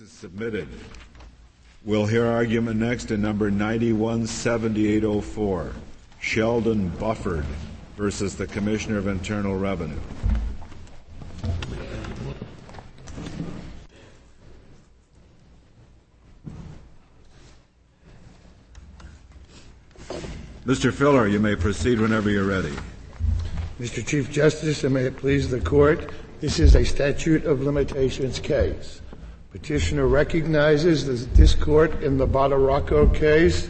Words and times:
is 0.00 0.10
submitted. 0.10 0.66
We'll 1.84 2.06
hear 2.06 2.24
argument 2.24 2.80
next 2.80 3.10
in 3.10 3.20
number 3.20 3.50
917804, 3.50 5.72
Sheldon 6.20 6.90
Bufferd 6.92 7.44
versus 7.98 8.34
the 8.34 8.46
Commissioner 8.46 8.96
of 8.96 9.08
Internal 9.08 9.58
Revenue. 9.58 10.00
Mr. 20.64 20.90
Filler, 20.92 21.26
you 21.26 21.40
may 21.40 21.56
proceed 21.56 22.00
whenever 22.00 22.30
you're 22.30 22.46
ready. 22.46 22.72
Mr. 23.78 24.06
Chief 24.06 24.30
Justice, 24.30 24.82
and 24.84 24.94
may 24.94 25.02
it 25.02 25.18
please 25.18 25.50
the 25.50 25.60
court, 25.60 26.10
this 26.40 26.58
is 26.58 26.74
a 26.74 26.84
statute 26.84 27.44
of 27.44 27.60
limitations 27.60 28.38
case. 28.38 29.02
Petitioner 29.50 30.06
recognizes 30.06 31.06
that 31.06 31.34
this 31.34 31.54
court 31.54 32.02
in 32.02 32.18
the 32.18 32.26
Badaracco 32.26 33.12
case 33.12 33.68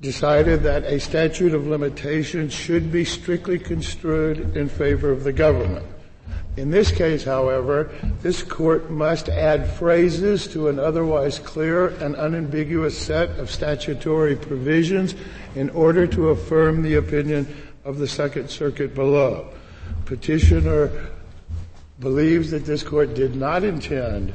decided 0.00 0.62
that 0.62 0.84
a 0.84 0.98
statute 0.98 1.54
of 1.54 1.66
limitations 1.66 2.52
should 2.52 2.90
be 2.90 3.04
strictly 3.04 3.58
construed 3.58 4.56
in 4.56 4.68
favor 4.68 5.10
of 5.10 5.24
the 5.24 5.32
government. 5.32 5.86
In 6.56 6.70
this 6.70 6.90
case, 6.90 7.24
however, 7.24 7.90
this 8.20 8.42
court 8.42 8.90
must 8.90 9.28
add 9.28 9.70
phrases 9.70 10.46
to 10.48 10.68
an 10.68 10.78
otherwise 10.78 11.38
clear 11.38 11.88
and 11.88 12.14
unambiguous 12.16 12.98
set 12.98 13.30
of 13.38 13.50
statutory 13.50 14.36
provisions 14.36 15.14
in 15.54 15.70
order 15.70 16.06
to 16.08 16.30
affirm 16.30 16.82
the 16.82 16.96
opinion 16.96 17.46
of 17.84 17.98
the 17.98 18.08
Second 18.08 18.50
Circuit 18.50 18.94
below. 18.94 19.48
Petitioner 20.04 20.90
believes 22.02 22.50
that 22.50 22.66
this 22.66 22.82
court 22.82 23.14
did 23.14 23.34
not 23.34 23.64
intend 23.64 24.32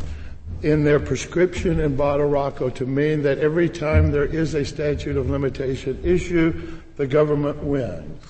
in 0.64 0.84
their 0.84 1.00
prescription 1.00 1.80
in 1.80 1.96
Badaracco 1.96 2.74
to 2.74 2.86
mean 2.86 3.22
that 3.22 3.38
every 3.38 3.70
time 3.70 4.12
there 4.12 4.26
is 4.26 4.56
a 4.56 4.66
statute 4.66 5.18
of 5.18 5.30
limitation 5.30 6.00
issue, 6.04 6.80
the 6.96 7.06
government 7.06 7.62
wins. 7.62 8.24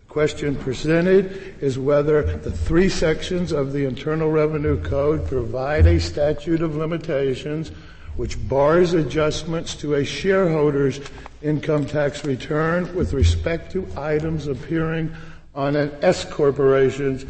The 0.00 0.12
question 0.12 0.56
presented 0.56 1.56
is 1.60 1.78
whether 1.78 2.36
the 2.36 2.50
three 2.50 2.88
sections 2.88 3.52
of 3.52 3.72
the 3.72 3.86
Internal 3.86 4.30
Revenue 4.30 4.82
Code 4.82 5.26
provide 5.26 5.86
a 5.86 5.98
statute 5.98 6.60
of 6.60 6.76
limitations 6.76 7.70
which 8.16 8.36
bars 8.48 8.92
adjustments 8.92 9.74
to 9.76 9.94
a 9.94 10.04
shareholder's 10.04 11.00
income 11.42 11.86
tax 11.86 12.24
return 12.24 12.94
with 12.94 13.12
respect 13.12 13.72
to 13.72 13.86
items 13.96 14.46
appearing 14.46 15.12
on 15.54 15.76
an 15.76 15.90
S 16.02 16.24
corporation's 16.24 17.24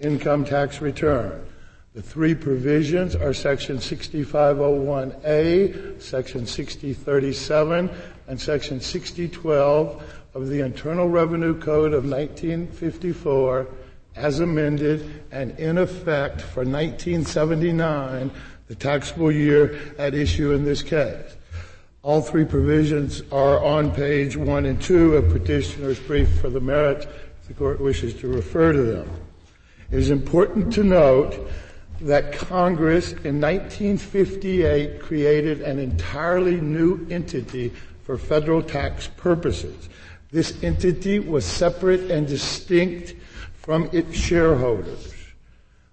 income 0.00 0.44
tax 0.44 0.80
return. 0.80 1.46
The 1.94 2.02
three 2.02 2.34
provisions 2.34 3.14
are 3.16 3.34
Section 3.34 3.78
6501A, 3.78 6.00
Section 6.00 6.46
6037, 6.46 7.90
and 8.28 8.40
Section 8.40 8.80
6012 8.80 10.02
of 10.34 10.48
the 10.48 10.60
Internal 10.60 11.08
Revenue 11.08 11.58
Code 11.58 11.92
of 11.92 12.04
1954 12.04 13.66
as 14.16 14.40
amended 14.40 15.22
and 15.32 15.58
in 15.58 15.78
effect 15.78 16.40
for 16.40 16.60
1979, 16.60 18.30
the 18.68 18.74
taxable 18.74 19.32
year 19.32 19.78
at 19.98 20.14
issue 20.14 20.52
in 20.52 20.64
this 20.64 20.82
case. 20.82 21.36
All 22.02 22.22
three 22.22 22.44
provisions 22.44 23.22
are 23.32 23.62
on 23.62 23.90
page 23.90 24.36
one 24.36 24.64
and 24.64 24.80
two 24.80 25.16
of 25.16 25.32
petitioner's 25.32 25.98
brief 25.98 26.40
for 26.40 26.48
the 26.48 26.60
merits 26.60 27.04
if 27.04 27.48
the 27.48 27.54
court 27.54 27.80
wishes 27.80 28.14
to 28.20 28.28
refer 28.28 28.72
to 28.72 28.82
them. 28.82 29.10
It 29.90 29.98
is 29.98 30.10
important 30.10 30.72
to 30.74 30.84
note 30.84 31.50
that 32.00 32.32
Congress 32.32 33.12
in 33.12 33.40
1958 33.40 35.00
created 35.00 35.62
an 35.62 35.78
entirely 35.78 36.60
new 36.60 37.06
entity 37.10 37.72
for 38.04 38.16
federal 38.16 38.62
tax 38.62 39.08
purposes. 39.16 39.88
This 40.30 40.62
entity 40.62 41.18
was 41.18 41.44
separate 41.44 42.10
and 42.10 42.26
distinct 42.26 43.14
from 43.54 43.90
its 43.92 44.16
shareholders. 44.16 45.12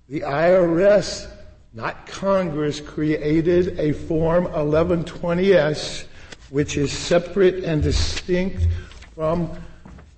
The 0.09 0.21
IRS, 0.21 1.29
not 1.73 2.05
Congress, 2.05 2.79
created 2.79 3.79
a 3.79 3.93
Form 3.93 4.45
1120S, 4.45 6.05
which 6.51 6.77
is 6.77 6.91
separate 6.91 7.63
and 7.63 7.81
distinct 7.81 8.67
from 9.15 9.51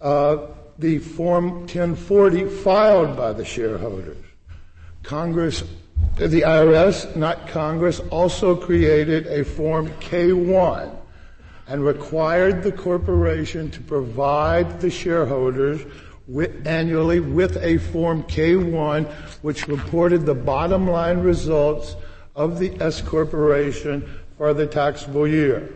uh, 0.02 0.38
the 0.80 0.98
Form 0.98 1.60
1040 1.62 2.46
filed 2.46 3.18
by 3.18 3.34
the 3.34 3.44
shareholders. 3.44 4.18
Congress, 5.04 5.64
the 6.16 6.42
IRS, 6.42 7.16
not 7.18 7.50
Congress, 7.50 8.00
also 8.10 8.56
created 8.56 9.28
a 9.28 9.44
Form 9.44 9.90
K1 10.00 10.96
and 11.68 11.86
required 11.86 12.64
the 12.64 12.72
corporation 12.72 13.70
to 13.72 13.82
provide 13.82 14.80
the 14.80 14.90
shareholders 14.90 15.82
with, 16.28 16.66
annually 16.66 17.20
with 17.20 17.58
a 17.58 17.78
Form 17.78 18.24
K1 18.24 19.06
which 19.42 19.68
reported 19.68 20.26
the 20.26 20.34
bottom 20.34 20.90
line 20.90 21.20
results 21.20 21.98
of 22.36 22.58
the 22.58 22.80
S 22.80 23.02
corporation 23.02 24.10
for 24.38 24.54
the 24.54 24.66
taxable 24.66 25.28
year. 25.28 25.70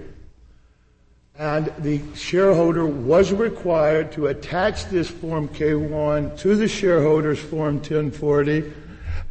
And 1.40 1.74
the 1.80 2.00
shareholder 2.14 2.86
was 2.86 3.32
required 3.32 4.12
to 4.12 4.28
attach 4.28 4.86
this 4.86 5.10
Form 5.10 5.48
K1 5.48 6.38
to 6.40 6.56
the 6.56 6.68
shareholder's 6.68 7.40
Form 7.40 7.78
1040 7.78 8.72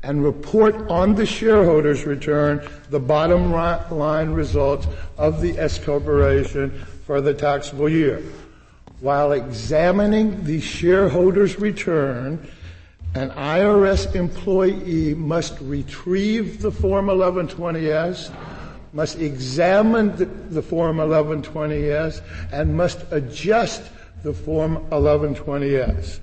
and 0.03 0.25
report 0.25 0.75
on 0.91 1.15
the 1.15 1.25
shareholder's 1.25 2.05
return 2.05 2.69
the 2.91 2.99
bottom 2.99 3.53
line 3.53 4.31
results 4.31 4.89
of 5.17 5.41
the 5.41 5.57
S 5.57 5.79
corporation 5.79 6.71
for 7.07 7.21
the 7.21 7.35
taxable 7.35 7.89
year. 7.89 8.21
While 8.99 9.31
examining 9.31 10.43
the 10.43 10.61
shareholder's 10.61 11.61
return, 11.61 12.45
an 13.15 13.31
IRS 13.31 14.13
employee 14.17 15.15
must 15.15 15.61
retrieve 15.61 16.63
the 16.63 16.73
Form 16.73 17.07
1120S, 17.07 18.35
must 18.93 19.19
examine 19.19 20.15
the, 20.17 20.27
the 20.27 20.63
Form 20.63 20.99
1120S, 20.99 22.21
and 22.53 22.77
must 22.77 23.05
adjust 23.11 23.83
the 24.23 24.33
Form 24.33 24.77
1120S. 24.91 26.21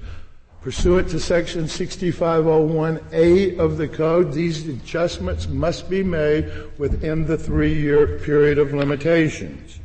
Pursuant 0.62 1.10
to 1.10 1.20
Section 1.20 1.64
6501A 1.64 3.58
of 3.60 3.78
the 3.78 3.88
Code, 3.88 4.34
these 4.34 4.68
adjustments 4.68 5.48
must 5.48 5.90
be 5.90 6.04
made 6.04 6.52
within 6.78 7.26
the 7.26 7.38
three-year 7.38 8.20
period 8.20 8.58
of 8.58 8.74
limitations. 8.74 9.79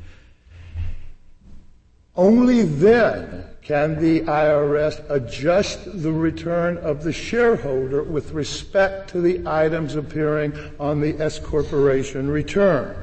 Only 2.16 2.62
then 2.62 3.44
can 3.62 4.00
the 4.00 4.20
IRS 4.20 5.08
adjust 5.10 6.02
the 6.02 6.12
return 6.12 6.76
of 6.78 7.02
the 7.02 7.12
shareholder 7.12 8.02
with 8.02 8.32
respect 8.32 9.10
to 9.10 9.20
the 9.20 9.42
items 9.46 9.96
appearing 9.96 10.52
on 10.78 11.00
the 11.00 11.20
S 11.20 11.38
corporation 11.38 12.30
return. 12.30 12.94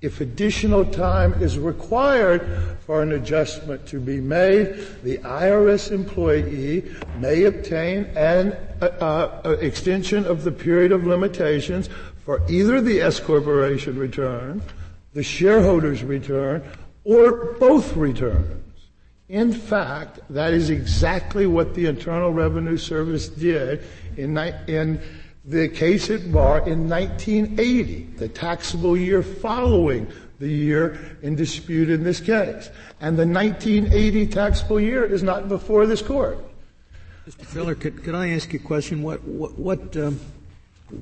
If 0.00 0.20
additional 0.20 0.84
time 0.84 1.34
is 1.42 1.58
required 1.58 2.76
for 2.84 3.02
an 3.02 3.12
adjustment 3.12 3.86
to 3.86 4.00
be 4.00 4.20
made, 4.20 4.86
the 5.02 5.18
IRS 5.18 5.92
employee 5.92 6.84
may 7.18 7.44
obtain 7.44 8.04
an 8.16 8.56
uh, 8.82 8.84
uh, 8.84 9.56
extension 9.60 10.26
of 10.26 10.44
the 10.44 10.52
period 10.52 10.92
of 10.92 11.06
limitations 11.06 11.88
for 12.24 12.42
either 12.50 12.80
the 12.80 13.00
S 13.00 13.20
corporation 13.20 13.98
return, 13.98 14.60
the 15.14 15.22
shareholder's 15.22 16.02
return, 16.02 16.62
or 17.04 17.54
both 17.58 17.96
returns. 17.96 18.60
In 19.28 19.52
fact, 19.52 20.20
that 20.30 20.52
is 20.52 20.70
exactly 20.70 21.46
what 21.46 21.74
the 21.74 21.86
Internal 21.86 22.32
Revenue 22.32 22.76
Service 22.76 23.28
did 23.28 23.82
in, 24.16 24.36
in 24.66 25.00
the 25.44 25.68
case 25.68 26.10
at 26.10 26.30
bar 26.30 26.58
in 26.68 26.88
1980, 26.88 28.02
the 28.16 28.28
taxable 28.28 28.96
year 28.96 29.22
following 29.22 30.06
the 30.40 30.48
year 30.48 31.18
in 31.22 31.36
dispute 31.36 31.88
in 31.88 32.04
this 32.04 32.20
case. 32.20 32.70
And 33.00 33.16
the 33.16 33.26
1980 33.26 34.26
taxable 34.28 34.80
year 34.80 35.04
is 35.04 35.22
not 35.22 35.48
before 35.48 35.86
this 35.86 36.02
court. 36.02 36.38
Mr. 37.28 37.46
Filler, 37.46 37.74
could, 37.74 38.02
could 38.04 38.14
I 38.14 38.30
ask 38.30 38.52
you 38.52 38.58
a 38.58 38.62
question? 38.62 39.02
What, 39.02 39.22
what, 39.24 39.58
what, 39.58 39.96
um, 39.96 40.20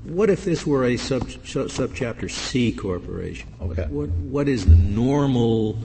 what 0.05 0.31
if 0.31 0.45
this 0.45 0.65
were 0.65 0.85
a 0.85 0.97
sub, 0.97 1.23
subchapter 1.23 2.31
C 2.31 2.73
corporation? 2.73 3.53
Okay. 3.61 3.87
What, 3.87 4.11
what 4.11 4.49
is 4.49 4.67
the 4.67 4.77
normal 4.77 5.79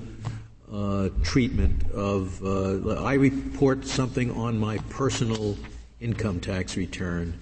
uh, 0.72 1.10
treatment 1.24 1.90
of? 1.92 2.44
Uh, 2.44 3.04
I 3.04 3.14
report 3.14 3.86
something 3.86 4.32
on 4.32 4.60
my 4.60 4.78
personal 4.90 5.58
income 6.00 6.40
tax 6.40 6.78
return 6.78 7.40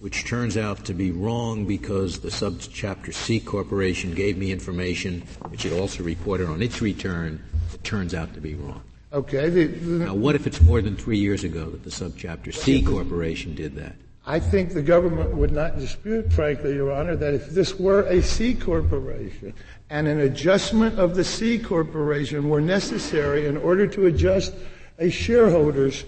which 0.00 0.24
turns 0.24 0.56
out 0.56 0.84
to 0.86 0.94
be 0.94 1.10
wrong 1.10 1.66
because 1.66 2.20
the 2.20 2.30
subchapter 2.30 3.12
C 3.12 3.38
corporation 3.38 4.14
gave 4.14 4.36
me 4.38 4.50
information 4.50 5.20
which 5.48 5.66
it 5.66 5.78
also 5.78 6.02
reported 6.02 6.48
on 6.48 6.62
its 6.62 6.80
return 6.80 7.42
that 7.70 7.84
turns 7.84 8.14
out 8.14 8.32
to 8.34 8.40
be 8.40 8.54
wrong. 8.54 8.82
Okay. 9.12 9.48
The, 9.50 9.66
the, 9.66 10.04
now, 10.06 10.14
what 10.14 10.34
if 10.34 10.46
it's 10.46 10.60
more 10.60 10.80
than 10.80 10.96
three 10.96 11.18
years 11.18 11.44
ago 11.44 11.66
that 11.70 11.84
the 11.84 11.90
subchapter 11.90 12.54
C 12.54 12.82
corporation 12.82 13.54
did 13.54 13.74
that? 13.76 13.94
I 14.26 14.38
think 14.38 14.72
the 14.72 14.82
government 14.82 15.34
would 15.34 15.52
not 15.52 15.78
dispute, 15.78 16.32
frankly, 16.32 16.74
Your 16.74 16.92
Honor, 16.92 17.16
that 17.16 17.34
if 17.34 17.50
this 17.50 17.78
were 17.78 18.02
a 18.02 18.22
C 18.22 18.54
corporation 18.54 19.54
and 19.88 20.06
an 20.06 20.20
adjustment 20.20 20.98
of 20.98 21.14
the 21.14 21.24
C 21.24 21.58
corporation 21.58 22.48
were 22.48 22.60
necessary 22.60 23.46
in 23.46 23.56
order 23.56 23.86
to 23.86 24.06
adjust 24.06 24.54
a 24.98 25.08
shareholder's 25.08 26.04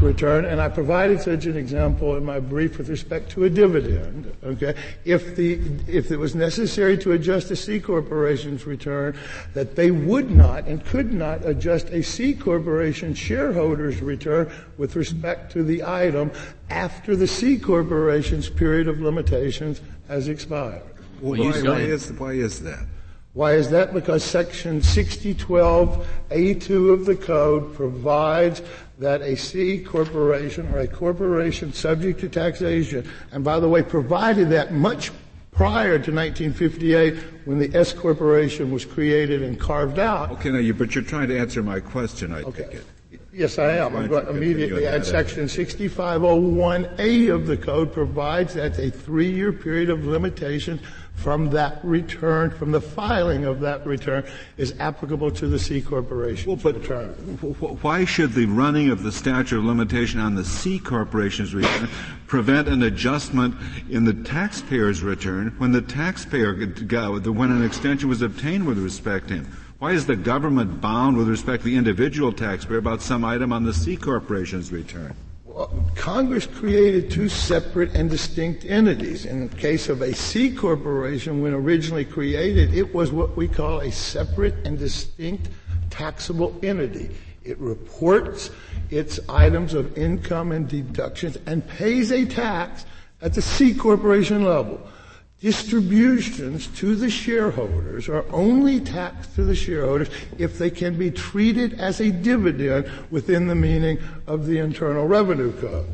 return, 0.00 0.44
and 0.44 0.60
I 0.60 0.68
provided 0.68 1.20
such 1.20 1.46
an 1.46 1.56
example 1.56 2.16
in 2.16 2.24
my 2.24 2.40
brief 2.40 2.78
with 2.78 2.88
respect 2.88 3.30
to 3.32 3.44
a 3.44 3.50
dividend. 3.50 4.34
Okay, 4.42 4.74
if 5.04 5.36
the 5.36 5.60
if 5.86 6.10
it 6.10 6.16
was 6.16 6.34
necessary 6.34 6.96
to 6.98 7.12
adjust 7.12 7.50
a 7.50 7.56
C 7.56 7.80
corporation's 7.80 8.66
return, 8.66 9.18
that 9.54 9.76
they 9.76 9.90
would 9.90 10.30
not 10.30 10.66
and 10.66 10.84
could 10.84 11.12
not 11.12 11.44
adjust 11.44 11.88
a 11.90 12.02
C 12.02 12.34
corporation 12.34 13.14
shareholder's 13.14 14.00
return 14.00 14.50
with 14.78 14.96
respect 14.96 15.52
to 15.52 15.62
the 15.62 15.84
item 15.84 16.30
after 16.70 17.16
the 17.16 17.26
C 17.26 17.58
corporation's 17.58 18.48
period 18.48 18.88
of 18.88 19.00
limitations 19.00 19.80
has 20.08 20.28
expired. 20.28 20.82
Well, 21.20 21.38
why, 21.38 21.62
why, 21.62 21.80
is, 21.80 22.12
why 22.12 22.32
is 22.32 22.62
that? 22.62 22.86
Why 23.32 23.54
is 23.54 23.70
that? 23.70 23.94
Because 23.94 24.24
section 24.24 24.80
6012A2 24.80 26.92
of 26.92 27.06
the 27.06 27.14
code 27.14 27.76
provides 27.76 28.60
that 28.98 29.22
a 29.22 29.36
C 29.36 29.78
corporation 29.78 30.66
or 30.74 30.80
a 30.80 30.88
corporation 30.88 31.72
subject 31.72 32.18
to 32.20 32.28
taxation, 32.28 33.08
and 33.30 33.44
by 33.44 33.60
the 33.60 33.68
way, 33.68 33.82
provided 33.82 34.50
that 34.50 34.72
much 34.72 35.12
prior 35.52 35.98
to 35.98 36.12
1958 36.12 37.14
when 37.44 37.60
the 37.60 37.72
S 37.76 37.92
corporation 37.92 38.72
was 38.72 38.84
created 38.84 39.42
and 39.42 39.60
carved 39.60 40.00
out. 40.00 40.32
Okay, 40.32 40.50
now 40.50 40.58
you, 40.58 40.74
but 40.74 40.92
you're 40.94 41.04
trying 41.04 41.28
to 41.28 41.38
answer 41.38 41.62
my 41.62 41.78
question, 41.78 42.32
I 42.32 42.42
okay. 42.42 42.64
take 42.64 42.74
it. 42.74 42.84
Yes, 43.32 43.60
I 43.60 43.76
am. 43.76 43.94
I'm 43.94 44.08
going 44.08 44.26
to 44.26 44.32
immediately 44.32 44.88
add 44.88 45.06
section 45.06 45.44
6501A 45.44 47.32
of 47.32 47.46
the 47.46 47.56
code 47.56 47.92
provides 47.92 48.54
that 48.54 48.76
a 48.78 48.90
three-year 48.90 49.52
period 49.52 49.88
of 49.88 50.04
limitation 50.04 50.80
from 51.20 51.50
that 51.50 51.84
return, 51.84 52.50
from 52.50 52.72
the 52.72 52.80
filing 52.80 53.44
of 53.44 53.60
that 53.60 53.86
return, 53.86 54.24
is 54.56 54.74
applicable 54.80 55.30
to 55.30 55.46
the 55.46 55.58
C 55.58 55.82
corporation 55.82 56.48
well, 56.48 56.56
but 56.56 56.76
return. 56.76 57.10
Why 57.82 58.04
should 58.04 58.32
the 58.32 58.46
running 58.46 58.88
of 58.88 59.02
the 59.02 59.12
statute 59.12 59.58
of 59.58 59.64
limitation 59.64 60.18
on 60.18 60.34
the 60.34 60.44
C 60.44 60.78
corporation's 60.78 61.54
return 61.54 61.88
prevent 62.26 62.68
an 62.68 62.82
adjustment 62.82 63.54
in 63.90 64.04
the 64.04 64.14
taxpayer's 64.14 65.02
return 65.02 65.54
when 65.58 65.72
the 65.72 65.82
taxpayer, 65.82 66.54
when 66.54 67.50
an 67.50 67.64
extension 67.64 68.08
was 68.08 68.22
obtained 68.22 68.66
with 68.66 68.78
respect 68.78 69.28
to 69.28 69.34
him? 69.34 69.56
Why 69.78 69.92
is 69.92 70.06
the 70.06 70.16
government 70.16 70.80
bound 70.80 71.16
with 71.16 71.28
respect 71.28 71.62
to 71.62 71.70
the 71.70 71.76
individual 71.76 72.32
taxpayer 72.32 72.78
about 72.78 73.02
some 73.02 73.24
item 73.24 73.52
on 73.52 73.64
the 73.64 73.74
C 73.74 73.96
corporation's 73.96 74.72
return? 74.72 75.14
Congress 75.94 76.46
created 76.46 77.10
two 77.10 77.28
separate 77.28 77.94
and 77.94 78.08
distinct 78.08 78.64
entities. 78.64 79.24
In 79.24 79.48
the 79.48 79.56
case 79.56 79.88
of 79.88 80.02
a 80.02 80.14
C 80.14 80.54
corporation, 80.54 81.42
when 81.42 81.54
originally 81.54 82.04
created, 82.04 82.74
it 82.74 82.94
was 82.94 83.12
what 83.12 83.36
we 83.36 83.48
call 83.48 83.80
a 83.80 83.90
separate 83.90 84.54
and 84.66 84.78
distinct 84.78 85.48
taxable 85.90 86.58
entity. 86.62 87.10
It 87.44 87.58
reports 87.58 88.50
its 88.90 89.18
items 89.28 89.74
of 89.74 89.96
income 89.96 90.52
and 90.52 90.68
deductions 90.68 91.36
and 91.46 91.66
pays 91.66 92.12
a 92.12 92.24
tax 92.24 92.84
at 93.20 93.34
the 93.34 93.42
C 93.42 93.74
corporation 93.74 94.44
level. 94.44 94.80
Distributions 95.40 96.66
to 96.78 96.94
the 96.94 97.08
shareholders 97.08 98.10
are 98.10 98.26
only 98.30 98.78
taxed 98.78 99.34
to 99.36 99.44
the 99.44 99.54
shareholders 99.54 100.10
if 100.36 100.58
they 100.58 100.68
can 100.68 100.98
be 100.98 101.10
treated 101.10 101.80
as 101.80 101.98
a 101.98 102.10
dividend 102.10 102.90
within 103.10 103.46
the 103.46 103.54
meaning 103.54 103.98
of 104.26 104.46
the 104.46 104.58
Internal 104.58 105.06
Revenue 105.06 105.58
Code. 105.58 105.86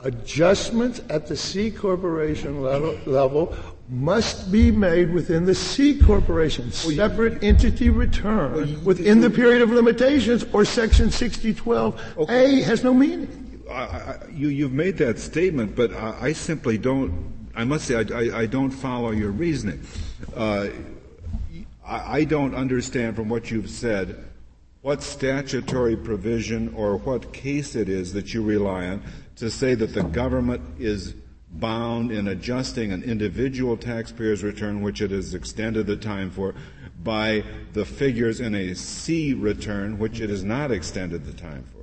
Adjustments 0.00 1.00
at 1.08 1.28
the 1.28 1.36
C 1.36 1.70
corporation 1.70 2.60
level, 2.60 2.98
level 3.06 3.56
must 3.88 4.50
be 4.50 4.72
made 4.72 5.12
within 5.12 5.46
the 5.46 5.54
C 5.54 6.00
corporation 6.00 6.72
separate 6.72 7.44
entity 7.44 7.88
return 7.88 8.84
within 8.84 9.20
the 9.20 9.30
period 9.30 9.62
of 9.62 9.70
limitations 9.70 10.44
or 10.52 10.64
section 10.64 11.06
6012A 11.08 12.18
okay. 12.18 12.62
has 12.62 12.82
no 12.82 12.92
meaning. 12.92 13.62
I, 13.70 14.16
you, 14.32 14.64
have 14.64 14.72
made 14.72 14.96
that 14.98 15.18
statement, 15.18 15.76
but 15.76 15.92
I, 15.92 16.16
I 16.20 16.32
simply 16.32 16.78
don't 16.78 17.35
I 17.56 17.64
must 17.64 17.86
say, 17.86 17.96
I, 17.96 18.00
I, 18.00 18.38
I 18.40 18.46
don't 18.46 18.70
follow 18.70 19.10
your 19.10 19.30
reasoning. 19.30 19.82
Uh, 20.34 20.68
I, 21.84 22.18
I 22.18 22.24
don't 22.24 22.54
understand 22.54 23.16
from 23.16 23.28
what 23.28 23.50
you've 23.50 23.70
said 23.70 24.24
what 24.82 25.02
statutory 25.02 25.96
provision 25.96 26.72
or 26.74 26.96
what 26.98 27.32
case 27.32 27.74
it 27.74 27.88
is 27.88 28.12
that 28.12 28.32
you 28.32 28.42
rely 28.42 28.86
on 28.86 29.02
to 29.34 29.50
say 29.50 29.74
that 29.74 29.94
the 29.94 30.02
government 30.02 30.62
is 30.78 31.14
bound 31.50 32.12
in 32.12 32.28
adjusting 32.28 32.92
an 32.92 33.02
individual 33.02 33.76
taxpayer's 33.76 34.44
return, 34.44 34.82
which 34.82 35.00
it 35.00 35.10
has 35.10 35.34
extended 35.34 35.86
the 35.86 35.96
time 35.96 36.30
for, 36.30 36.54
by 37.02 37.42
the 37.72 37.84
figures 37.84 38.40
in 38.40 38.54
a 38.54 38.74
C 38.74 39.32
return, 39.34 39.98
which 39.98 40.20
it 40.20 40.30
has 40.30 40.44
not 40.44 40.70
extended 40.70 41.24
the 41.24 41.32
time 41.32 41.64
for. 41.72 41.75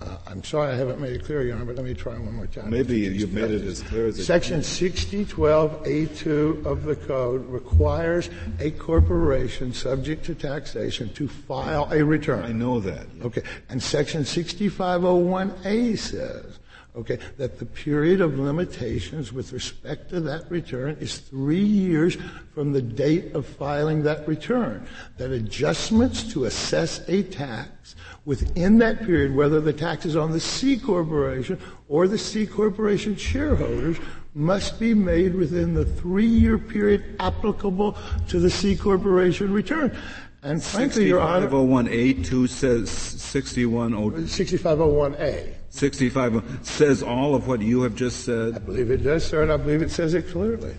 Uh, 0.00 0.16
I'm 0.26 0.42
sorry 0.42 0.72
I 0.72 0.76
haven't 0.76 0.98
made 0.98 1.12
it 1.12 1.24
clear, 1.24 1.42
Your 1.42 1.56
Honor, 1.56 1.66
but 1.66 1.76
let 1.76 1.84
me 1.84 1.92
try 1.92 2.14
one 2.14 2.34
more 2.34 2.46
time. 2.46 2.70
Maybe 2.70 3.00
you've 3.00 3.34
made 3.34 3.50
it 3.50 3.62
as 3.62 3.82
clear 3.82 4.06
as 4.06 4.24
Section 4.24 4.60
6012A2 4.60 6.64
of 6.64 6.84
the 6.84 6.96
code 6.96 7.46
requires 7.50 8.30
a 8.60 8.70
corporation 8.70 9.74
subject 9.74 10.24
to 10.26 10.34
taxation 10.34 11.12
to 11.14 11.26
file 11.28 11.88
a 11.92 12.02
return. 12.02 12.44
I 12.44 12.52
know 12.52 12.80
that. 12.80 13.06
Okay. 13.22 13.42
And 13.68 13.82
Section 13.82 14.22
6501A 14.22 15.98
says 15.98 16.59
okay, 17.00 17.18
that 17.36 17.58
the 17.58 17.66
period 17.66 18.20
of 18.20 18.38
limitations 18.38 19.32
with 19.32 19.52
respect 19.52 20.10
to 20.10 20.20
that 20.20 20.50
return 20.50 20.96
is 21.00 21.18
three 21.18 21.64
years 21.64 22.16
from 22.54 22.72
the 22.72 22.82
date 22.82 23.34
of 23.34 23.46
filing 23.46 24.02
that 24.02 24.26
return. 24.28 24.86
That 25.16 25.30
adjustments 25.30 26.22
to 26.32 26.44
assess 26.44 27.06
a 27.08 27.22
tax 27.22 27.96
within 28.24 28.78
that 28.78 29.04
period, 29.04 29.34
whether 29.34 29.60
the 29.60 29.72
tax 29.72 30.04
is 30.04 30.16
on 30.16 30.30
the 30.30 30.40
C 30.40 30.78
corporation 30.78 31.58
or 31.88 32.06
the 32.06 32.18
C 32.18 32.46
corporation 32.46 33.16
shareholders, 33.16 33.96
must 34.34 34.78
be 34.78 34.94
made 34.94 35.34
within 35.34 35.74
the 35.74 35.84
three-year 35.84 36.58
period 36.58 37.16
applicable 37.18 37.96
to 38.28 38.38
the 38.38 38.50
C 38.50 38.76
corporation 38.76 39.52
return. 39.52 39.96
And 40.42 40.62
frankly, 40.62 41.08
Your 41.08 41.20
Honor, 41.20 41.48
6501A2 41.48 42.48
says 42.48 42.90
6101. 42.90 44.24
6501A. 44.24 45.54
65 45.70 46.60
says 46.62 47.02
all 47.02 47.34
of 47.34 47.46
what 47.46 47.60
you 47.60 47.82
have 47.82 47.94
just 47.94 48.24
said. 48.24 48.56
I 48.56 48.58
believe 48.58 48.90
it 48.90 48.98
does, 48.98 49.24
sir, 49.24 49.42
and 49.42 49.52
I 49.52 49.56
believe 49.56 49.82
it 49.82 49.90
says 49.90 50.14
it 50.14 50.28
clearly. 50.28 50.74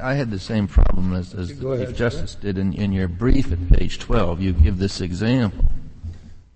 I 0.00 0.14
had 0.14 0.30
the 0.30 0.38
same 0.38 0.66
problem 0.66 1.12
as, 1.12 1.34
as 1.34 1.58
the 1.58 1.68
ahead, 1.68 1.88
Chief 1.88 1.96
Justice 1.96 2.34
did 2.34 2.56
in, 2.56 2.72
in 2.72 2.92
your 2.92 3.08
brief 3.08 3.52
at 3.52 3.68
page 3.70 3.98
12. 3.98 4.40
You 4.40 4.52
give 4.52 4.78
this 4.78 5.00
example. 5.00 5.70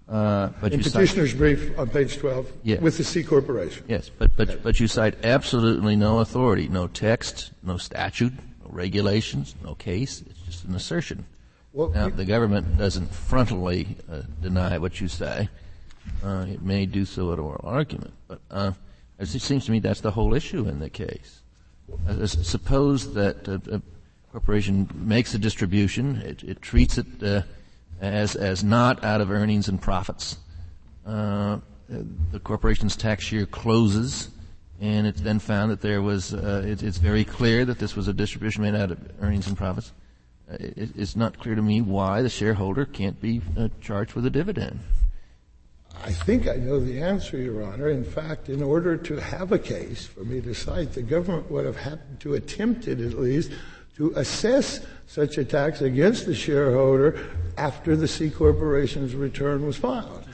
Uh, 0.09 0.51
but 0.61 0.73
in 0.73 0.81
petitioner's 0.81 1.31
cite, 1.31 1.39
brief 1.39 1.79
on 1.79 1.89
page 1.89 2.19
12 2.19 2.53
yes. 2.63 2.81
with 2.81 2.97
the 2.97 3.05
C 3.05 3.23
corporation. 3.23 3.85
Yes, 3.89 4.11
but, 4.11 4.37
but, 4.37 4.63
but 4.63 4.79
you 4.79 4.87
cite 4.87 5.25
absolutely 5.25 5.97
no 5.97 6.21
authority, 6.21 6.69
no 6.69 6.87
text, 6.87 7.51
no 7.63 7.79
statute, 7.79 8.33
no 8.63 8.71
regulations, 8.71 9.55
no 9.63 9.75
case. 9.75 10.23
It's 10.29 10.41
just 10.41 10.65
an 10.65 10.75
assertion. 10.75 11.27
Well, 11.73 11.89
now, 11.89 12.09
the 12.09 12.25
government 12.25 12.79
doesn't 12.79 13.11
frontally 13.11 13.97
uh, 14.11 14.23
deny 14.41 14.79
what 14.79 15.01
you 15.01 15.09
say. 15.09 15.49
Uh, 16.23 16.47
it 16.49 16.63
may 16.63 16.87
do 16.87 17.05
so 17.05 17.33
at 17.33 17.39
oral 17.39 17.61
argument, 17.65 18.15
but 18.29 18.41
uh, 18.51 18.73
it 19.19 19.27
seems 19.27 19.67
to 19.67 19.71
me 19.71 19.79
that's 19.79 20.01
the 20.01 20.11
whole 20.11 20.35
issue 20.35 20.67
in 20.67 20.79
the 20.79 20.91
case. 20.91 21.43
Uh, 22.09 22.27
suppose 22.27 23.13
that 23.15 23.47
a, 23.47 23.77
a, 23.77 23.83
corporation 24.33 24.89
makes 24.95 25.35
a 25.35 25.39
distribution, 25.39 26.17
it, 26.17 26.43
it 26.43 26.63
treats 26.63 26.99
it 26.99 27.07
uh, 27.23 27.43
as 28.01 28.35
as 28.37 28.65
not 28.65 29.05
out 29.05 29.21
of 29.21 29.31
earnings 29.31 29.69
and 29.69 29.81
profits. 29.81 30.39
Uh, 31.07 31.59
the 32.33 32.41
corporation's 32.41 32.97
tax 32.97 33.31
year 33.31 33.47
closes, 33.47 34.31
and 34.81 35.07
it's 35.07 35.21
then 35.21 35.39
found 35.39 35.71
that 35.71 35.81
there 35.81 36.03
was. 36.03 36.35
Uh, 36.35 36.65
it, 36.67 36.83
it's 36.83 36.99
very 36.99 37.25
clear 37.25 37.65
that 37.65 37.79
this 37.79 37.95
was 37.95 38.09
a 38.09 38.13
distribution 38.13 38.63
made 38.63 38.75
out 38.75 38.91
of 38.91 38.99
earnings 39.21 39.47
and 39.47 39.57
profits. 39.57 39.93
Uh, 40.51 40.57
it, 40.59 40.91
it's 40.97 41.17
not 41.17 41.39
clear 41.39 41.55
to 41.55 41.63
me 41.63 41.81
why 41.81 42.23
the 42.23 42.31
shareholder 42.31 42.85
can't 42.85 43.21
be 43.21 43.41
uh, 43.57 43.69
charged 43.81 44.15
with 44.15 44.27
a 44.27 44.31
dividend. 44.31 44.81
I 46.03 46.13
think 46.13 46.49
I 46.49 46.57
know 46.57 46.81
the 46.81 47.01
answer, 47.01 47.39
Your 47.39 47.63
Honor. 47.63 47.89
In 47.89 48.05
fact, 48.05 48.49
in 48.49 48.63
order 48.63 48.97
to 48.97 49.17
have 49.17 49.53
a 49.53 49.59
case 49.59 50.07
for 50.07 50.21
me 50.21 50.41
to 50.43 50.55
cite, 50.55 50.93
the 50.93 51.03
government 51.03 51.51
would 51.51 51.65
have 51.65 51.77
had 51.77 52.21
to 52.21 52.35
attempt 52.35 52.89
it 52.89 53.01
at 53.01 53.19
least 53.19 53.51
to 53.97 54.13
assess 54.17 54.81
such 55.07 55.39
a 55.39 55.45
tax 55.45 55.81
against 55.81 56.27
the 56.27 56.35
shareholder 56.35 57.27
after 57.57 57.95
the 57.97 58.09
C 58.09 58.31
corporation's 58.31 59.15
return 59.15 59.67
was 59.67 59.77
filed. 59.77 60.25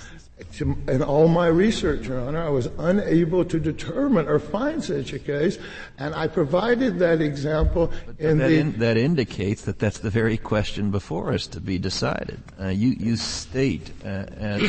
In 0.89 1.03
all 1.03 1.29
my 1.29 1.47
research, 1.47 2.09
Your 2.09 2.21
Honor, 2.21 2.43
I 2.43 2.49
was 2.49 2.69
unable 2.79 3.45
to 3.45 3.61
determine 3.61 4.27
or 4.27 4.39
find 4.39 4.83
such 4.83 5.13
a 5.13 5.19
case, 5.19 5.59
and 5.99 6.15
I 6.15 6.27
provided 6.27 6.99
that 6.99 7.21
example 7.21 7.93
in 8.19 8.39
that 8.39 8.49
the. 8.49 8.59
In, 8.59 8.79
that 8.79 8.97
indicates 8.97 9.63
that 9.63 9.79
that's 9.79 9.99
the 9.99 10.11
very 10.11 10.39
question 10.39 10.91
before 10.91 11.33
us 11.33 11.47
to 11.49 11.61
be 11.61 11.79
decided. 11.79 12.41
Uh, 12.59 12.69
you, 12.69 12.97
you 12.99 13.17
state 13.17 13.91
uh, 14.03 14.25
as 14.37 14.63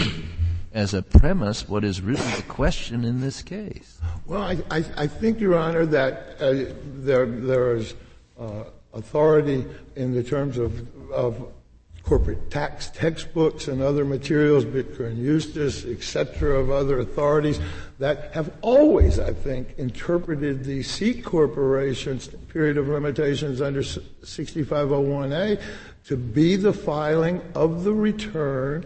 as 0.73 0.93
a 0.93 1.01
premise 1.01 1.67
what 1.67 1.83
is 1.83 2.01
really 2.01 2.31
the 2.35 2.43
question 2.43 3.03
in 3.03 3.21
this 3.21 3.41
case. 3.41 3.99
Well, 4.25 4.41
I, 4.41 4.57
I, 4.69 4.85
I 4.97 5.07
think, 5.07 5.39
Your 5.39 5.57
Honor, 5.57 5.85
that 5.87 6.37
uh, 6.39 6.73
there, 6.95 7.25
there 7.25 7.75
is 7.75 7.93
uh, 8.39 8.63
authority 8.93 9.65
in 9.95 10.13
the 10.13 10.23
terms 10.23 10.57
of, 10.57 10.87
of 11.11 11.51
corporate 12.03 12.49
tax 12.49 12.89
textbooks 12.89 13.67
and 13.67 13.81
other 13.81 14.03
materials, 14.03 14.65
Bittker 14.65 15.07
and 15.07 15.17
Eustice, 15.17 15.85
etc., 15.85 16.59
of 16.59 16.71
other 16.71 16.99
authorities 16.99 17.59
that 17.99 18.33
have 18.33 18.51
always, 18.61 19.19
I 19.19 19.33
think, 19.33 19.77
interpreted 19.77 20.63
the 20.63 20.83
C 20.83 21.21
corporation's 21.21 22.27
period 22.27 22.77
of 22.77 22.87
limitations 22.87 23.61
under 23.61 23.81
6501A 23.81 25.61
to 26.05 26.17
be 26.17 26.55
the 26.55 26.73
filing 26.73 27.41
of 27.53 27.83
the 27.83 27.93
return 27.93 28.85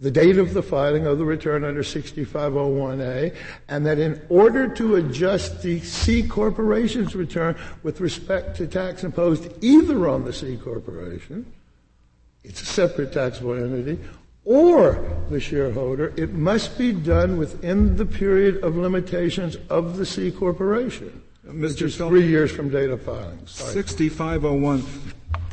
the 0.00 0.10
date 0.10 0.38
of 0.38 0.52
the 0.52 0.62
filing 0.62 1.06
of 1.06 1.18
the 1.18 1.24
return 1.24 1.64
under 1.64 1.82
6501A, 1.82 3.34
and 3.68 3.86
that 3.86 3.98
in 3.98 4.20
order 4.28 4.68
to 4.68 4.96
adjust 4.96 5.62
the 5.62 5.80
C 5.80 6.26
corporation's 6.26 7.14
return 7.14 7.56
with 7.82 8.00
respect 8.00 8.56
to 8.56 8.66
tax 8.66 9.04
imposed 9.04 9.52
either 9.62 10.08
on 10.08 10.24
the 10.24 10.32
C 10.32 10.56
corporation, 10.56 11.50
it's 12.44 12.62
a 12.62 12.66
separate 12.66 13.12
taxable 13.12 13.54
entity, 13.54 13.98
or 14.44 15.04
the 15.28 15.40
shareholder, 15.40 16.12
it 16.16 16.32
must 16.32 16.78
be 16.78 16.92
done 16.92 17.36
within 17.36 17.96
the 17.96 18.06
period 18.06 18.62
of 18.62 18.76
limitations 18.76 19.56
of 19.68 19.96
the 19.96 20.06
C 20.06 20.30
corporation. 20.30 21.22
Mr. 21.46 21.92
Three 21.92 22.26
years 22.26 22.50
from 22.50 22.68
date 22.68 22.90
of 22.90 23.02
filing. 23.02 23.38
Sorry. 23.46 23.72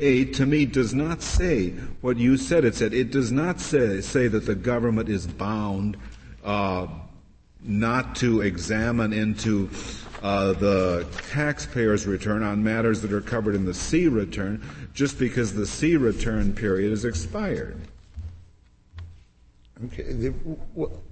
6501A 0.03 0.33
to 0.36 0.45
me 0.45 0.65
does 0.65 0.93
not 0.93 1.22
say 1.22 1.69
what 2.01 2.17
you 2.17 2.38
said 2.38 2.65
it 2.65 2.75
said. 2.75 2.93
It 2.93 3.12
does 3.12 3.31
not 3.31 3.60
say, 3.60 4.01
say 4.01 4.27
that 4.27 4.45
the 4.45 4.55
government 4.55 5.10
is 5.10 5.25
bound 5.25 5.98
uh, 6.43 6.88
not 7.62 8.15
to 8.17 8.41
examine 8.41 9.13
into 9.13 9.69
uh, 10.22 10.53
the 10.53 11.07
taxpayer's 11.29 12.05
return 12.05 12.43
on 12.43 12.63
matters 12.63 13.01
that 13.01 13.13
are 13.13 13.22
covered 13.22 13.55
in 13.55 13.65
the 13.65 13.74
C 13.74 14.07
return 14.07 14.62
just 14.93 15.17
because 15.17 15.53
the 15.53 15.65
C 15.65 15.95
return 15.95 16.53
period 16.53 16.91
is 16.91 17.05
expired. 17.05 17.79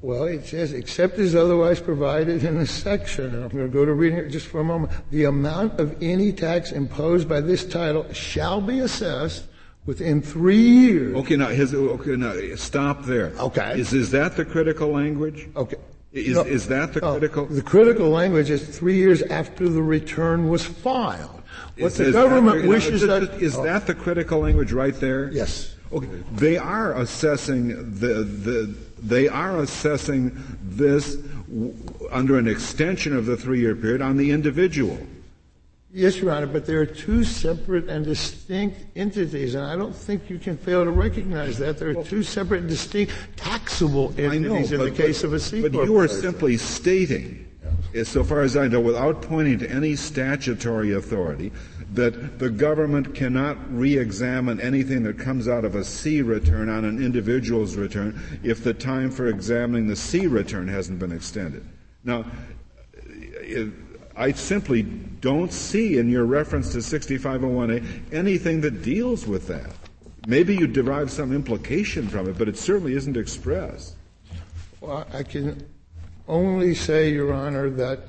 Well, 0.01 0.23
it 0.25 0.45
says, 0.45 0.73
except 0.73 1.19
as 1.19 1.35
otherwise 1.35 1.79
provided 1.79 2.43
in 2.43 2.57
the 2.57 2.67
section, 2.67 3.33
I'm 3.43 3.49
going 3.49 3.65
to 3.65 3.69
go 3.69 3.85
to 3.85 3.93
reading 3.93 4.19
it 4.19 4.29
just 4.29 4.47
for 4.47 4.59
a 4.59 4.63
moment. 4.63 4.91
The 5.11 5.25
amount 5.25 5.79
of 5.79 5.95
any 6.01 6.31
tax 6.31 6.71
imposed 6.71 7.27
by 7.27 7.41
this 7.41 7.65
title 7.65 8.11
shall 8.13 8.61
be 8.61 8.79
assessed 8.79 9.45
within 9.85 10.21
three 10.21 10.57
years. 10.57 11.15
Okay, 11.17 11.35
now, 11.35 11.47
his, 11.47 11.73
okay, 11.73 12.15
now 12.15 12.33
stop 12.55 13.03
there. 13.05 13.33
Okay. 13.39 13.79
Is, 13.79 13.93
is 13.93 14.11
that 14.11 14.35
the 14.37 14.45
critical 14.45 14.89
language? 14.89 15.49
Okay. 15.55 15.77
Is, 16.11 16.35
no, 16.35 16.43
is 16.43 16.67
that 16.67 16.93
the 16.93 17.01
oh, 17.05 17.13
critical? 17.13 17.45
The 17.45 17.61
critical 17.61 18.09
language 18.09 18.49
is 18.49 18.77
three 18.77 18.97
years 18.97 19.21
after 19.23 19.69
the 19.69 19.81
return 19.81 20.49
was 20.49 20.65
filed. 20.65 21.41
What 21.77 21.93
is, 21.93 21.97
the 21.97 22.07
is 22.07 22.13
government 22.13 22.63
that, 22.63 22.67
wishes 22.67 23.01
that, 23.01 23.23
is 23.41 23.55
oh. 23.55 23.63
that 23.63 23.87
the 23.87 23.95
critical 23.95 24.39
language 24.39 24.73
right 24.73 24.93
there? 24.93 25.31
Yes. 25.31 25.75
Okay. 25.93 26.07
They 26.33 26.57
are 26.57 26.93
assessing 26.93 27.69
the, 28.00 28.24
the 28.24 28.75
they 29.01 29.27
are 29.27 29.60
assessing 29.60 30.41
this 30.62 31.15
w- 31.15 31.74
under 32.12 32.38
an 32.38 32.48
extension 32.48 33.15
of 33.15 33.25
the 33.25 33.36
three-year 33.36 33.75
period 33.75 34.01
on 34.01 34.17
the 34.17 34.31
individual. 34.31 34.98
Yes, 35.93 36.17
Your 36.17 36.31
Honor, 36.31 36.48
but 36.48 36.65
there 36.65 36.79
are 36.79 36.86
two 36.86 37.25
separate 37.25 37.89
and 37.89 38.05
distinct 38.05 38.79
entities, 38.95 39.55
and 39.55 39.65
I 39.65 39.75
don't 39.75 39.93
think 39.93 40.29
you 40.29 40.39
can 40.39 40.55
fail 40.55 40.86
to 40.86 40.91
recognize 40.91 41.57
that. 41.57 41.77
There 41.79 41.89
are 41.89 41.95
well, 41.95 42.03
two 42.05 42.24
separate 42.24 42.62
and 42.62 42.69
distinct 42.69 43.12
taxable 43.36 44.13
entities 44.17 44.71
know, 44.71 44.83
in 44.83 44.89
but, 44.89 44.95
the 44.95 45.03
case 45.03 45.25
of 45.25 45.33
a 45.33 45.39
C 45.39 45.62
But 45.62 45.74
you 45.74 45.98
are 45.98 46.07
simply 46.07 46.55
stating, 46.55 47.45
as 47.93 48.07
so 48.07 48.24
far 48.24 48.39
as 48.41 48.55
I 48.55 48.69
know, 48.69 48.79
without 48.79 49.21
pointing 49.21 49.60
to 49.60 49.69
any 49.69 49.98
statutory 49.98 50.93
authority, 50.93 51.51
that 51.93 52.39
the 52.39 52.50
government 52.50 53.13
cannot 53.13 53.57
re-examine 53.74 54.62
anything 54.62 55.03
that 55.03 55.19
comes 55.19 55.48
out 55.48 55.65
of 55.65 55.75
a 55.75 55.83
C 55.83 56.21
return 56.21 56.69
on 56.69 56.86
an 56.86 57.03
individual's 57.03 57.75
return 57.75 58.19
if 58.43 58.63
the 58.63 58.74
time 58.74 59.12
for 59.12 59.27
examining 59.27 59.88
the 59.88 59.95
C 59.95 60.25
return 60.27 60.67
hasn't 60.69 61.00
been 61.00 61.12
extended. 61.12 61.65
Now, 62.03 62.25
I 64.15 64.31
simply 64.31 64.83
don't 64.83 65.51
see 65.51 65.98
in 65.98 66.10
your 66.10 66.25
reference 66.25 66.71
to 66.71 66.77
6501A 66.77 68.13
anything 68.13 68.62
that 68.62 68.83
deals 68.83 69.27
with 69.27 69.48
that. 69.48 69.71
Maybe 70.27 70.55
you 70.55 70.67
derive 70.67 71.12
some 71.12 71.33
implication 71.33 72.07
from 72.07 72.29
it, 72.29 72.38
but 72.38 72.48
it 72.48 72.57
certainly 72.57 72.93
isn't 72.93 73.17
expressed. 73.17 73.95
Well, 74.79 75.07
I 75.13 75.24
can 75.24 75.67
only 76.27 76.74
say, 76.75 77.12
Your 77.12 77.33
Honor, 77.33 77.69
that 77.71 78.00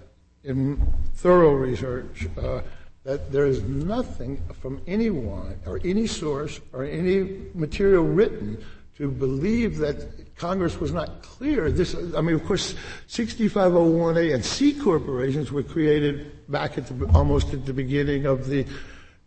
in 0.45 0.81
thorough 1.15 1.55
research, 1.55 2.29
uh, 2.41 2.61
that 3.05 3.33
there 3.33 3.47
is 3.47 3.63
nothing 3.65 4.41
from 4.61 4.81
anyone 4.87 5.59
or 5.67 5.81
any 5.85 6.07
source 6.07 6.61
or 6.73 6.85
any 6.85 7.49
material 7.55 8.05
written 8.05 8.63
to 8.97 9.11
believe 9.11 9.79
that 9.79 10.37
Congress 10.37 10.79
was 10.79 10.93
not 10.93 11.23
clear. 11.23 11.71
This, 11.71 11.95
I 12.17 12.21
mean, 12.21 12.35
of 12.35 12.45
course, 12.45 12.75
6501A 13.09 14.35
and 14.35 14.45
C 14.45 14.73
corporations 14.75 15.51
were 15.51 15.63
created 15.63 16.49
back 16.49 16.79
at 16.79 16.87
the, 16.87 17.07
almost 17.15 17.53
at 17.53 17.67
the 17.67 17.73
beginning 17.73 18.27
of 18.27 18.47
the 18.47 18.67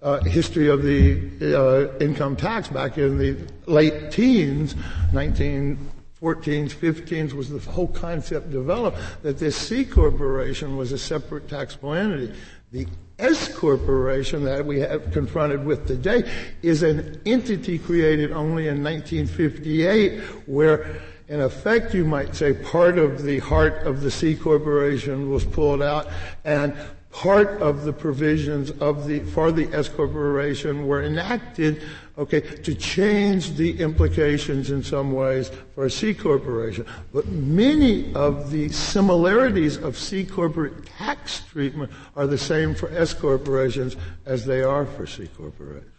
uh, 0.01 0.21
history 0.23 0.69
of 0.69 0.83
the 0.83 1.29
uh, 1.41 1.97
income 1.97 2.35
tax 2.35 2.67
back 2.67 2.97
in 2.97 3.17
the 3.17 3.37
late 3.65 4.11
teens, 4.11 4.75
1914s, 5.11 5.77
15s 6.21 7.33
was 7.33 7.49
the 7.49 7.59
whole 7.71 7.87
concept 7.87 8.51
developed 8.51 8.97
that 9.23 9.39
this 9.39 9.55
C 9.55 9.83
corporation 9.83 10.77
was 10.77 10.91
a 10.91 10.97
separate 10.97 11.49
taxable 11.49 11.93
entity. 11.93 12.33
The 12.71 12.87
S 13.17 13.47
corporation 13.55 14.43
that 14.43 14.65
we 14.65 14.79
have 14.81 15.11
confronted 15.11 15.65
with 15.65 15.87
today 15.87 16.29
is 16.61 16.83
an 16.83 17.21
entity 17.25 17.79
created 17.79 18.31
only 18.31 18.67
in 18.67 18.83
1958 18.83 20.21
where 20.47 21.01
in 21.27 21.41
effect 21.41 21.93
you 21.93 22.03
might 22.03 22.35
say 22.35 22.53
part 22.53 22.97
of 22.97 23.23
the 23.23 23.39
heart 23.39 23.87
of 23.87 24.01
the 24.01 24.11
C 24.11 24.35
corporation 24.35 25.31
was 25.31 25.45
pulled 25.45 25.81
out 25.81 26.07
and 26.43 26.75
part 27.09 27.61
of 27.61 27.85
the 27.85 27.93
provisions 27.93 28.71
of 28.71 29.07
the 29.07 29.19
for 29.21 29.51
the 29.51 29.73
S 29.73 29.87
corporation 29.87 30.85
were 30.85 31.01
enacted 31.01 31.81
okay, 32.17 32.39
to 32.39 32.73
change 32.75 33.55
the 33.55 33.79
implications 33.79 34.71
in 34.71 34.83
some 34.83 35.11
ways 35.11 35.51
for 35.73 35.85
a 35.85 35.91
C 35.91 36.13
corporation. 36.13 36.85
But 37.13 37.27
many 37.27 38.13
of 38.13 38.51
the 38.51 38.69
similarities 38.69 39.77
of 39.77 39.97
C 39.97 40.25
corporate 40.25 40.85
tax 40.85 41.41
treatment 41.51 41.91
are 42.15 42.27
the 42.27 42.37
same 42.37 42.75
for 42.75 42.89
S 42.91 43.13
corporations 43.13 43.95
as 44.25 44.45
they 44.45 44.63
are 44.63 44.85
for 44.85 45.05
C 45.05 45.27
corporations. 45.37 45.91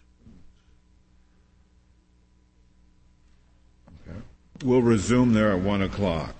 Okay. 4.08 4.18
We'll 4.64 4.82
resume 4.82 5.32
there 5.32 5.52
at 5.52 5.60
one 5.60 5.82
o'clock. 5.82 6.34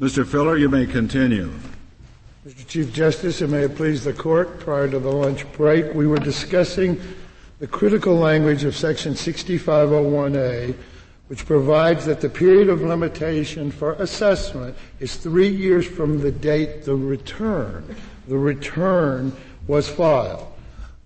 Mr. 0.00 0.24
Filler, 0.24 0.56
you 0.56 0.68
may 0.68 0.86
continue. 0.86 1.50
Mr. 2.46 2.64
Chief 2.68 2.92
Justice, 2.92 3.40
and 3.40 3.50
may 3.50 3.64
it 3.64 3.74
please 3.74 4.04
the 4.04 4.12
court, 4.12 4.60
prior 4.60 4.88
to 4.88 5.00
the 5.00 5.10
lunch 5.10 5.50
break, 5.54 5.92
we 5.92 6.06
were 6.06 6.18
discussing 6.18 7.00
the 7.58 7.66
critical 7.66 8.14
language 8.14 8.62
of 8.62 8.76
Section 8.76 9.14
6501A, 9.14 10.76
which 11.26 11.44
provides 11.44 12.04
that 12.04 12.20
the 12.20 12.28
period 12.28 12.68
of 12.68 12.80
limitation 12.80 13.72
for 13.72 13.94
assessment 13.94 14.76
is 15.00 15.16
three 15.16 15.48
years 15.48 15.84
from 15.84 16.20
the 16.20 16.30
date 16.30 16.84
the 16.84 16.94
return, 16.94 17.96
the 18.28 18.38
return 18.38 19.32
was 19.66 19.88
filed. 19.88 20.46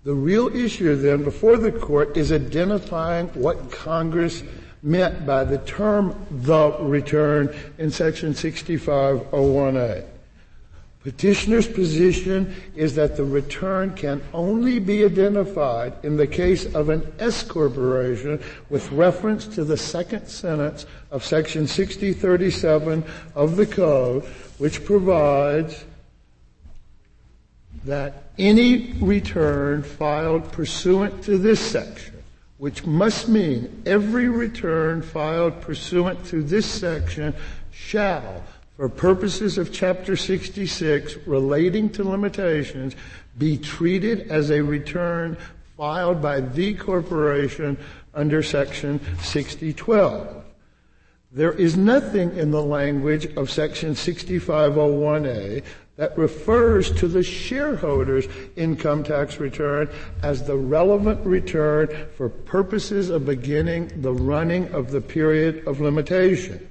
The 0.05 0.13
real 0.13 0.55
issue 0.55 0.95
then 0.97 1.25
before 1.25 1.57
the 1.57 1.73
court 1.73 2.19
is 2.19 2.31
identifying 2.31 3.29
what 3.29 3.71
Congress 3.71 4.43
meant 4.83 5.25
by 5.25 5.45
the 5.45 5.59
term 5.59 6.27
the 6.31 6.77
return 6.81 7.55
in 7.79 7.91
section 7.91 8.33
6501A. 8.33 10.07
Petitioner's 11.03 11.67
position 11.67 12.55
is 12.77 12.95
that 12.95 13.17
the 13.17 13.25
return 13.25 13.93
can 13.95 14.23
only 14.33 14.79
be 14.79 15.05
identified 15.05 15.93
in 16.05 16.17
the 16.17 16.27
case 16.27 16.73
of 16.75 16.91
an 16.91 17.13
S 17.19 17.43
corporation 17.43 18.41
with 18.71 18.91
reference 18.93 19.47
to 19.49 19.65
the 19.65 19.77
second 19.77 20.29
sentence 20.29 20.87
of 21.11 21.25
section 21.25 21.67
6037 21.67 23.03
of 23.35 23.57
the 23.57 23.67
code, 23.67 24.23
which 24.59 24.85
provides 24.85 25.85
that 27.85 28.31
any 28.39 28.93
return 29.01 29.83
filed 29.83 30.53
pursuant 30.53 31.25
to 31.25 31.37
this 31.37 31.59
section 31.59 32.12
which 32.63 32.87
must 32.87 33.29
mean 33.29 33.83
every 33.87 34.29
return 34.29 35.03
filed 35.03 35.61
pursuant 35.63 36.25
to 36.25 36.45
this 36.45 36.65
section 36.65 37.35
shall, 37.73 38.45
for 38.77 38.89
purposes 38.89 39.59
of 39.59 39.73
Chapter 39.73 40.15
66 40.15 41.17
relating 41.27 41.91
to 41.91 42.05
limitations, 42.05 42.95
be 43.37 43.59
treated 43.59 44.31
as 44.31 44.53
a 44.53 44.63
return 44.63 45.37
filed 45.77 46.23
by 46.23 46.41
the 46.41 46.73
corporation 46.75 47.77
under 48.15 48.45
Section 48.45 49.01
6012. 49.21 50.45
There 51.33 51.55
is 51.55 51.77
nothing 51.77 52.37
in 52.37 52.53
the 52.53 52.63
language 52.63 53.27
of 53.35 53.51
Section 53.51 53.95
6501A 53.95 55.65
that 55.97 56.17
refers 56.17 56.91
to 56.93 57.07
the 57.07 57.23
shareholder's 57.23 58.27
income 58.57 59.05
tax 59.05 59.39
return 59.39 59.89
as 60.23 60.45
the 60.47 60.57
relevant 60.57 61.25
return 61.27 62.09
for 62.17 62.29
purposes 62.29 63.11
of 63.11 63.27
beginning 63.27 63.91
the 64.01 64.13
running 64.13 64.69
of 64.73 64.91
the 64.91 65.01
period 65.01 65.67
of 65.67 65.81
limitations. 65.81 66.69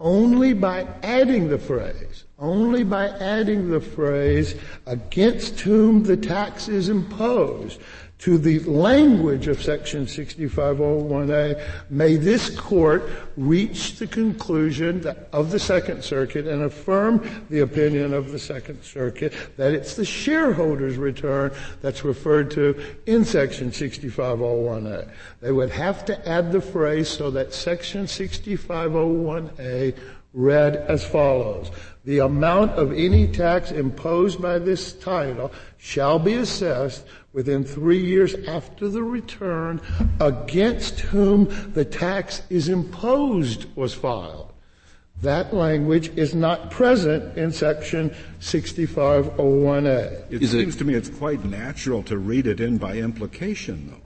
Only 0.00 0.52
by 0.54 0.86
adding 1.02 1.48
the 1.48 1.58
phrase, 1.58 2.24
only 2.38 2.82
by 2.82 3.08
adding 3.08 3.70
the 3.70 3.80
phrase 3.80 4.54
against 4.86 5.60
whom 5.60 6.02
the 6.02 6.16
tax 6.16 6.68
is 6.68 6.88
imposed 6.88 7.80
to 8.18 8.38
the 8.38 8.60
language 8.60 9.48
of 9.48 9.62
section 9.62 10.06
6501A, 10.06 11.62
may 11.90 12.16
this 12.16 12.48
court 12.58 13.10
reach 13.36 13.96
the 13.96 14.06
conclusion 14.06 15.04
of 15.32 15.50
the 15.50 15.58
Second 15.58 16.02
Circuit 16.02 16.46
and 16.46 16.62
affirm 16.62 17.44
the 17.50 17.60
opinion 17.60 18.14
of 18.14 18.32
the 18.32 18.38
Second 18.38 18.82
Circuit 18.82 19.34
that 19.56 19.74
it's 19.74 19.94
the 19.94 20.04
shareholder's 20.04 20.96
return 20.96 21.52
that's 21.82 22.04
referred 22.04 22.50
to 22.52 22.80
in 23.06 23.24
section 23.24 23.70
6501A. 23.70 25.10
They 25.40 25.52
would 25.52 25.70
have 25.70 26.04
to 26.06 26.28
add 26.28 26.52
the 26.52 26.60
phrase 26.60 27.08
so 27.08 27.30
that 27.32 27.52
section 27.52 28.06
6501A 28.06 29.96
read 30.34 30.76
as 30.76 31.04
follows. 31.04 31.70
The 32.04 32.18
amount 32.18 32.72
of 32.72 32.92
any 32.92 33.26
tax 33.28 33.70
imposed 33.70 34.42
by 34.42 34.58
this 34.58 34.92
title 34.92 35.52
shall 35.78 36.18
be 36.18 36.34
assessed 36.34 37.06
within 37.34 37.64
three 37.64 37.98
years 37.98 38.34
after 38.46 38.88
the 38.88 39.02
return 39.02 39.80
against 40.20 41.00
whom 41.00 41.72
the 41.74 41.84
tax 41.84 42.40
is 42.48 42.68
imposed 42.68 43.66
was 43.76 43.92
filed. 43.92 44.52
That 45.20 45.52
language 45.52 46.16
is 46.16 46.34
not 46.34 46.70
present 46.70 47.36
in 47.36 47.52
section 47.52 48.14
6501A. 48.40 50.32
It 50.32 50.42
is 50.42 50.52
seems 50.52 50.76
it, 50.76 50.78
to 50.78 50.84
me 50.84 50.94
it's 50.94 51.08
quite 51.08 51.44
natural 51.44 52.02
to 52.04 52.18
read 52.18 52.46
it 52.46 52.60
in 52.60 52.78
by 52.78 52.96
implication, 52.96 53.90
though. 53.90 54.00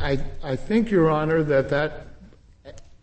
I, 0.00 0.18
I 0.42 0.56
think, 0.56 0.90
Your 0.90 1.10
Honor, 1.10 1.42
that 1.42 1.68
that 1.68 2.06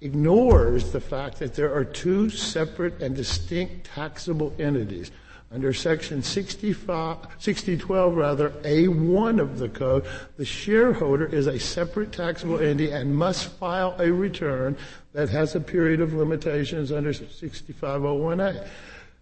ignores 0.02 0.92
the 0.92 1.00
fact 1.00 1.40
that 1.40 1.54
there 1.54 1.74
are 1.74 1.86
two 1.86 2.30
separate 2.30 3.02
and 3.02 3.16
distinct 3.16 3.86
taxable 3.86 4.54
entities 4.60 5.12
under 5.54 5.72
section 5.72 6.24
6012 6.24 8.16
rather, 8.16 8.50
A1 8.50 9.40
of 9.40 9.60
the 9.60 9.70
code, 9.70 10.04
the 10.38 10.46
shareholder 10.46 11.28
is 11.28 11.46
a 11.46 11.60
separate 11.60 12.12
taxable 12.12 12.60
entity 12.60 12.90
and 12.90 13.16
must 13.16 13.48
file 13.60 13.96
a 14.00 14.12
return 14.12 14.76
that 15.14 15.30
has 15.30 15.54
a 15.54 15.60
period 15.60 16.02
of 16.02 16.14
limitations 16.14 16.92
under 16.92 17.14
6501A. 17.14 18.68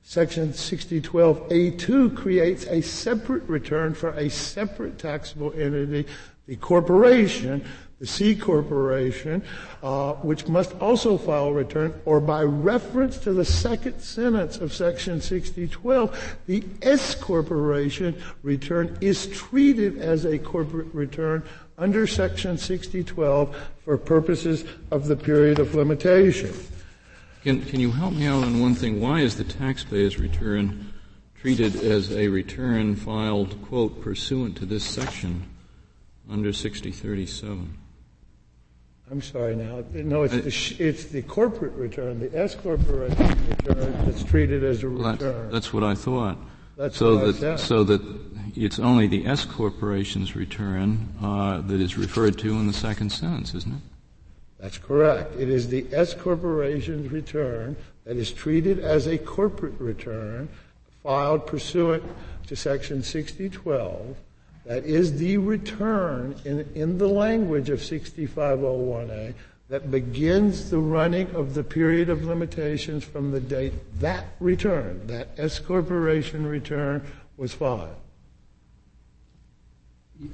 Section 0.03 0.49
6012A2 0.49 2.15
creates 2.15 2.65
a 2.67 2.81
separate 2.81 3.43
return 3.43 3.93
for 3.93 4.11
a 4.11 4.29
separate 4.29 4.97
taxable 4.97 5.51
entity, 5.53 6.07
the 6.47 6.55
corporation, 6.55 7.63
the 8.01 8.07
C 8.07 8.35
corporation, 8.35 9.43
uh, 9.83 10.13
which 10.13 10.47
must 10.47 10.73
also 10.81 11.19
file 11.19 11.49
a 11.49 11.53
return, 11.53 11.93
or 12.05 12.19
by 12.19 12.41
reference 12.41 13.19
to 13.19 13.31
the 13.31 13.45
second 13.45 14.01
sentence 14.01 14.57
of 14.57 14.73
section 14.73 15.21
6012, 15.21 16.37
the 16.47 16.63
S 16.81 17.13
corporation 17.13 18.19
return 18.41 18.97
is 19.01 19.27
treated 19.27 19.99
as 19.99 20.25
a 20.25 20.39
corporate 20.39 20.91
return 20.95 21.43
under 21.77 22.07
section 22.07 22.57
6012 22.57 23.55
for 23.85 23.99
purposes 23.99 24.65
of 24.89 25.05
the 25.05 25.15
period 25.15 25.59
of 25.59 25.75
limitation. 25.75 26.51
Can, 27.43 27.63
can 27.65 27.79
you 27.79 27.91
help 27.91 28.15
me 28.15 28.25
out 28.25 28.43
on 28.43 28.59
one 28.59 28.73
thing? 28.73 28.99
Why 28.99 29.19
is 29.19 29.37
the 29.37 29.43
taxpayer's 29.43 30.17
return 30.17 30.91
treated 31.39 31.75
as 31.75 32.11
a 32.11 32.29
return 32.29 32.95
filed, 32.95 33.61
quote, 33.61 34.01
pursuant 34.01 34.57
to 34.57 34.65
this 34.65 34.83
section 34.83 35.45
under 36.27 36.51
6037? 36.51 37.77
I'm 39.11 39.21
sorry 39.21 39.57
now. 39.57 39.83
No, 39.93 40.23
it's, 40.23 40.77
the, 40.77 40.83
it's 40.83 41.05
the 41.05 41.21
corporate 41.21 41.73
return, 41.73 42.21
the 42.21 42.33
S 42.33 42.55
corporation 42.55 43.27
return 43.49 44.05
that's 44.05 44.23
treated 44.23 44.63
as 44.63 44.83
a 44.83 44.87
return. 44.87 45.17
that's, 45.17 45.51
that's, 45.51 45.73
what 45.73 45.83
I 45.83 45.95
thought. 45.95 46.37
That's 46.77 46.95
so 46.95 47.31
that 47.31 47.59
so 47.59 47.83
that 47.83 48.01
it's 48.55 48.79
only 48.79 49.07
the 49.07 49.25
S 49.25 49.43
corporation's 49.43 50.33
return 50.33 51.09
uh, 51.21 51.59
that 51.59 51.81
is 51.81 51.97
referred 51.97 52.37
to 52.39 52.53
in 52.53 52.67
the 52.67 52.73
second 52.73 53.11
sentence, 53.11 53.53
isn't 53.53 53.73
it? 53.73 53.81
That's 54.59 54.77
correct. 54.77 55.35
It 55.37 55.49
is 55.49 55.67
the 55.67 55.85
S 55.91 56.13
corporation's 56.13 57.11
return 57.11 57.75
that 58.05 58.15
is 58.15 58.31
treated 58.31 58.79
as 58.79 59.07
a 59.07 59.17
corporate 59.17 59.77
return 59.77 60.47
filed 61.03 61.45
pursuant 61.45 62.03
to 62.47 62.55
section 62.55 63.03
6012 63.03 64.15
that 64.65 64.85
is 64.85 65.17
the 65.17 65.37
return 65.37 66.35
in, 66.45 66.69
in 66.75 66.97
the 66.97 67.07
language 67.07 67.69
of 67.69 67.79
6501A 67.79 69.33
that 69.69 69.89
begins 69.89 70.69
the 70.69 70.77
running 70.77 71.33
of 71.33 71.53
the 71.53 71.63
period 71.63 72.09
of 72.09 72.25
limitations 72.25 73.03
from 73.03 73.31
the 73.31 73.39
date 73.39 73.73
that 74.01 74.25
return, 74.39 75.07
that 75.07 75.29
S 75.37 75.59
corporation 75.59 76.45
return, 76.45 77.01
was 77.37 77.53
filed. 77.53 77.95
Uh, 80.21 80.27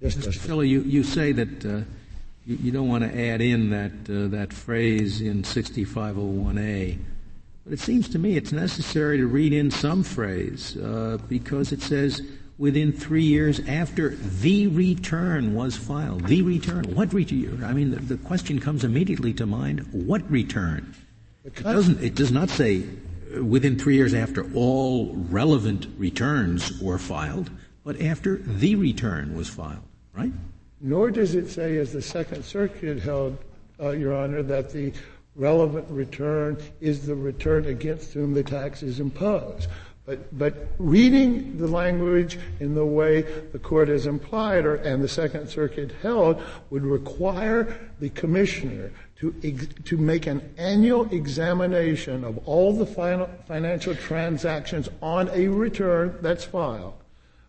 yes, 0.00 0.14
Mr. 0.14 0.34
Filler, 0.34 0.64
you, 0.64 0.82
you 0.82 1.02
say 1.02 1.32
that 1.32 1.66
uh, 1.66 1.80
you, 2.46 2.56
you, 2.62 2.70
don't 2.70 2.88
want 2.88 3.02
to 3.02 3.28
add 3.28 3.40
in 3.40 3.70
that, 3.70 3.92
uh, 4.08 4.28
that 4.28 4.52
phrase 4.52 5.20
in 5.20 5.42
6501A. 5.42 6.98
But 7.66 7.72
it 7.72 7.80
seems 7.80 8.08
to 8.10 8.18
me 8.20 8.36
it's 8.36 8.52
necessary 8.52 9.18
to 9.18 9.26
read 9.26 9.52
in 9.52 9.72
some 9.72 10.04
phrase 10.04 10.76
uh, 10.76 11.18
because 11.28 11.72
it 11.72 11.82
says 11.82 12.22
within 12.58 12.92
three 12.92 13.24
years 13.24 13.58
after 13.66 14.10
the 14.10 14.68
return 14.68 15.52
was 15.52 15.76
filed. 15.76 16.28
The 16.28 16.42
return. 16.42 16.84
What 16.94 17.12
return? 17.12 17.64
I 17.64 17.72
mean, 17.72 17.90
the, 17.90 17.96
the 17.96 18.18
question 18.18 18.60
comes 18.60 18.84
immediately 18.84 19.34
to 19.34 19.46
mind. 19.46 19.80
What 19.90 20.30
return? 20.30 20.94
It 21.44 21.56
doesn't. 21.56 22.00
It 22.00 22.14
does 22.14 22.30
not 22.30 22.50
say 22.50 22.84
within 23.42 23.76
three 23.76 23.96
years 23.96 24.14
after 24.14 24.48
all 24.54 25.12
relevant 25.16 25.88
returns 25.98 26.80
were 26.80 26.98
filed, 26.98 27.50
but 27.82 28.00
after 28.00 28.36
the 28.36 28.76
return 28.76 29.34
was 29.34 29.48
filed. 29.48 29.82
Right? 30.12 30.32
Nor 30.80 31.10
does 31.10 31.34
it 31.34 31.48
say, 31.48 31.78
as 31.78 31.92
the 31.92 32.00
Second 32.00 32.44
Circuit 32.44 33.02
held, 33.02 33.38
uh, 33.80 33.90
Your 33.90 34.14
Honor, 34.14 34.44
that 34.44 34.70
the 34.70 34.92
relevant 35.36 35.86
return 35.90 36.56
is 36.80 37.06
the 37.06 37.14
return 37.14 37.66
against 37.66 38.12
whom 38.14 38.34
the 38.34 38.42
tax 38.42 38.82
is 38.82 39.00
imposed. 39.00 39.68
But, 40.06 40.38
but 40.38 40.68
reading 40.78 41.58
the 41.58 41.66
language 41.66 42.38
in 42.60 42.76
the 42.76 42.86
way 42.86 43.22
the 43.22 43.58
court 43.58 43.88
has 43.88 44.06
implied 44.06 44.64
or, 44.64 44.76
and 44.76 45.02
the 45.02 45.08
Second 45.08 45.48
Circuit 45.48 45.90
held 46.00 46.40
would 46.70 46.84
require 46.84 47.90
the 47.98 48.10
commissioner 48.10 48.92
to, 49.18 49.32
to 49.84 49.96
make 49.96 50.26
an 50.26 50.54
annual 50.58 51.12
examination 51.12 52.22
of 52.22 52.38
all 52.46 52.72
the 52.72 52.86
final, 52.86 53.28
financial 53.48 53.96
transactions 53.96 54.88
on 55.02 55.28
a 55.32 55.48
return 55.48 56.16
that's 56.20 56.44
filed. 56.44 56.94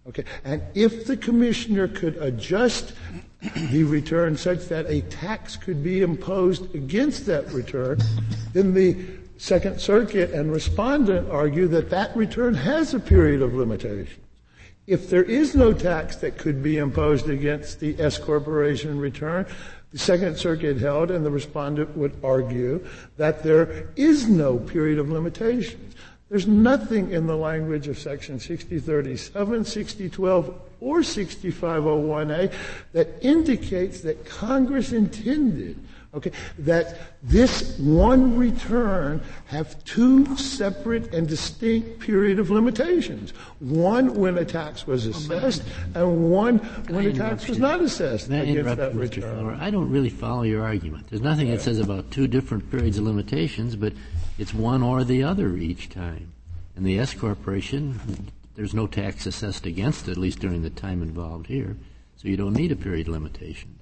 Okay, 0.07 0.23
and 0.45 0.63
if 0.73 1.05
the 1.05 1.17
commissioner 1.17 1.87
could 1.87 2.15
adjust 2.17 2.93
the 3.71 3.83
returned 3.83 4.39
such 4.39 4.65
that 4.67 4.85
a 4.89 5.01
tax 5.01 5.55
could 5.55 5.83
be 5.83 6.01
imposed 6.01 6.73
against 6.73 7.25
that 7.25 7.51
return, 7.51 7.99
then 8.53 8.73
the 8.73 8.97
Second 9.37 9.79
Circuit 9.79 10.31
and 10.31 10.51
respondent 10.51 11.29
argue 11.29 11.67
that 11.67 11.91
that 11.91 12.15
return 12.15 12.55
has 12.55 12.93
a 12.93 12.99
period 12.99 13.41
of 13.41 13.53
limitations. 13.53 14.17
If 14.87 15.09
there 15.09 15.23
is 15.23 15.53
no 15.53 15.73
tax 15.73 16.15
that 16.17 16.37
could 16.37 16.63
be 16.63 16.77
imposed 16.77 17.29
against 17.29 17.79
the 17.79 17.99
S 17.99 18.17
corporation 18.17 18.99
return, 18.99 19.45
the 19.91 19.99
Second 19.99 20.37
Circuit 20.37 20.77
held 20.77 21.11
and 21.11 21.25
the 21.25 21.31
respondent 21.31 21.95
would 21.95 22.15
argue 22.23 22.85
that 23.17 23.43
there 23.43 23.89
is 23.95 24.27
no 24.27 24.57
period 24.57 24.97
of 24.97 25.09
limitations. 25.09 25.95
There's 26.29 26.47
nothing 26.47 27.11
in 27.11 27.27
the 27.27 27.37
language 27.37 27.87
of 27.87 27.99
section 27.99 28.39
6037, 28.39 29.65
6012, 29.65 30.61
or 30.79 30.99
6501A 30.99 32.53
that 32.93 33.07
indicates 33.21 34.01
that 34.01 34.25
Congress 34.25 34.91
intended 34.91 35.77
okay, 36.17 36.31
that 36.59 36.97
this 37.23 37.77
one 37.77 38.37
return 38.37 39.21
have 39.45 39.81
two 39.85 40.35
separate 40.37 41.13
and 41.13 41.27
distinct 41.27 41.99
period 41.99 42.39
of 42.39 42.49
limitations. 42.49 43.31
One 43.59 44.13
when 44.15 44.37
a 44.37 44.45
tax 44.45 44.87
was 44.87 45.05
assessed, 45.05 45.63
and 45.93 46.31
one 46.31 46.57
when 46.87 47.07
a 47.07 47.13
tax 47.13 47.47
was 47.47 47.59
not 47.59 47.81
assessed 47.81 48.27
against 48.27 48.77
that 48.77 48.95
return. 48.95 49.57
I 49.59 49.69
don't 49.69 49.89
really 49.89 50.09
follow 50.09 50.43
your 50.43 50.63
argument. 50.63 51.07
There's 51.09 51.21
nothing 51.21 51.49
that 51.51 51.61
says 51.61 51.79
about 51.79 52.11
two 52.11 52.27
different 52.27 52.69
periods 52.71 52.97
of 52.97 53.05
limitations, 53.05 53.75
but 53.75 53.93
it's 54.37 54.53
one 54.53 54.83
or 54.83 55.03
the 55.03 55.23
other 55.23 55.55
each 55.55 55.89
time. 55.89 56.33
And 56.75 56.85
the 56.85 56.99
S 56.99 57.13
corporation, 57.13 58.29
there's 58.57 58.73
no 58.73 58.87
tax 58.87 59.25
assessed 59.27 59.65
against 59.67 60.07
it, 60.07 60.11
at 60.11 60.17
least 60.17 60.39
during 60.39 60.63
the 60.63 60.69
time 60.71 61.03
involved 61.03 61.45
here, 61.45 61.77
so 62.15 62.27
you 62.27 62.35
don't 62.35 62.55
need 62.55 62.71
a 62.71 62.75
period 62.75 63.07
limitation. 63.07 63.77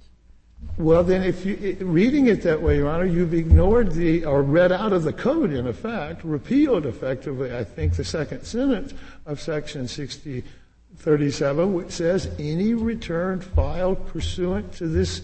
Well, 0.76 1.02
then, 1.02 1.22
if 1.22 1.46
you, 1.46 1.78
reading 1.80 2.26
it 2.26 2.42
that 2.42 2.60
way, 2.60 2.76
Your 2.76 2.88
Honor, 2.88 3.06
you've 3.06 3.32
ignored 3.32 3.92
the, 3.92 4.26
or 4.26 4.42
read 4.42 4.72
out 4.72 4.92
of 4.92 5.04
the 5.04 5.14
code, 5.14 5.50
in 5.52 5.66
effect, 5.66 6.22
repealed 6.24 6.84
effectively, 6.84 7.56
I 7.56 7.64
think, 7.64 7.96
the 7.96 8.04
second 8.04 8.44
sentence 8.44 8.92
of 9.24 9.40
Section 9.40 9.88
6037, 9.88 11.72
which 11.72 11.92
says 11.92 12.28
any 12.38 12.74
return 12.74 13.40
filed 13.40 14.06
pursuant 14.08 14.74
to 14.74 14.86
this 14.88 15.22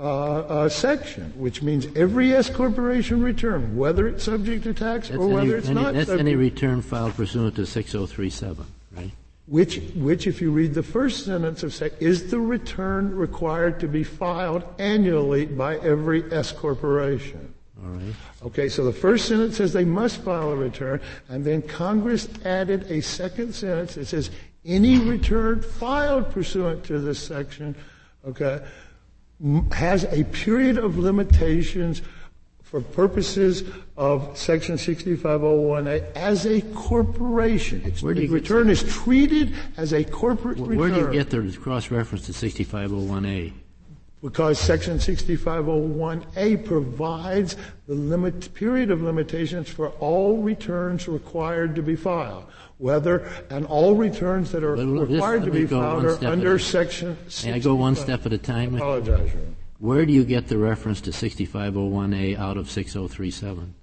uh, 0.00 0.02
uh, 0.02 0.68
section, 0.68 1.32
which 1.36 1.60
means 1.60 1.86
every 1.94 2.34
S 2.34 2.48
corporation 2.48 3.22
return, 3.22 3.76
whether 3.76 4.08
it's 4.08 4.24
subject 4.24 4.64
to 4.64 4.72
tax 4.72 5.08
that's 5.08 5.20
or 5.20 5.28
whether 5.28 5.40
any, 5.40 5.50
it's 5.50 5.68
any, 5.68 5.74
not. 5.74 5.92
That's 5.92 6.06
subject. 6.06 6.26
any 6.26 6.36
return 6.36 6.80
filed 6.80 7.14
pursuant 7.14 7.56
to 7.56 7.66
6037, 7.66 8.64
right? 8.92 9.10
Which, 9.46 9.80
which, 9.96 10.26
if 10.26 10.40
you 10.40 10.52
read 10.52 10.74
the 10.74 10.82
first 10.82 11.24
sentence 11.24 11.62
of 11.62 11.74
sec, 11.74 11.92
is 12.00 12.30
the 12.30 12.40
return 12.40 13.14
required 13.14 13.80
to 13.80 13.88
be 13.88 14.02
filed 14.02 14.64
annually 14.78 15.44
by 15.44 15.76
every 15.78 16.32
S 16.32 16.52
corporation? 16.52 17.52
All 17.82 17.90
right. 17.90 18.14
Okay, 18.42 18.68
so 18.68 18.84
the 18.84 18.92
first 18.92 19.26
sentence 19.26 19.56
says 19.56 19.72
they 19.72 19.84
must 19.84 20.22
file 20.22 20.50
a 20.50 20.56
return, 20.56 21.00
and 21.28 21.44
then 21.44 21.60
Congress 21.60 22.28
added 22.44 22.90
a 22.90 23.02
second 23.02 23.54
sentence 23.54 23.96
that 23.96 24.06
says 24.06 24.30
any 24.64 24.98
return 24.98 25.60
filed 25.60 26.30
pursuant 26.30 26.84
to 26.84 26.98
this 27.00 27.18
section, 27.18 27.74
okay, 28.26 28.60
has 29.72 30.04
a 30.04 30.24
period 30.24 30.78
of 30.78 30.98
limitations 30.98 32.02
for 32.62 32.80
purposes 32.80 33.64
of 33.96 34.36
Section 34.38 34.76
6501A 34.76 36.14
as 36.14 36.46
a 36.46 36.60
corporation. 36.72 37.82
It's, 37.84 38.00
the 38.00 38.28
return 38.28 38.70
is 38.70 38.84
treated 38.84 39.54
as 39.76 39.92
a 39.92 40.04
corporate 40.04 40.58
where 40.58 40.68
return. 40.68 40.78
Where 40.78 40.90
do 40.90 41.06
you 41.06 41.12
get 41.12 41.30
the 41.30 41.58
cross-reference 41.58 42.26
to 42.26 42.32
6501A? 42.32 43.52
Because 44.22 44.58
Section 44.58 44.98
6501A 44.98 46.64
provides 46.66 47.56
the 47.86 47.94
limit, 47.94 48.52
period 48.52 48.90
of 48.90 49.00
limitations 49.00 49.70
for 49.70 49.88
all 49.92 50.42
returns 50.42 51.08
required 51.08 51.74
to 51.76 51.82
be 51.82 51.96
filed. 51.96 52.44
Whether, 52.76 53.30
and 53.48 53.64
all 53.64 53.94
returns 53.94 54.52
that 54.52 54.62
are 54.62 54.74
required 54.74 55.44
to 55.44 55.50
be 55.50 55.66
filed 55.66 56.04
are 56.04 56.24
under 56.26 56.58
Section 56.58 57.16
May 57.44 57.54
I 57.54 57.58
go 57.60 57.74
one 57.74 57.96
step 57.96 58.26
at 58.26 58.32
a 58.32 58.38
time? 58.38 58.74
I 58.74 58.78
apologize. 58.78 59.30
Where 59.78 60.04
do 60.04 60.12
you 60.12 60.24
get 60.24 60.48
the 60.48 60.58
reference 60.58 61.00
to 61.02 61.10
6501A 61.10 62.38
out 62.38 62.58
of 62.58 62.70
6037? 62.70 63.74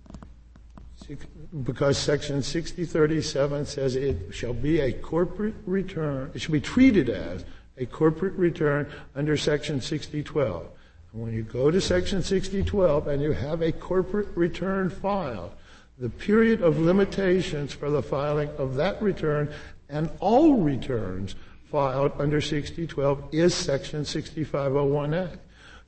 Because 1.64 1.98
Section 1.98 2.44
6037 2.44 3.66
says 3.66 3.96
it 3.96 4.18
shall 4.32 4.54
be 4.54 4.82
a 4.82 4.92
corporate 4.92 5.56
return, 5.66 6.30
it 6.36 6.42
shall 6.42 6.52
be 6.52 6.62
treated 6.62 7.10
as 7.10 7.46
a 7.78 7.86
corporate 7.86 8.34
return 8.34 8.90
under 9.16 9.38
Section 9.38 9.82
6012. 9.82 10.68
And 11.14 11.22
when 11.22 11.34
you 11.34 11.44
go 11.44 11.72
to 11.72 11.80
Section 11.80 12.22
6012 12.22 13.08
and 13.08 13.22
you 13.22 13.32
have 13.32 13.62
a 13.62 13.72
corporate 13.72 14.30
return 14.36 14.90
filed, 14.90 15.52
the 16.00 16.10
period 16.10 16.62
of 16.62 16.80
limitations 16.80 17.74
for 17.74 17.90
the 17.90 18.04
filing 18.04 18.50
of 18.58 18.76
that 18.76 19.02
return 19.02 19.50
and 19.90 20.10
all 20.20 20.58
returns 20.58 21.36
filed 21.72 22.12
under 22.20 22.40
6012 22.40 23.30
is 23.32 23.54
Section 23.54 24.02
6501A. 24.02 25.38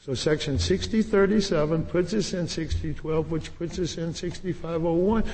So 0.01 0.13
Section 0.13 0.57
6037 0.57 1.85
puts 1.85 2.13
us 2.13 2.33
in 2.33 2.47
6012, 2.47 3.31
which 3.31 3.55
puts 3.57 3.77
us 3.79 3.97
in 3.97 4.13
6501, 4.13 5.25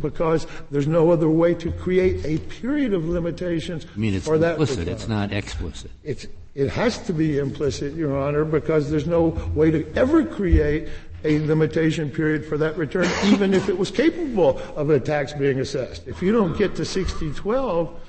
because 0.00 0.46
there's 0.70 0.86
no 0.86 1.10
other 1.10 1.28
way 1.28 1.54
to 1.54 1.72
create 1.72 2.24
a 2.24 2.38
period 2.38 2.94
of 2.94 3.08
limitations 3.08 3.86
I 3.92 3.98
mean, 3.98 4.14
it's 4.14 4.24
for 4.24 4.38
that. 4.38 4.52
implicit. 4.52 4.86
It's 4.86 5.08
not 5.08 5.32
explicit. 5.32 5.90
It's, 6.04 6.28
it 6.54 6.68
has 6.70 6.98
to 7.06 7.12
be 7.12 7.38
implicit, 7.38 7.94
Your 7.94 8.16
Honor, 8.16 8.44
because 8.44 8.92
there's 8.92 9.08
no 9.08 9.28
way 9.56 9.72
to 9.72 9.92
ever 9.96 10.24
create 10.24 10.88
a 11.24 11.40
limitation 11.40 12.10
period 12.10 12.44
for 12.44 12.56
that 12.58 12.76
return, 12.76 13.08
even 13.24 13.52
if 13.52 13.68
it 13.68 13.76
was 13.76 13.90
capable 13.90 14.58
of 14.76 14.90
a 14.90 15.00
tax 15.00 15.32
being 15.32 15.58
assessed. 15.58 16.06
If 16.06 16.22
you 16.22 16.30
don't 16.30 16.56
get 16.56 16.76
to 16.76 16.84
6012, 16.84 18.00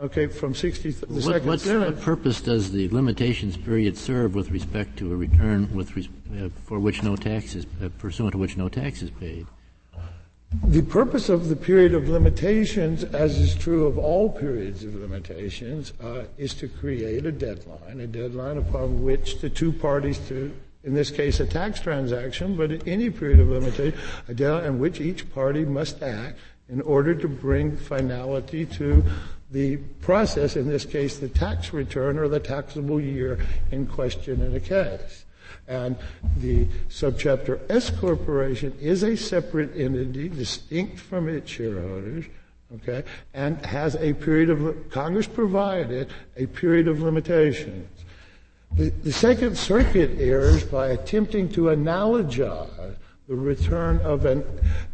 Okay, 0.00 0.28
from 0.28 0.54
60, 0.54 0.90
the 0.92 1.06
what, 1.06 1.58
second 1.58 1.80
What 1.80 2.00
purpose 2.00 2.40
does 2.40 2.70
the 2.70 2.88
limitations 2.90 3.56
period 3.56 3.98
serve 3.98 4.32
with 4.32 4.52
respect 4.52 4.96
to 4.98 5.12
a 5.12 5.16
return 5.16 5.74
with 5.74 5.90
uh, 5.98 6.50
for 6.66 6.78
which 6.78 7.02
no 7.02 7.16
tax 7.16 7.56
is 7.56 7.66
uh, 7.82 7.88
pursuant 7.98 8.32
to 8.32 8.38
which 8.38 8.56
no 8.56 8.68
tax 8.68 9.02
is 9.02 9.10
paid? 9.10 9.48
The 10.64 10.82
purpose 10.82 11.28
of 11.28 11.48
the 11.48 11.56
period 11.56 11.94
of 11.94 12.08
limitations, 12.08 13.02
as 13.02 13.38
is 13.38 13.56
true 13.56 13.86
of 13.86 13.98
all 13.98 14.30
periods 14.30 14.84
of 14.84 14.94
limitations, 14.94 15.92
uh, 16.00 16.24
is 16.38 16.54
to 16.54 16.68
create 16.68 17.26
a 17.26 17.32
deadline, 17.32 17.98
a 17.98 18.06
deadline 18.06 18.56
upon 18.56 19.02
which 19.02 19.40
the 19.40 19.50
two 19.50 19.72
parties 19.72 20.18
to, 20.28 20.54
in 20.84 20.94
this 20.94 21.10
case, 21.10 21.40
a 21.40 21.46
tax 21.46 21.80
transaction, 21.80 22.56
but 22.56 22.86
any 22.86 23.10
period 23.10 23.40
of 23.40 23.48
limitation, 23.48 23.98
a 24.28 24.32
deadline 24.32 24.64
in 24.64 24.78
which 24.78 25.00
each 25.00 25.30
party 25.34 25.64
must 25.64 26.02
act 26.04 26.38
in 26.68 26.80
order 26.82 27.14
to 27.14 27.28
bring 27.28 27.76
finality 27.76 28.64
to 28.64 29.04
the 29.50 29.76
process, 30.00 30.56
in 30.56 30.68
this 30.68 30.84
case, 30.84 31.18
the 31.18 31.28
tax 31.28 31.72
return 31.72 32.18
or 32.18 32.28
the 32.28 32.40
taxable 32.40 33.00
year 33.00 33.38
in 33.70 33.86
question 33.86 34.42
in 34.42 34.54
a 34.54 34.60
case. 34.60 35.24
And 35.66 35.96
the 36.36 36.66
subchapter 36.88 37.60
S 37.70 37.90
corporation 37.90 38.76
is 38.80 39.02
a 39.02 39.16
separate 39.16 39.74
entity 39.76 40.28
distinct 40.28 40.98
from 40.98 41.28
its 41.28 41.50
shareholders, 41.50 42.26
okay, 42.74 43.04
and 43.34 43.64
has 43.64 43.94
a 43.96 44.12
period 44.14 44.50
of, 44.50 44.90
Congress 44.90 45.26
provided 45.26 46.10
a 46.36 46.46
period 46.46 46.88
of 46.88 47.00
limitations. 47.00 47.88
The, 48.72 48.90
the 48.90 49.12
Second 49.12 49.56
Circuit 49.56 50.18
errs 50.18 50.64
by 50.64 50.88
attempting 50.88 51.48
to 51.50 51.62
analogize 51.64 52.96
the 53.26 53.34
return 53.34 53.98
of 54.00 54.26
an 54.26 54.44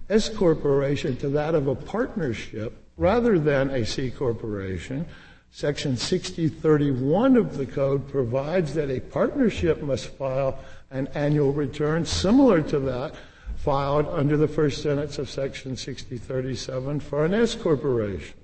S 0.08 0.28
corporation 0.28 1.16
to 1.18 1.28
that 1.30 1.54
of 1.54 1.66
a 1.66 1.74
partnership 1.74 2.83
rather 2.96 3.38
than 3.38 3.70
a 3.70 3.84
C 3.84 4.10
corporation. 4.10 5.06
Section 5.50 5.96
6031 5.96 7.36
of 7.36 7.56
the 7.56 7.66
code 7.66 8.08
provides 8.08 8.74
that 8.74 8.90
a 8.90 9.00
partnership 9.00 9.82
must 9.82 10.08
file 10.08 10.58
an 10.90 11.08
annual 11.14 11.52
return 11.52 12.04
similar 12.04 12.60
to 12.62 12.80
that 12.80 13.14
filed 13.56 14.06
under 14.08 14.36
the 14.36 14.48
first 14.48 14.82
sentence 14.82 15.18
of 15.18 15.30
Section 15.30 15.76
6037 15.76 17.00
for 17.00 17.24
an 17.24 17.34
S 17.34 17.54
corporation. 17.54 18.36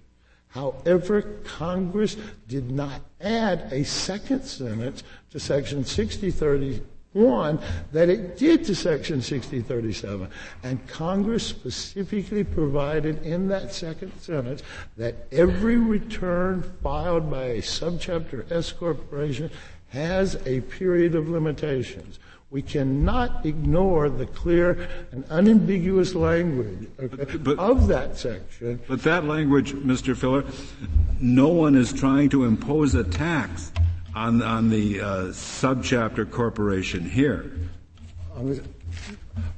However, 0.49 1.23
Congress 1.45 2.17
did 2.49 2.71
not 2.71 3.03
add 3.21 3.69
a 3.71 3.85
second 3.85 4.45
sentence 4.45 5.03
to 5.31 5.39
Section 5.39 5.85
6030 5.85 6.83
one 7.13 7.59
that 7.93 8.09
it 8.09 8.37
did 8.37 8.65
to 8.65 8.75
Section 8.75 9.21
6037. 9.21 10.29
And 10.63 10.87
Congress 10.87 11.47
specifically 11.47 12.45
provided 12.45 13.25
in 13.25 13.49
that 13.49 13.73
second 13.73 14.13
sentence 14.21 14.63
that 14.97 15.27
every 15.33 15.77
return 15.77 16.63
filed 16.83 17.31
by 17.31 17.45
a 17.45 17.63
subchapter 17.63 18.51
S 18.51 18.73
corporation 18.73 19.51
has 19.89 20.37
a 20.47 20.61
period 20.63 21.15
of 21.15 21.29
limitations. 21.29 22.19
We 22.51 22.63
cannot 22.63 23.47
ignore 23.47 24.09
the 24.09 24.27
clear 24.27 24.89
and 25.13 25.25
unambiguous 25.31 26.17
language 26.17 26.89
okay, 26.99 27.37
but, 27.37 27.59
of 27.61 27.87
that 27.89 28.19
section. 28.19 28.81
But 28.89 29.03
that 29.03 29.25
language, 29.25 29.73
Mr. 29.73 30.17
Filler, 30.17 30.45
no 31.21 31.49
one 31.49 31.77
is 31.77 31.93
trying 31.93 32.29
to 32.31 32.45
impose 32.45 32.95
a 32.95 33.05
tax 33.05 33.71
on, 34.15 34.43
on 34.43 34.69
the 34.69 35.01
uh, 35.01 35.07
subchapter 35.27 36.31
corporation 36.31 37.09
here. 37.09 37.51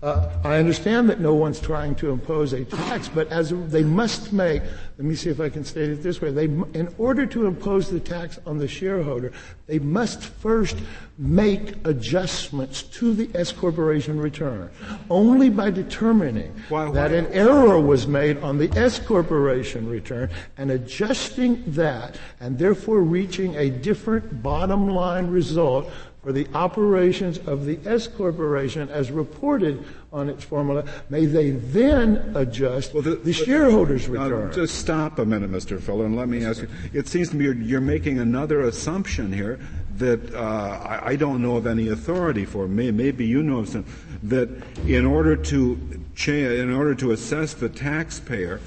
Uh, 0.02 0.28
I 0.42 0.56
understand 0.56 1.08
that 1.10 1.20
no 1.20 1.34
one's 1.34 1.60
trying 1.60 1.94
to 1.96 2.10
impose 2.10 2.52
a 2.52 2.64
tax, 2.64 3.08
but 3.08 3.28
as 3.28 3.50
they 3.70 3.84
must 3.84 4.32
make, 4.32 4.62
let 4.98 5.06
me 5.06 5.14
see 5.14 5.30
if 5.30 5.40
I 5.40 5.48
can 5.48 5.64
state 5.64 5.90
it 5.90 6.02
this 6.02 6.20
way. 6.20 6.32
They, 6.32 6.44
in 6.44 6.92
order 6.98 7.24
to 7.26 7.46
impose 7.46 7.88
the 7.88 8.00
tax 8.00 8.40
on 8.44 8.58
the 8.58 8.66
shareholder, 8.66 9.32
they 9.66 9.78
must 9.78 10.24
first 10.24 10.76
make 11.18 11.74
adjustments 11.86 12.82
to 12.82 13.14
the 13.14 13.30
S 13.38 13.52
corporation 13.52 14.18
return. 14.20 14.70
Only 15.08 15.50
by 15.50 15.70
determining 15.70 16.52
why, 16.68 16.86
why? 16.86 16.94
that 16.94 17.12
an 17.12 17.26
error 17.28 17.80
was 17.80 18.08
made 18.08 18.38
on 18.38 18.58
the 18.58 18.70
S 18.76 18.98
corporation 18.98 19.88
return 19.88 20.30
and 20.56 20.72
adjusting 20.72 21.62
that, 21.68 22.18
and 22.40 22.58
therefore 22.58 23.02
reaching 23.02 23.54
a 23.54 23.70
different 23.70 24.42
bottom 24.42 24.88
line 24.88 25.28
result 25.28 25.92
for 26.22 26.30
the 26.30 26.46
operations 26.54 27.38
of 27.38 27.66
the 27.66 27.80
S 27.84 28.06
corporation 28.06 28.88
as 28.90 29.10
reported 29.10 29.84
on 30.12 30.28
its 30.28 30.44
formula, 30.44 30.84
may 31.10 31.26
they 31.26 31.50
then 31.50 32.32
adjust 32.36 32.94
well, 32.94 33.02
the, 33.02 33.16
the 33.16 33.32
shareholders' 33.32 34.08
return. 34.08 34.50
Uh, 34.50 34.52
just 34.52 34.76
stop 34.76 35.18
a 35.18 35.24
minute, 35.24 35.50
Mr. 35.50 35.80
Fuller, 35.80 36.06
and 36.06 36.16
let 36.16 36.28
me 36.28 36.44
ask 36.44 36.62
you. 36.62 36.68
It 36.92 37.08
seems 37.08 37.30
to 37.30 37.36
me 37.36 37.46
you're, 37.46 37.54
you're 37.54 37.80
making 37.80 38.20
another 38.20 38.60
assumption 38.62 39.32
here 39.32 39.58
that 39.96 40.32
uh, 40.32 40.38
I, 40.38 41.10
I, 41.10 41.16
don't 41.16 41.42
know 41.42 41.56
of 41.56 41.66
any 41.66 41.88
authority 41.88 42.44
for. 42.44 42.68
May, 42.68 42.92
maybe 42.92 43.26
you 43.26 43.42
know 43.42 43.58
of 43.58 43.68
some. 43.68 43.84
That 44.22 44.48
in 44.86 45.04
order 45.04 45.34
to 45.34 46.04
cha- 46.14 46.32
in 46.32 46.72
order 46.72 46.94
to 46.94 47.10
assess 47.10 47.54
the 47.54 47.68
taxpayer, 47.68 48.60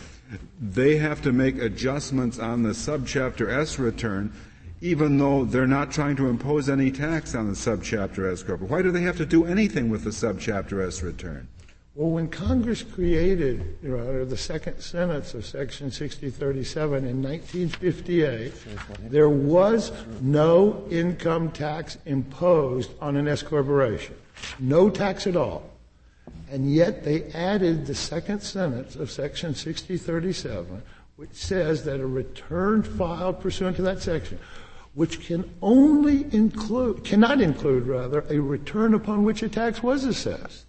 they 0.60 0.98
have 0.98 1.22
to 1.22 1.32
make 1.32 1.58
adjustments 1.62 2.38
on 2.38 2.64
the 2.64 2.72
subchapter 2.72 3.50
S 3.50 3.80
return 3.80 4.34
even 4.82 5.18
though 5.18 5.46
they're 5.46 5.68
not 5.68 5.92
trying 5.92 6.16
to 6.18 6.28
impose 6.28 6.70
any 6.70 6.92
tax 6.92 7.34
on 7.34 7.48
the 7.48 7.54
subchapter 7.54 8.32
S 8.32 8.44
corporate. 8.44 8.70
Why 8.70 8.82
do 8.82 8.92
they 8.92 9.02
have 9.02 9.18
to 9.18 9.26
do 9.26 9.46
anything 9.46 9.90
with 9.90 10.04
the 10.04 10.10
subchapter 10.10 10.86
S 10.86 11.02
return? 11.02 11.48
Well, 11.96 12.10
when 12.10 12.28
Congress 12.28 12.84
created, 12.84 13.78
Your 13.82 13.98
Honor, 13.98 14.26
the 14.26 14.36
second 14.36 14.82
sentence 14.82 15.34
of 15.34 15.46
Section 15.46 15.92
6037 15.92 17.08
in 17.08 17.24
1958, 17.24 18.54
there 19.10 19.30
was 19.30 19.94
no 20.20 20.86
income 20.92 21.52
tax 21.52 21.98
imposed 22.06 22.92
on 23.00 23.16
an 23.16 23.30
S 23.30 23.42
corporation. 23.42 24.16
No 24.60 24.90
tax 24.90 25.26
at 25.26 25.38
all. 25.38 25.70
And 26.52 26.74
yet 26.74 27.06
they 27.06 27.32
added 27.32 27.86
the 27.86 27.96
second 27.96 28.42
sentence 28.42 28.98
of 28.98 29.10
Section 29.10 29.56
6037, 29.56 30.84
which 31.16 31.34
says 31.34 31.86
that 31.86 32.02
a 32.02 32.06
return 32.06 32.84
filed 32.84 33.40
pursuant 33.40 33.78
to 33.78 33.82
that 33.84 34.02
section 34.02 34.38
which 34.96 35.20
can 35.20 35.50
only 35.62 36.26
include, 36.34 37.04
cannot 37.04 37.42
include 37.42 37.86
rather, 37.86 38.26
a 38.30 38.40
return 38.40 38.94
upon 38.94 39.24
which 39.24 39.44
a 39.44 39.50
tax 39.50 39.84
was 39.84 40.06
assessed. 40.06 40.66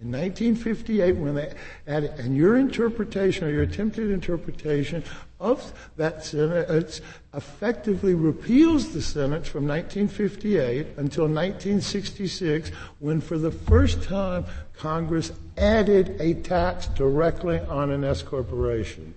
In 0.00 0.12
1958, 0.12 1.16
when 1.16 1.34
they 1.34 1.52
added, 1.88 2.12
and 2.18 2.36
your 2.36 2.56
interpretation 2.56 3.48
or 3.48 3.50
your 3.50 3.62
attempted 3.62 4.12
interpretation 4.12 5.02
of 5.40 5.72
that 5.96 6.24
sentence 6.24 7.00
effectively 7.34 8.14
repeals 8.14 8.92
the 8.92 9.02
sentence 9.02 9.48
from 9.48 9.66
1958 9.66 10.86
until 10.98 11.24
1966, 11.24 12.70
when 13.00 13.20
for 13.20 13.38
the 13.38 13.50
first 13.50 14.04
time 14.04 14.44
Congress 14.76 15.32
added 15.56 16.16
a 16.20 16.34
tax 16.34 16.86
directly 16.88 17.58
on 17.58 17.90
an 17.90 18.04
S 18.04 18.22
corporation. 18.22 19.14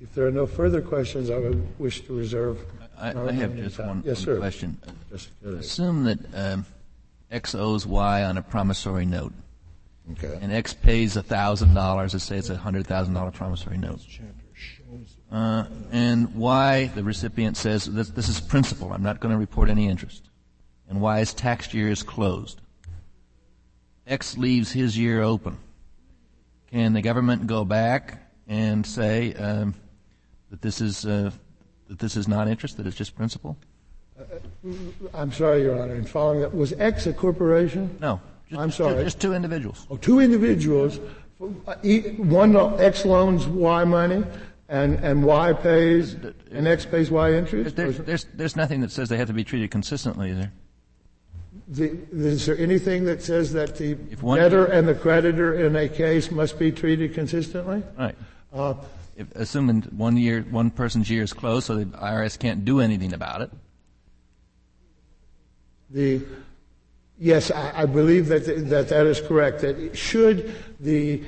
If 0.00 0.14
there 0.14 0.26
are 0.26 0.30
no 0.30 0.46
further 0.46 0.80
questions, 0.80 1.28
I 1.28 1.38
would 1.38 1.78
wish 1.78 2.00
to 2.06 2.16
reserve 2.16 2.64
I, 3.00 3.28
I 3.28 3.32
have 3.32 3.56
just 3.56 3.78
one, 3.78 4.02
yes, 4.04 4.26
one 4.26 4.38
question. 4.38 4.78
Assume 5.44 6.04
that 6.04 6.18
um, 6.34 6.66
X 7.30 7.54
owes 7.54 7.86
Y 7.86 8.24
on 8.24 8.36
a 8.36 8.42
promissory 8.42 9.06
note. 9.06 9.32
Okay. 10.12 10.38
And 10.40 10.52
X 10.52 10.74
pays 10.74 11.14
thousand 11.14 11.74
dollars. 11.74 12.12
Let's 12.12 12.24
say 12.24 12.36
it's 12.36 12.50
a 12.50 12.56
hundred 12.56 12.86
thousand 12.86 13.14
dollar 13.14 13.30
promissory 13.30 13.78
note. 13.78 14.00
Uh, 15.30 15.64
and 15.92 16.34
Y, 16.34 16.90
the 16.94 17.04
recipient 17.04 17.56
says, 17.56 17.84
this, 17.86 18.10
this 18.10 18.28
is 18.28 18.40
principal. 18.40 18.92
I'm 18.92 19.02
not 19.02 19.20
going 19.20 19.32
to 19.32 19.38
report 19.38 19.70
any 19.70 19.88
interest. 19.88 20.28
And 20.88 21.00
Y's 21.00 21.32
tax 21.32 21.72
year 21.72 21.88
is 21.88 22.02
closed. 22.02 22.60
X 24.06 24.36
leaves 24.36 24.72
his 24.72 24.98
year 24.98 25.22
open. 25.22 25.56
Can 26.72 26.92
the 26.92 27.02
government 27.02 27.46
go 27.46 27.64
back 27.64 28.32
and 28.48 28.84
say 28.84 29.34
um, 29.34 29.74
that 30.50 30.60
this 30.60 30.80
is 30.80 31.06
uh, 31.06 31.30
that 31.90 31.98
this 31.98 32.16
is 32.16 32.28
not 32.28 32.48
interest, 32.48 32.76
that 32.76 32.86
it's 32.86 32.96
just 32.96 33.14
principal? 33.16 33.58
Uh, 34.18 34.22
I'm 35.12 35.32
sorry, 35.32 35.62
Your 35.62 35.82
Honor. 35.82 35.96
In 35.96 36.04
following 36.04 36.40
that, 36.40 36.54
was 36.54 36.72
X 36.74 37.06
a 37.06 37.12
corporation? 37.12 37.98
No. 38.00 38.20
Just, 38.48 38.60
I'm 38.60 38.70
sorry. 38.70 39.04
Just 39.04 39.20
two 39.20 39.34
individuals. 39.34 39.86
Oh, 39.90 39.96
two 39.96 40.20
individuals. 40.20 41.00
One 41.38 42.56
X 42.80 43.04
loans 43.04 43.46
Y 43.46 43.84
money, 43.84 44.22
and, 44.68 44.94
and 45.00 45.24
Y 45.24 45.52
pays, 45.54 46.14
and 46.52 46.68
X 46.68 46.86
pays 46.86 47.10
Y 47.10 47.32
interest? 47.32 47.74
There's, 47.74 47.98
there's, 47.98 48.26
there's 48.34 48.56
nothing 48.56 48.80
that 48.82 48.92
says 48.92 49.08
they 49.08 49.16
have 49.16 49.28
to 49.28 49.32
be 49.34 49.44
treated 49.44 49.70
consistently, 49.70 50.30
is 50.30 50.38
there? 50.38 50.52
The, 51.68 51.98
is 52.12 52.46
there 52.46 52.58
anything 52.58 53.04
that 53.06 53.22
says 53.22 53.52
that 53.54 53.76
the 53.76 53.94
debtor 53.94 54.66
and 54.66 54.86
the 54.86 54.94
creditor 54.94 55.66
in 55.66 55.74
a 55.76 55.88
case 55.88 56.30
must 56.30 56.58
be 56.58 56.70
treated 56.70 57.14
consistently? 57.14 57.82
Right. 57.98 58.14
Uh, 58.52 58.74
if, 59.20 59.34
assuming 59.36 59.82
one 59.82 60.16
year, 60.16 60.42
one 60.50 60.70
person's 60.70 61.10
year 61.10 61.22
is 61.22 61.32
closed, 61.32 61.66
so 61.66 61.76
the 61.76 61.84
IRS 61.84 62.38
can't 62.38 62.64
do 62.64 62.80
anything 62.80 63.12
about 63.12 63.42
it. 63.42 63.50
The 65.90 66.22
yes, 67.18 67.50
I, 67.50 67.82
I 67.82 67.86
believe 67.86 68.28
that, 68.28 68.46
that 68.70 68.88
that 68.88 69.06
is 69.06 69.20
correct. 69.20 69.60
That 69.60 69.96
should 69.96 70.54
the 70.80 71.22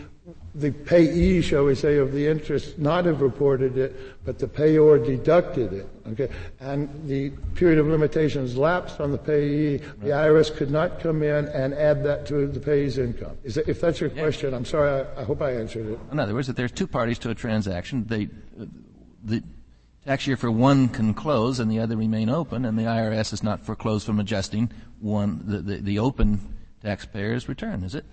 the 0.54 0.70
payee, 0.70 1.40
shall 1.40 1.64
we 1.64 1.74
say, 1.74 1.96
of 1.96 2.12
the 2.12 2.26
interest 2.26 2.78
not 2.78 3.06
have 3.06 3.22
reported 3.22 3.78
it, 3.78 4.22
but 4.24 4.38
the 4.38 4.46
payor 4.46 5.04
deducted 5.04 5.72
it. 5.72 5.88
Okay, 6.08 6.28
and 6.60 7.08
the 7.08 7.30
period 7.54 7.78
of 7.78 7.86
limitations 7.86 8.56
lapsed 8.56 9.00
on 9.00 9.12
the 9.12 9.18
payee. 9.18 9.78
The 9.78 10.10
IRS 10.10 10.54
could 10.54 10.70
not 10.70 11.00
come 11.00 11.22
in 11.22 11.46
and 11.46 11.72
add 11.72 12.04
that 12.04 12.26
to 12.26 12.46
the 12.46 12.60
payee's 12.60 12.98
income. 12.98 13.38
That, 13.44 13.66
if 13.66 13.80
that's 13.80 14.00
your 14.00 14.10
question, 14.10 14.52
I'm 14.52 14.66
sorry. 14.66 15.06
I, 15.16 15.22
I, 15.22 15.24
hope 15.24 15.40
I 15.40 15.52
answered 15.52 15.86
it. 15.88 15.98
In 16.10 16.18
other 16.18 16.34
words, 16.34 16.50
if 16.50 16.56
there's 16.56 16.72
two 16.72 16.86
parties 16.86 17.18
to 17.20 17.30
a 17.30 17.34
transaction, 17.34 18.04
they, 18.06 18.28
the 19.24 19.42
tax 20.04 20.26
year 20.26 20.36
for 20.36 20.50
one 20.50 20.88
can 20.88 21.14
close 21.14 21.60
and 21.60 21.70
the 21.70 21.78
other 21.78 21.96
remain 21.96 22.28
open, 22.28 22.66
and 22.66 22.78
the 22.78 22.82
IRS 22.82 23.32
is 23.32 23.42
not 23.42 23.64
foreclosed 23.64 24.04
from 24.04 24.20
adjusting 24.20 24.70
one 25.00 25.42
the, 25.46 25.58
the, 25.58 25.76
the 25.78 25.98
open 25.98 26.56
taxpayer's 26.82 27.48
return, 27.48 27.84
is 27.84 27.94
it? 27.94 28.04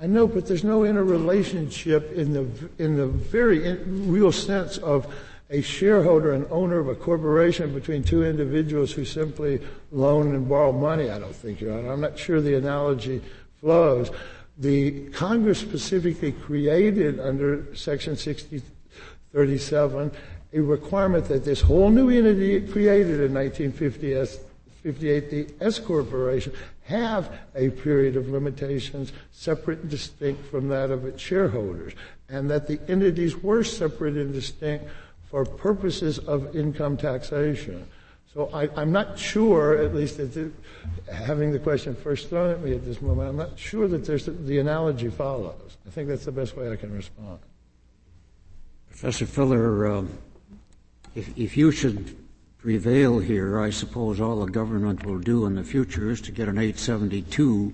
I 0.00 0.06
know, 0.06 0.28
but 0.28 0.46
there's 0.46 0.64
no 0.64 0.84
interrelationship 0.84 2.12
in 2.12 2.32
the 2.32 2.46
in 2.78 2.96
the 2.96 3.06
very 3.06 3.66
in, 3.66 4.10
real 4.10 4.30
sense 4.30 4.78
of 4.78 5.12
a 5.50 5.60
shareholder 5.60 6.32
and 6.32 6.46
owner 6.50 6.78
of 6.78 6.88
a 6.88 6.94
corporation 6.94 7.74
between 7.74 8.04
two 8.04 8.24
individuals 8.24 8.92
who 8.92 9.04
simply 9.04 9.60
loan 9.90 10.34
and 10.34 10.48
borrow 10.48 10.72
money. 10.72 11.10
I 11.10 11.18
don't 11.18 11.34
think, 11.34 11.60
Your 11.60 11.76
Honor. 11.76 11.92
I'm 11.92 12.00
not 12.00 12.18
sure 12.18 12.40
the 12.40 12.54
analogy 12.54 13.22
flows. 13.60 14.10
The 14.58 15.08
Congress 15.10 15.58
specifically 15.58 16.32
created 16.32 17.18
under 17.18 17.74
Section 17.74 18.16
6037 18.16 20.12
a 20.52 20.60
requirement 20.60 21.26
that 21.26 21.44
this 21.44 21.60
whole 21.60 21.90
new 21.90 22.08
entity 22.10 22.60
created 22.60 23.20
in 23.20 23.34
1958, 23.34 25.30
the 25.30 25.46
S 25.60 25.78
Corporation, 25.78 26.52
have 26.88 27.38
a 27.54 27.68
period 27.68 28.16
of 28.16 28.30
limitations 28.30 29.12
separate 29.30 29.80
and 29.80 29.90
distinct 29.90 30.44
from 30.46 30.68
that 30.68 30.90
of 30.90 31.04
its 31.04 31.22
shareholders, 31.22 31.92
and 32.30 32.48
that 32.48 32.66
the 32.66 32.80
entities 32.88 33.36
were 33.36 33.62
separate 33.62 34.16
and 34.16 34.32
distinct 34.32 34.86
for 35.30 35.44
purposes 35.44 36.18
of 36.18 36.56
income 36.56 36.96
taxation. 36.96 37.86
So 38.32 38.48
I, 38.54 38.80
am 38.80 38.90
not 38.90 39.18
sure, 39.18 39.76
at 39.76 39.94
least 39.94 40.16
the, 40.16 40.50
having 41.12 41.52
the 41.52 41.58
question 41.58 41.94
first 41.94 42.30
thrown 42.30 42.50
at 42.50 42.62
me 42.62 42.72
at 42.72 42.84
this 42.86 43.02
moment, 43.02 43.28
I'm 43.28 43.36
not 43.36 43.58
sure 43.58 43.86
that 43.88 44.06
there's 44.06 44.24
the 44.24 44.58
analogy 44.58 45.10
follows. 45.10 45.76
I 45.86 45.90
think 45.90 46.08
that's 46.08 46.24
the 46.24 46.32
best 46.32 46.56
way 46.56 46.72
I 46.72 46.76
can 46.76 46.94
respond. 46.94 47.38
Professor 48.88 49.26
Fuller, 49.26 49.86
um, 49.92 50.10
if, 51.14 51.36
if 51.36 51.56
you 51.56 51.70
should 51.70 52.16
prevail 52.58 53.20
here, 53.20 53.60
I 53.60 53.70
suppose 53.70 54.20
all 54.20 54.44
the 54.44 54.50
government 54.50 55.06
will 55.06 55.18
do 55.18 55.46
in 55.46 55.54
the 55.54 55.64
future 55.64 56.10
is 56.10 56.20
to 56.22 56.32
get 56.32 56.48
an 56.48 56.58
872 56.58 57.72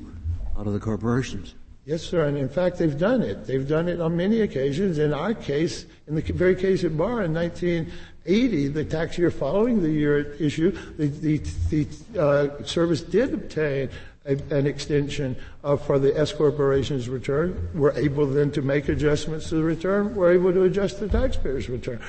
out 0.58 0.66
of 0.66 0.72
the 0.72 0.80
corporations. 0.80 1.54
Yes, 1.86 2.02
sir, 2.02 2.24
and 2.24 2.38
in 2.38 2.48
fact, 2.48 2.78
they've 2.78 2.96
done 2.96 3.20
it. 3.20 3.46
They've 3.46 3.66
done 3.66 3.88
it 3.88 4.00
on 4.00 4.16
many 4.16 4.40
occasions. 4.40 4.98
In 4.98 5.12
our 5.12 5.34
case, 5.34 5.84
in 6.06 6.14
the 6.14 6.22
very 6.22 6.56
case 6.56 6.82
at 6.82 6.96
Bar 6.96 7.24
in 7.24 7.34
1980, 7.34 8.68
the 8.68 8.84
tax 8.84 9.18
year 9.18 9.30
following 9.30 9.82
the 9.82 9.90
year 9.90 10.32
issue, 10.34 10.70
the, 10.96 11.08
the, 11.08 11.38
the 11.68 12.18
uh, 12.18 12.64
service 12.64 13.02
did 13.02 13.34
obtain 13.34 13.90
an 14.24 14.66
extension 14.66 15.36
uh, 15.62 15.76
for 15.76 15.98
the 15.98 16.18
S 16.18 16.32
corporation's 16.32 17.08
return. 17.10 17.68
We're 17.74 17.92
able 17.92 18.26
then 18.26 18.50
to 18.52 18.62
make 18.62 18.88
adjustments 18.88 19.50
to 19.50 19.56
the 19.56 19.62
return. 19.62 20.14
We're 20.14 20.32
able 20.32 20.52
to 20.52 20.62
adjust 20.62 20.98
the 20.98 21.08
taxpayer's 21.08 21.68
return. 21.68 22.00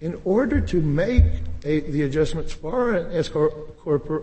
In 0.00 0.20
order 0.24 0.60
to 0.60 0.80
make 0.80 1.24
a, 1.64 1.80
the 1.80 2.02
adjustments 2.02 2.52
for 2.52 2.94
an 2.94 3.16
S 3.16 3.28
corp, 3.28 3.54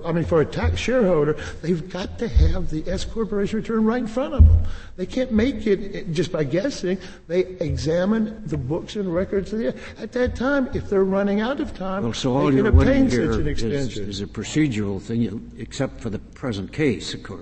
I 0.06 0.12
mean 0.14 0.24
for 0.24 0.42
a 0.42 0.46
tax 0.46 0.80
shareholder, 0.80 1.34
they've 1.62 1.90
got 1.90 2.18
to 2.20 2.28
have 2.28 2.70
the 2.70 2.90
S 2.90 3.04
corporation 3.04 3.58
return 3.58 3.84
right 3.84 4.02
in 4.02 4.08
front 4.08 4.34
of 4.34 4.48
them. 4.48 4.64
They 4.96 5.06
can't 5.06 5.32
make 5.32 5.68
it 5.68 6.14
just 6.14 6.32
by 6.32 6.46
guessing. 6.46 7.00
They 7.28 7.40
examine 7.40 8.44
the 8.46 8.58
books 8.58 8.96
and 8.96 9.14
records 9.14 9.52
the, 9.52 9.76
at 9.98 10.14
that 10.14 10.36
time. 10.36 10.70
If 10.74 10.90
they're 10.90 11.04
running 11.04 11.42
out 11.42 11.60
of 11.60 11.74
time, 11.74 12.04
well, 12.04 12.14
so 12.14 12.50
they 12.50 12.58
can 12.58 12.68
obtain 12.68 13.10
such 13.10 13.40
an 13.40 13.48
extension. 13.48 14.04
Is, 14.04 14.20
is 14.20 14.22
a 14.22 14.28
procedural 14.28 15.02
thing, 15.02 15.52
except 15.58 16.00
for 16.00 16.10
the 16.10 16.20
present 16.20 16.72
case, 16.72 17.14
of 17.14 17.24
course. 17.24 17.41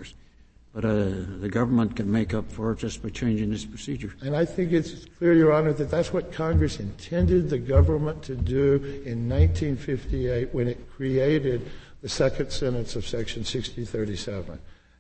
But 0.80 0.92
uh, 0.92 1.10
the 1.42 1.50
government 1.50 1.98
can 1.98 2.10
make 2.10 2.34
up 2.34 2.50
for 2.50 2.72
it 2.72 2.80
just 2.80 3.04
by 3.04 3.10
changing 3.10 3.50
this 3.50 3.66
procedure. 3.66 4.16
And 4.22 4.34
I 4.34 4.46
think 4.46 4.72
it's 4.72 5.04
clear, 5.18 5.34
Your 5.34 5.52
Honor, 5.52 5.74
that 5.74 5.92
that's 5.92 6.14
what 6.14 6.32
Congress 6.32 6.80
intended 6.80 7.50
the 7.50 7.58
government 7.58 8.24
to 8.24 8.36
do 8.38 8.76
in 9.06 9.28
1958 9.28 10.54
when 10.54 10.70
it 10.70 10.90
created 10.90 11.70
the 12.02 12.08
second 12.08 12.54
sentence 12.54 12.96
of 12.96 13.06
section 13.06 13.44
6037. 13.44 14.58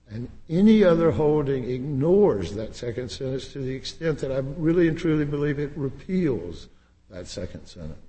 And 0.10 0.30
any 0.50 0.84
other 0.84 1.12
holding 1.12 1.70
ignores 1.70 2.56
that 2.56 2.76
second 2.76 3.08
sentence 3.08 3.54
to 3.54 3.60
the 3.60 3.74
extent 3.74 4.20
that 4.20 4.34
I 4.34 4.39
really 4.39 4.89
and 4.89 4.98
truly 4.98 5.24
believe 5.24 5.60
it 5.60 5.72
repeals 5.78 6.68
that 7.10 7.26
second 7.26 7.68
sentence 7.68 8.02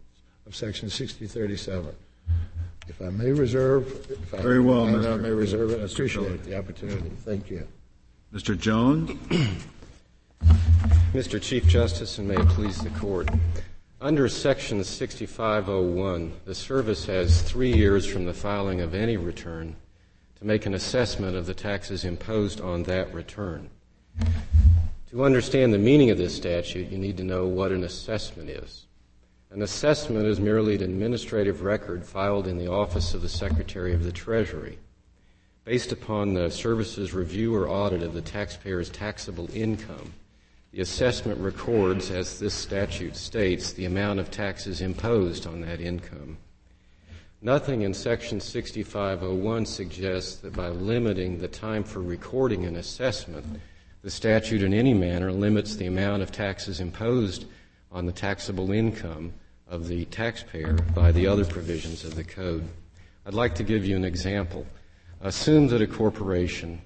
of 0.45 0.57
section 0.57 0.91
6037. 0.91 1.95
If 2.91 3.01
I 3.01 3.11
may 3.11 3.31
reserve, 3.31 3.87
if 4.11 4.19
Very 4.31 4.57
I, 4.57 4.61
well, 4.61 4.85
I, 4.85 4.91
Mr. 4.91 5.13
I 5.13 5.17
may 5.17 5.31
reserve 5.31 5.71
it, 5.71 5.81
I 5.81 5.85
appreciate 5.85 6.25
Phillips. 6.25 6.45
the 6.45 6.59
opportunity. 6.59 7.11
Thank 7.25 7.49
you. 7.49 7.65
Mr. 8.35 8.59
Jones? 8.59 9.11
Mr. 11.15 11.41
Chief 11.41 11.65
Justice, 11.69 12.19
and 12.19 12.27
may 12.27 12.35
it 12.35 12.49
please 12.49 12.81
the 12.81 12.91
Court. 12.91 13.29
Under 14.01 14.29
Section 14.29 14.83
6501, 14.83 16.33
the 16.45 16.55
service 16.55 17.07
has 17.07 17.43
three 17.43 17.73
years 17.73 18.07
from 18.07 18.25
the 18.25 18.35
filing 18.35 18.81
of 18.81 18.93
any 18.93 19.17
return 19.17 19.77
to 20.41 20.45
make 20.45 20.67
an 20.67 20.75
assessment 20.75 21.37
of 21.37 21.47
the 21.47 21.55
taxes 21.55 22.05
imposed 22.05 22.61
on 22.61 22.83
that 22.83 23.15
return. 23.15 23.71
To 25.13 25.25
understand 25.25 25.73
the 25.73 25.79
meaning 25.79 26.11
of 26.11 26.19
this 26.19 26.35
statute, 26.35 26.91
you 26.91 26.99
need 26.99 27.19
to 27.19 27.25
know 27.25 27.47
what 27.47 27.71
an 27.71 27.85
assessment 27.85 28.51
is. 28.51 28.87
An 29.53 29.63
assessment 29.63 30.27
is 30.27 30.39
merely 30.39 30.77
an 30.77 30.83
administrative 30.83 31.63
record 31.63 32.07
filed 32.07 32.47
in 32.47 32.57
the 32.57 32.71
office 32.71 33.15
of 33.15 33.23
the 33.23 33.29
Secretary 33.29 33.93
of 33.93 34.05
the 34.05 34.13
Treasury. 34.13 34.79
Based 35.65 35.91
upon 35.91 36.35
the 36.35 36.51
service's 36.51 37.13
review 37.13 37.57
or 37.57 37.69
audit 37.69 38.05
of 38.05 38.15
the 38.15 38.21
taxpayer's 38.21 38.91
taxable 38.91 39.49
income, 39.53 40.15
the 40.71 40.81
assessment 40.81 41.41
records, 41.41 42.13
as 42.13 42.39
this 42.39 42.55
statute 42.55 43.17
states, 43.17 43.73
the 43.73 43.87
amount 43.87 44.21
of 44.21 44.31
taxes 44.31 44.81
imposed 44.81 45.49
on 45.49 45.61
that 45.63 45.81
income. 45.81 46.39
Nothing 47.43 47.83
in 47.83 47.93
Section 47.93 48.39
6501 48.39 49.67
suggests 49.67 50.37
that 50.37 50.53
by 50.53 50.69
limiting 50.69 51.41
the 51.41 51.49
time 51.49 51.83
for 51.83 52.01
recording 52.01 52.67
an 52.67 52.77
assessment, 52.77 53.45
the 54.03 54.11
statute 54.13 54.63
in 54.63 54.73
any 54.73 54.95
manner 54.95 55.33
limits 55.33 55.75
the 55.75 55.87
amount 55.87 56.23
of 56.23 56.31
taxes 56.31 56.79
imposed 56.79 57.47
on 57.91 58.07
the 58.07 58.13
taxable 58.13 58.71
income 58.71 59.33
of 59.71 59.87
the 59.87 60.05
taxpayer 60.07 60.75
by 60.95 61.13
the 61.13 61.27
other 61.27 61.45
provisions 61.45 62.05
of 62.05 62.17
the 62.17 62.25
code. 62.25 62.69
I'd 63.25 63.35
like 63.35 63.55
to 63.55 63.63
give 63.63 63.87
you 63.87 63.95
an 63.97 64.05
example. 64.05 64.67
Assume 65.21 65.69
that 65.69 65.81
a 65.81 65.87
corporation 65.87 66.83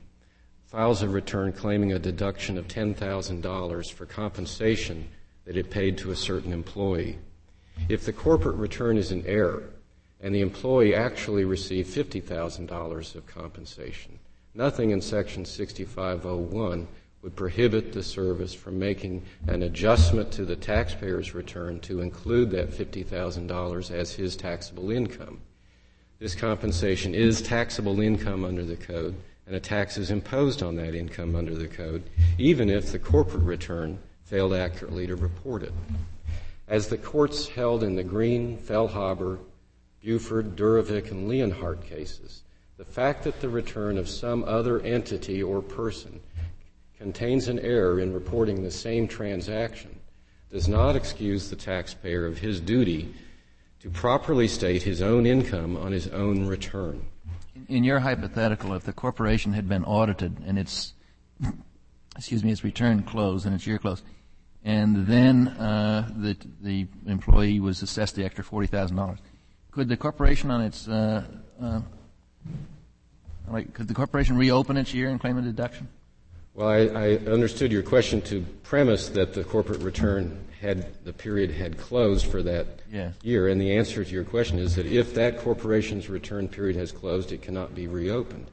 files 0.67 1.03
a 1.03 1.09
return 1.09 1.53
claiming 1.53 1.93
a 1.93 1.99
deduction 1.99 2.59
of 2.59 2.69
$10,000 2.69 3.93
for 3.93 4.07
compensation 4.07 5.09
that 5.47 5.57
it 5.57 5.71
paid 5.71 5.97
to 5.99 6.11
a 6.11 6.17
certain 6.17 6.53
employee. 6.53 7.19
If 7.89 8.05
the 8.05 8.13
corporate 8.13 8.57
return 8.57 8.99
is 8.99 9.13
in 9.13 9.27
error 9.27 9.71
and 10.21 10.35
the 10.35 10.43
employee 10.43 10.95
actually 10.95 11.45
received 11.45 11.95
$50,000 11.95 13.15
of 13.15 13.27
compensation, 13.27 14.19
nothing 14.55 14.91
in 14.91 15.01
Section 15.01 15.45
6501 15.45 16.87
would 17.25 17.35
prohibit 17.35 17.91
the 17.91 18.03
service 18.03 18.53
from 18.53 18.79
making 18.79 19.23
an 19.49 19.63
adjustment 19.63 20.31
to 20.31 20.45
the 20.45 20.55
taxpayer's 20.55 21.35
return 21.35 21.81
to 21.81 22.03
include 22.03 22.51
that 22.51 22.71
$50,000 22.71 23.91
as 23.91 24.13
his 24.13 24.37
taxable 24.37 24.91
income. 24.91 25.41
This 26.19 26.35
compensation 26.35 27.15
is 27.15 27.41
taxable 27.41 27.99
income 28.03 28.45
under 28.45 28.63
the 28.63 28.77
code, 28.77 29.15
and 29.47 29.57
a 29.57 29.61
tax 29.61 29.97
is 29.97 30.11
imposed 30.11 30.63
on 30.63 30.77
that 30.77 30.95
income 30.95 31.35
under 31.35 31.55
the 31.55 31.67
code, 31.67 32.03
even 32.37 32.69
if 32.69 32.93
the 32.93 32.99
corporate 32.99 33.45
return 33.45 33.99
failed 34.25 34.53
accurately 34.53 35.07
to 35.07 35.17
report 35.17 35.63
it. 35.63 35.73
As 36.69 36.89
the 36.89 36.99
courts 36.99 37.49
held 37.49 37.83
in 37.83 37.97
the 37.97 38.05
Green, 38.05 38.59
Fehlhaber, 38.59 39.39
Bufferd, 40.05 40.57
Durovic, 40.57 41.11
and 41.11 41.27
Leonhardt 41.27 41.87
cases, 41.87 42.43
the 42.77 42.85
fact 42.85 43.25
that 43.25 43.41
the 43.41 43.49
return 43.49 43.97
of 43.97 44.11
some 44.11 44.45
other 44.45 44.81
entity 44.81 45.43
or 45.43 45.63
person 45.63 46.21
contains 47.05 47.49
an 47.49 47.59
error 47.59 48.01
in 48.01 48.15
reporting 48.15 48.63
the 48.63 48.71
same 48.71 49.07
transaction 49.07 49.95
does 50.51 50.69
not 50.69 50.97
excuse 50.97 51.51
the 51.51 51.57
taxpayer 51.57 52.25
of 52.25 52.39
his 52.39 52.61
duty 52.61 53.15
to 53.79 53.91
properly 53.91 54.49
state 54.49 54.83
his 54.83 55.03
own 55.03 55.27
income 55.27 55.77
on 55.77 55.93
his 55.93 56.09
own 56.09 56.47
return. 56.47 57.05
In 57.69 57.85
your 57.85 57.99
hypothetical, 57.99 58.73
if 58.73 58.85
the 58.85 58.95
corporation 58.95 59.53
had 59.53 59.69
been 59.69 59.85
audited 59.85 60.39
and 60.47 60.59
its, 60.59 60.95
excuse 62.17 62.43
me, 62.43 62.51
its 62.51 62.65
return 62.65 63.03
closed 63.03 63.45
and 63.45 63.55
its 63.55 63.67
year 63.67 63.77
closed, 63.77 64.03
and 64.65 65.07
then 65.07 65.49
uh, 65.49 66.09
the 66.17 66.35
the 66.63 66.87
employee 67.07 67.61
was 67.61 67.83
assessed 67.83 68.15
the 68.15 68.25
extra 68.25 68.43
forty 68.43 68.67
thousand 68.67 68.97
dollars, 68.97 69.19
could 69.73 69.91
the 69.91 69.97
corporation 69.99 70.51
on 70.51 70.63
its 70.63 70.89
uh, 70.89 71.23
uh, 71.63 71.81
like 73.51 73.75
could 73.75 73.89
the 73.89 73.95
corporation 73.95 74.39
reopen 74.39 74.79
its 74.79 74.95
year 74.95 75.11
and 75.11 75.21
claim 75.21 75.37
a 75.37 75.43
deduction? 75.43 75.87
Well, 76.55 76.69
I, 76.69 76.79
I, 76.83 77.17
understood 77.27 77.73
your 77.73 77.83
question 77.83 78.23
to 78.23 78.43
premise 78.63 79.09
that 79.09 79.35
the 79.35 79.43
corporate 79.43 79.81
return 79.81 80.39
had 80.61 81.05
the 81.05 81.13
period 81.13 81.51
had 81.51 81.77
closed 81.77 82.27
for 82.27 82.45
that 82.45 82.67
yes. 82.93 83.13
year, 83.23 83.49
and 83.49 83.61
the 83.61 83.77
answer 83.77 84.05
to 84.05 84.11
your 84.11 84.23
question 84.23 84.61
is 84.61 84.77
that 84.77 84.87
if 84.87 85.15
that 85.15 85.41
corporation's 85.41 86.09
return 86.09 86.47
period 86.47 86.77
has 86.77 86.93
closed, 86.93 87.33
it 87.33 87.43
cannot 87.43 87.75
be 87.75 87.89
reopened. 87.89 88.47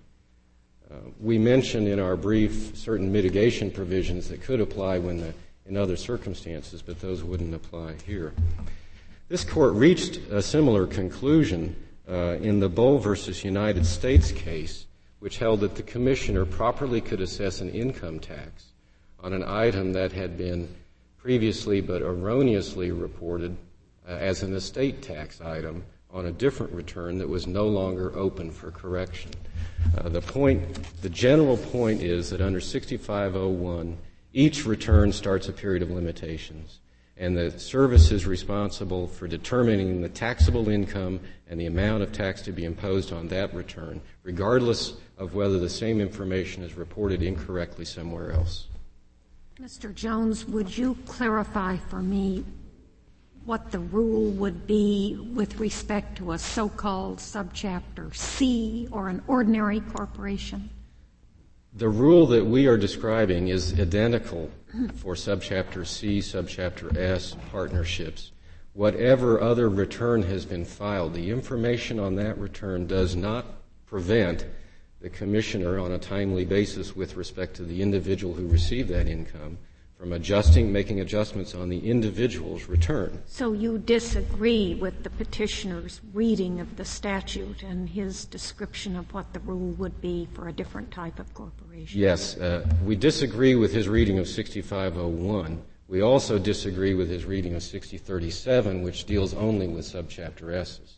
Uh, 0.90 0.96
we 1.20 1.38
mentioned 1.38 1.88
in 1.88 2.00
our 2.00 2.18
brief 2.18 2.76
certain 2.76 3.12
mitigation 3.12 3.70
provisions 3.70 4.30
that 4.30 4.42
could 4.42 4.62
apply 4.62 4.98
when 4.98 5.20
the, 5.20 5.32
in 5.68 5.78
other 5.78 5.96
circumstances, 5.96 6.82
but 6.82 7.00
those 7.02 7.24
wouldn't 7.24 7.54
apply 7.54 7.94
here. 8.08 8.34
This 9.30 9.44
court 9.44 9.74
reached 9.74 10.18
a 10.32 10.42
similar 10.42 10.88
conclusion 10.88 11.76
uh, 12.10 12.38
in 12.42 12.60
the 12.60 12.68
Bull 12.68 12.98
versus 12.98 13.44
United 13.44 13.86
States 13.86 14.32
case 14.32 14.88
which 15.22 15.38
held 15.38 15.60
that 15.60 15.76
the 15.76 15.84
commissioner 15.84 16.46
properly 16.46 17.00
could 17.00 17.22
assess 17.22 17.62
an 17.62 17.70
income 17.70 18.20
tax 18.20 18.72
on 19.20 19.34
an 19.34 19.44
item 19.44 19.94
that 19.94 20.12
had 20.12 20.36
been 20.36 20.68
previously 21.20 21.80
but 21.80 22.02
erroneously 22.02 22.92
reported 22.92 23.56
uh, 24.10 24.14
as 24.14 24.42
an 24.42 24.52
estate 24.56 25.04
tax 25.04 25.40
item 25.40 25.84
on 26.10 26.26
a 26.26 26.32
different 26.32 26.74
return 26.74 27.20
that 27.20 27.30
was 27.30 27.46
no 27.46 27.68
longer 27.68 28.12
open 28.18 28.50
for 28.50 28.72
correction. 28.72 29.30
Uh, 29.96 30.10
the 30.10 30.22
point, 30.22 30.62
the 31.04 31.10
general 31.10 31.56
point 31.56 32.02
is 32.02 32.32
that 32.32 32.42
under 32.42 32.60
6501, 32.60 33.96
each 34.34 34.66
return 34.66 35.12
starts 35.12 35.48
a 35.48 35.54
period 35.54 35.84
of 35.84 35.92
limitations 35.92 36.80
and 37.22 37.38
the 37.38 37.52
service 37.60 38.12
is 38.12 38.26
responsible 38.26 39.06
for 39.06 39.28
determining 39.28 40.02
the 40.02 40.10
taxable 40.10 40.70
income 40.70 41.20
and 41.48 41.62
the 41.62 41.68
amount 41.68 42.02
of 42.02 42.12
tax 42.12 42.42
to 42.42 42.52
be 42.52 42.66
imposed 42.66 43.14
on 43.14 43.28
that 43.28 43.54
return, 43.54 44.02
regardless 44.24 44.94
of 45.22 45.36
whether 45.36 45.60
the 45.60 45.70
same 45.70 46.02
information 46.02 46.64
is 46.64 46.74
reported 46.74 47.22
incorrectly 47.22 47.86
somewhere 47.86 48.32
else. 48.32 48.68
Mr. 49.62 49.94
Jones, 49.94 50.48
would 50.48 50.76
you 50.76 50.98
clarify 51.06 51.78
for 51.78 52.02
me 52.02 52.44
what 53.46 53.72
the 53.72 53.78
rule 53.78 54.32
would 54.32 54.66
be 54.66 55.16
with 55.36 55.60
respect 55.60 56.18
to 56.18 56.32
a 56.32 56.40
so-called 56.40 57.20
subchapter 57.20 58.14
C 58.16 58.88
or 58.92 59.10
an 59.10 59.22
ordinary 59.28 59.82
corporation? 59.82 60.72
The 61.74 61.90
rule 61.90 62.26
that 62.26 62.44
we 62.44 62.66
are 62.66 62.78
describing 62.78 63.50
is 63.50 63.80
identical 63.80 64.50
for 64.96 65.14
subchapter 65.14 65.86
C, 65.86 66.18
subchapter 66.18 66.98
S, 66.98 67.36
partnerships. 67.52 68.32
Whatever 68.74 69.40
other 69.40 69.70
return 69.70 70.24
has 70.24 70.46
been 70.48 70.66
filed, 70.66 71.14
the 71.14 71.30
information 71.30 72.00
on 72.00 72.16
that 72.16 72.40
return 72.40 72.88
does 72.88 73.16
not 73.16 73.46
prevent 73.86 74.46
the 75.02 75.10
commissioner 75.10 75.80
on 75.80 75.92
a 75.92 75.98
timely 75.98 76.46
basis 76.46 76.96
with 76.96 77.16
respect 77.16 77.56
to 77.56 77.64
the 77.64 77.82
individual 77.82 78.34
who 78.34 78.48
received 78.48 78.90
that 78.90 79.08
income 79.08 79.58
from 79.98 80.14
adjusting, 80.14 80.72
making 80.72 81.00
adjustments 81.00 81.54
on 81.54 81.70
the 81.70 81.78
individual's 81.78 82.68
return. 82.68 83.22
So 83.28 83.54
you 83.54 83.78
disagree 83.78 84.74
with 84.74 85.04
the 85.04 85.12
petitioner's 85.12 86.02
reading 86.12 86.60
of 86.60 86.76
the 86.76 86.86
statute 86.86 87.62
and 87.62 87.88
his 87.88 88.26
description 88.26 88.96
of 88.96 89.14
what 89.14 89.32
the 89.34 89.40
rule 89.42 89.74
would 89.74 90.02
be 90.02 90.28
for 90.34 90.48
a 90.48 90.52
different 90.52 90.90
type 90.90 91.20
of 91.20 91.32
corporation? 91.36 92.00
Yes. 92.00 92.36
Uh, 92.38 92.68
we 92.84 92.96
disagree 92.96 93.54
with 93.54 93.72
his 93.74 93.88
reading 93.88 94.18
of 94.18 94.28
6501. 94.28 95.62
We 95.88 96.02
also 96.02 96.40
disagree 96.40 96.96
with 96.96 97.10
his 97.10 97.26
reading 97.26 97.54
of 97.54 97.62
6037, 97.62 98.82
which 98.82 99.06
deals 99.06 99.36
only 99.36 99.68
with 99.68 99.86
subchapter 99.86 100.52
S's. 100.54 100.98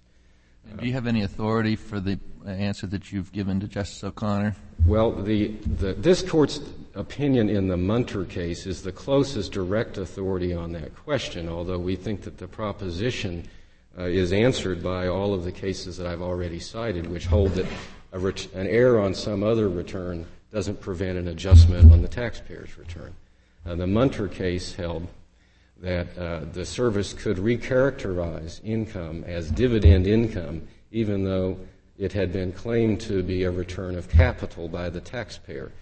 Do 0.80 0.88
you 0.88 0.94
have 0.94 1.08
any 1.08 1.24
authority 1.24 1.76
for 1.76 2.00
the 2.00 2.20
answer 2.46 2.88
that 2.88 3.12
you've 3.12 3.32
given 3.32 3.60
to 3.60 3.68
Justice 3.68 4.04
O'Connor? 4.04 4.56
Well, 4.86 5.12
the, 5.12 5.48
the, 5.48 5.94
this 5.94 6.22
court's 6.22 6.60
opinion 6.96 7.50
in 7.50 7.68
the 7.68 7.78
Munter 7.78 8.26
case 8.26 8.66
is 8.66 8.84
the 8.84 8.92
closest 8.92 9.52
direct 9.52 9.98
authority 9.98 10.54
on 10.54 10.74
that 10.74 10.96
question, 10.96 11.48
although 11.48 11.80
we 11.80 11.96
think 11.96 12.22
that 12.24 12.38
the 12.38 12.48
proposition 12.48 13.48
uh, 13.98 14.04
is 14.04 14.34
answered 14.34 14.84
by 14.84 15.08
all 15.08 15.34
of 15.34 15.44
the 15.44 15.52
cases 15.52 15.98
that 15.98 16.08
I've 16.08 16.22
already 16.22 16.60
cited, 16.60 17.10
which 17.10 17.26
hold 17.26 17.52
that 17.52 17.68
ret- 18.12 18.54
an 18.54 18.68
error 18.68 19.00
on 19.00 19.14
some 19.14 19.44
other 19.44 19.70
return 19.70 20.26
doesn't 20.52 20.82
prevent 20.82 21.18
an 21.18 21.28
adjustment 21.28 21.92
on 21.92 22.02
the 22.02 22.08
taxpayer's 22.08 22.78
return. 22.78 23.14
Uh, 23.66 23.76
the 23.76 23.88
Munter 23.88 24.28
case 24.28 24.74
held 24.74 25.08
that 25.84 26.18
uh, 26.18 26.40
the 26.54 26.66
service 26.66 27.12
could 27.12 27.36
recharacterize 27.36 28.62
income 28.64 29.26
as 29.28 29.52
dividend 29.52 30.08
income, 30.08 30.66
even 30.92 31.26
though 31.26 31.60
it 31.98 32.14
had 32.14 32.32
been 32.32 32.54
claimed 32.54 33.02
to 33.02 33.22
be 33.22 33.44
a 33.44 33.52
return 33.52 33.98
of 33.98 34.10
capital 34.10 34.70
by 34.70 34.90
the 34.90 35.02
taxpayer. 35.02 35.74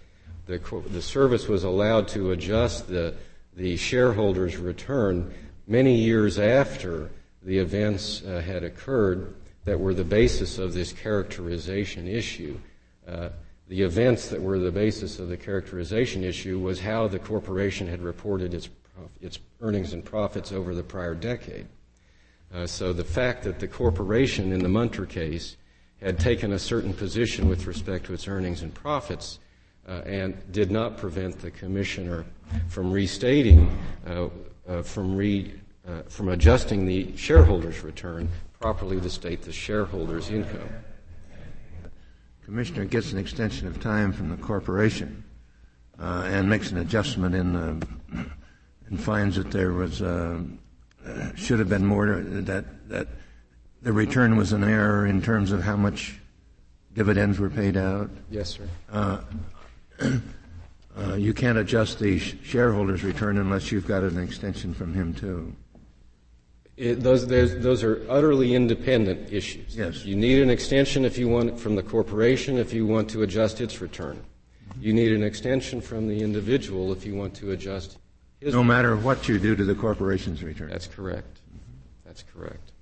The, 0.46 0.58
the 0.88 1.00
service 1.00 1.46
was 1.46 1.62
allowed 1.62 2.08
to 2.08 2.32
adjust 2.32 2.88
the, 2.88 3.14
the 3.54 3.76
shareholder's 3.76 4.56
return 4.56 5.32
many 5.68 5.94
years 5.94 6.36
after 6.36 7.08
the 7.44 7.58
events 7.58 8.24
uh, 8.24 8.42
had 8.44 8.64
occurred 8.64 9.34
that 9.64 9.78
were 9.78 9.94
the 9.94 10.04
basis 10.04 10.58
of 10.58 10.74
this 10.74 10.92
characterization 10.92 12.08
issue. 12.08 12.58
Uh, 13.06 13.28
the 13.68 13.82
events 13.82 14.28
that 14.30 14.42
were 14.42 14.58
the 14.58 14.72
basis 14.72 15.20
of 15.20 15.28
the 15.28 15.36
characterization 15.36 16.24
issue 16.24 16.58
was 16.58 16.80
how 16.80 17.06
the 17.06 17.20
corporation 17.20 17.86
had 17.86 18.02
reported 18.02 18.52
its, 18.52 18.68
its 19.20 19.38
earnings 19.60 19.92
and 19.92 20.04
profits 20.04 20.52
over 20.52 20.74
the 20.74 20.82
prior 20.82 21.14
decade. 21.14 21.66
Uh, 22.52 22.66
so 22.66 22.92
the 22.92 23.04
fact 23.04 23.44
that 23.44 23.58
the 23.58 23.68
corporation 23.68 24.52
in 24.52 24.62
the 24.62 24.68
Munter 24.68 25.06
case 25.06 25.56
had 26.00 26.18
taken 26.18 26.52
a 26.52 26.58
certain 26.58 26.92
position 26.92 27.48
with 27.48 27.66
respect 27.66 28.04
to 28.06 28.12
its 28.12 28.28
earnings 28.28 28.62
and 28.62 28.74
profits 28.74 29.38
uh, 29.88 30.02
and 30.04 30.36
did 30.52 30.70
not 30.70 30.96
prevent 30.96 31.38
the 31.40 31.50
commissioner 31.50 32.26
from 32.68 32.90
restating, 32.92 33.70
uh, 34.06 34.28
uh 34.68 34.82
from, 34.82 35.16
re, 35.16 35.54
uh, 35.88 36.02
from 36.08 36.28
adjusting 36.28 36.84
the 36.84 37.16
shareholder's 37.16 37.82
return 37.82 38.28
properly 38.60 39.00
to 39.00 39.10
state 39.10 39.42
the 39.42 39.52
shareholder's 39.52 40.30
income. 40.30 40.68
Commissioner 42.44 42.84
gets 42.84 43.12
an 43.12 43.18
extension 43.18 43.66
of 43.66 43.80
time 43.80 44.12
from 44.12 44.28
the 44.28 44.36
corporation 44.36 45.24
uh, 45.98 46.24
and 46.26 46.48
makes 46.48 46.70
an 46.70 46.78
adjustment 46.78 47.34
in 47.34 47.52
the, 47.52 47.86
and 48.92 49.00
finds 49.00 49.36
that 49.36 49.50
there 49.50 49.72
was 49.72 49.98
should 51.34 51.58
have 51.58 51.68
been 51.68 51.84
more 51.84 52.20
that 52.20 52.88
that 52.88 53.08
the 53.80 53.92
return 53.92 54.36
was 54.36 54.52
an 54.52 54.62
error 54.62 55.06
in 55.06 55.20
terms 55.22 55.50
of 55.50 55.62
how 55.62 55.76
much 55.76 56.20
dividends 56.94 57.40
were 57.40 57.50
paid 57.50 57.76
out. 57.76 58.10
Yes, 58.30 58.50
sir. 58.50 58.68
Uh, 58.92 59.22
uh, 60.96 61.14
you 61.14 61.32
can't 61.32 61.58
adjust 61.58 61.98
the 61.98 62.18
shareholder's 62.18 63.02
return 63.02 63.38
unless 63.38 63.72
you've 63.72 63.88
got 63.88 64.02
an 64.02 64.22
extension 64.22 64.74
from 64.74 64.94
him 64.94 65.14
too. 65.14 65.56
It, 66.76 67.02
those, 67.02 67.26
those 67.26 67.82
are 67.82 68.06
utterly 68.08 68.54
independent 68.54 69.32
issues. 69.32 69.76
Yes. 69.76 70.04
You 70.04 70.16
need 70.16 70.40
an 70.42 70.50
extension 70.50 71.04
if 71.04 71.18
you 71.18 71.28
want 71.28 71.50
it 71.50 71.58
from 71.58 71.76
the 71.76 71.82
corporation 71.82 72.58
if 72.58 72.72
you 72.72 72.86
want 72.86 73.10
to 73.10 73.22
adjust 73.22 73.60
its 73.60 73.80
return. 73.80 74.22
Mm-hmm. 74.70 74.82
You 74.82 74.92
need 74.92 75.12
an 75.12 75.24
extension 75.24 75.80
from 75.80 76.08
the 76.08 76.22
individual 76.22 76.92
if 76.92 77.04
you 77.04 77.14
want 77.14 77.34
to 77.36 77.50
adjust 77.50 77.98
his. 78.42 78.54
No 78.54 78.64
matter 78.64 78.96
what 78.96 79.28
you 79.28 79.38
do 79.38 79.54
to 79.56 79.64
the 79.64 79.74
corporation's 79.74 80.42
return. 80.42 80.70
That's 80.70 80.86
correct. 80.86 81.40
That's 82.04 82.24
correct. 82.34 82.72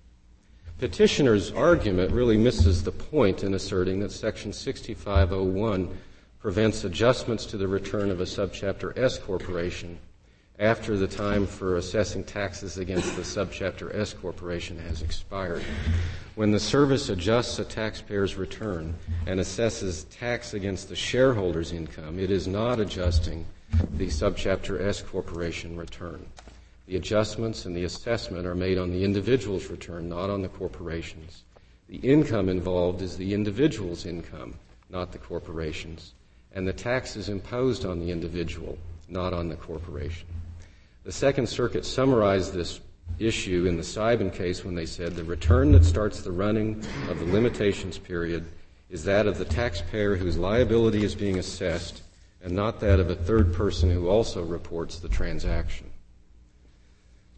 Petitioner's 0.78 1.52
argument 1.52 2.10
really 2.12 2.38
misses 2.38 2.82
the 2.82 2.92
point 2.92 3.44
in 3.44 3.52
asserting 3.52 4.00
that 4.00 4.10
Section 4.10 4.52
6501 4.52 5.94
prevents 6.40 6.84
adjustments 6.84 7.44
to 7.46 7.58
the 7.58 7.68
return 7.68 8.10
of 8.10 8.20
a 8.20 8.24
subchapter 8.24 8.96
S 8.98 9.18
corporation 9.18 9.98
after 10.58 10.96
the 10.96 11.06
time 11.06 11.46
for 11.46 11.76
assessing 11.76 12.24
taxes 12.24 12.78
against 12.78 13.14
the 13.16 13.22
subchapter 13.22 13.94
S 13.94 14.14
corporation 14.14 14.78
has 14.78 15.02
expired. 15.02 15.62
When 16.34 16.50
the 16.50 16.60
service 16.60 17.10
adjusts 17.10 17.58
a 17.58 17.64
taxpayer's 17.64 18.36
return 18.36 18.94
and 19.26 19.38
assesses 19.38 20.06
tax 20.10 20.54
against 20.54 20.88
the 20.88 20.96
shareholder's 20.96 21.72
income, 21.72 22.18
it 22.18 22.30
is 22.30 22.46
not 22.46 22.80
adjusting 22.80 23.44
the 23.92 24.06
subchapter 24.06 24.80
S 24.80 25.02
corporation 25.02 25.76
return. 25.76 26.24
The 26.86 26.96
adjustments 26.96 27.66
and 27.66 27.76
the 27.76 27.84
assessment 27.84 28.46
are 28.46 28.54
made 28.54 28.78
on 28.78 28.90
the 28.90 29.04
individual's 29.04 29.66
return, 29.66 30.08
not 30.08 30.30
on 30.30 30.42
the 30.42 30.48
corporation's. 30.48 31.44
The 31.88 31.98
income 31.98 32.48
involved 32.48 33.02
is 33.02 33.16
the 33.16 33.34
individual's 33.34 34.06
income, 34.06 34.54
not 34.88 35.12
the 35.12 35.18
corporation's. 35.18 36.14
And 36.52 36.66
the 36.66 36.72
tax 36.72 37.16
is 37.16 37.28
imposed 37.28 37.84
on 37.84 38.00
the 38.00 38.10
individual, 38.10 38.76
not 39.08 39.32
on 39.32 39.48
the 39.48 39.56
corporation. 39.56 40.26
The 41.04 41.12
Second 41.12 41.48
Circuit 41.48 41.84
summarized 41.84 42.52
this 42.52 42.80
issue 43.18 43.66
in 43.66 43.76
the 43.76 43.82
Siben 43.82 44.32
case 44.32 44.64
when 44.64 44.74
they 44.74 44.86
said 44.86 45.14
the 45.14 45.24
return 45.24 45.72
that 45.72 45.84
starts 45.84 46.22
the 46.22 46.32
running 46.32 46.82
of 47.08 47.18
the 47.18 47.26
limitations 47.26 47.98
period 47.98 48.46
is 48.88 49.04
that 49.04 49.26
of 49.26 49.38
the 49.38 49.44
taxpayer 49.44 50.16
whose 50.16 50.36
liability 50.36 51.04
is 51.04 51.14
being 51.14 51.38
assessed 51.38 52.02
and 52.42 52.52
not 52.52 52.80
that 52.80 53.00
of 53.00 53.10
a 53.10 53.14
third 53.14 53.52
person 53.52 53.90
who 53.90 54.08
also 54.08 54.42
reports 54.42 54.98
the 54.98 55.08
transaction. 55.08 55.90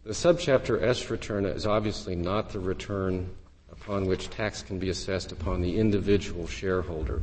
The 0.03 0.11
subchapter 0.11 0.81
S 0.81 1.09
return 1.09 1.45
is 1.45 1.65
obviously 1.65 2.15
not 2.15 2.49
the 2.49 2.59
return 2.59 3.29
upon 3.71 4.05
which 4.05 4.29
tax 4.29 4.61
can 4.61 4.79
be 4.79 4.89
assessed 4.89 5.31
upon 5.31 5.61
the 5.61 5.77
individual 5.77 6.47
shareholder. 6.47 7.21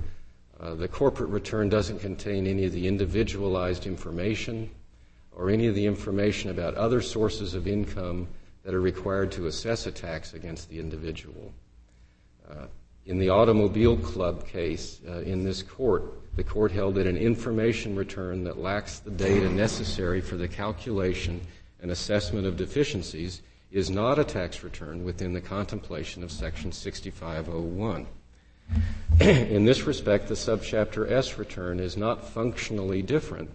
Uh, 0.58 0.74
the 0.74 0.88
corporate 0.88 1.30
return 1.30 1.68
doesn't 1.68 2.00
contain 2.00 2.46
any 2.46 2.64
of 2.64 2.72
the 2.72 2.86
individualized 2.86 3.86
information 3.86 4.68
or 5.32 5.48
any 5.48 5.66
of 5.66 5.74
the 5.74 5.86
information 5.86 6.50
about 6.50 6.74
other 6.74 7.00
sources 7.00 7.54
of 7.54 7.66
income 7.66 8.28
that 8.62 8.74
are 8.74 8.80
required 8.80 9.32
to 9.32 9.46
assess 9.46 9.86
a 9.86 9.90
tax 9.90 10.34
against 10.34 10.68
the 10.68 10.78
individual. 10.78 11.52
Uh, 12.50 12.66
in 13.06 13.18
the 13.18 13.30
Automobile 13.30 13.96
Club 13.96 14.46
case 14.46 15.00
uh, 15.08 15.20
in 15.20 15.42
this 15.42 15.62
court, 15.62 16.29
the 16.40 16.44
court 16.44 16.72
held 16.72 16.94
that 16.94 17.06
an 17.06 17.18
information 17.18 17.94
return 17.94 18.44
that 18.44 18.56
lacks 18.56 19.00
the 19.00 19.10
data 19.10 19.46
necessary 19.50 20.22
for 20.22 20.38
the 20.38 20.48
calculation 20.48 21.38
and 21.82 21.90
assessment 21.90 22.46
of 22.46 22.56
deficiencies 22.56 23.42
is 23.70 23.90
not 23.90 24.18
a 24.18 24.24
tax 24.24 24.64
return 24.64 25.04
within 25.04 25.34
the 25.34 25.40
contemplation 25.42 26.22
of 26.22 26.32
Section 26.32 26.72
6501. 26.72 28.06
In 29.20 29.66
this 29.66 29.82
respect, 29.82 30.28
the 30.28 30.34
subchapter 30.34 31.10
S 31.10 31.36
return 31.36 31.78
is 31.78 31.98
not 31.98 32.26
functionally 32.26 33.02
different 33.02 33.50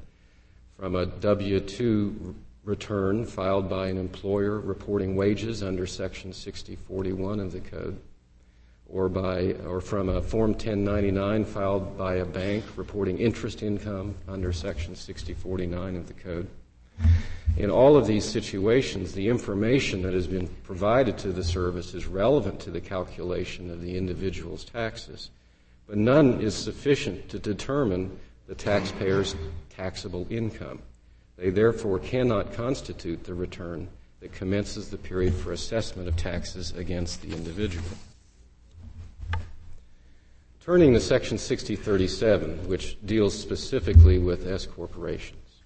from 0.78 0.96
a 0.96 1.08
W 1.08 1.60
2 1.60 2.36
return 2.66 3.26
filed 3.26 3.68
by 3.68 3.88
an 3.88 3.98
employer 3.98 4.60
reporting 4.60 5.16
wages 5.16 5.64
under 5.64 5.88
Section 5.88 6.32
6041 6.34 7.40
of 7.40 7.52
the 7.52 7.62
Code, 7.62 8.00
or, 8.90 9.10
by, 9.10 9.54
or 9.68 9.82
from 9.82 10.10
a 10.10 10.22
Form 10.22 10.52
1099 10.52 11.46
filed 11.46 11.98
by 11.98 12.16
a 12.16 12.26
bank 12.26 12.64
reporting 12.76 13.18
interest 13.18 13.64
income 13.64 14.16
under 14.28 14.54
Section 14.54 14.96
6049 14.96 15.96
of 15.96 16.08
the 16.08 16.14
Code. 16.14 16.48
In 17.58 17.70
all 17.70 17.96
of 17.96 18.06
these 18.06 18.26
situations, 18.26 19.14
the 19.14 19.28
information 19.30 20.02
that 20.02 20.14
has 20.14 20.28
been 20.28 20.48
provided 20.64 21.18
to 21.20 21.32
the 21.32 21.44
service 21.44 21.94
is 21.94 22.06
relevant 22.06 22.60
to 22.62 22.72
the 22.72 22.82
calculation 22.82 23.70
of 23.70 23.82
the 23.82 23.98
individual's 23.98 24.66
taxes, 24.66 25.30
but 25.88 25.98
none 25.98 26.42
is 26.42 26.54
sufficient 26.54 27.30
to 27.30 27.40
determine 27.40 28.18
the 28.48 28.56
taxpayer's 28.56 29.36
taxable 29.70 30.28
income. 30.30 30.80
They 31.38 31.50
therefore 31.50 32.00
cannot 32.00 32.54
constitute 32.54 33.24
the 33.24 33.34
return 33.34 33.88
that 34.20 34.34
commences 34.34 34.90
the 34.90 34.98
period 34.98 35.34
for 35.34 35.52
assessment 35.52 36.08
of 36.08 36.16
taxes 36.16 36.74
against 36.76 37.22
the 37.22 37.34
individual. 37.34 37.86
Turning 40.66 40.94
to 40.94 41.00
Section 41.00 41.38
6037, 41.38 42.68
which 42.68 42.98
deals 43.06 43.38
specifically 43.38 44.18
with 44.18 44.48
S 44.48 44.66
corporations. 44.66 45.62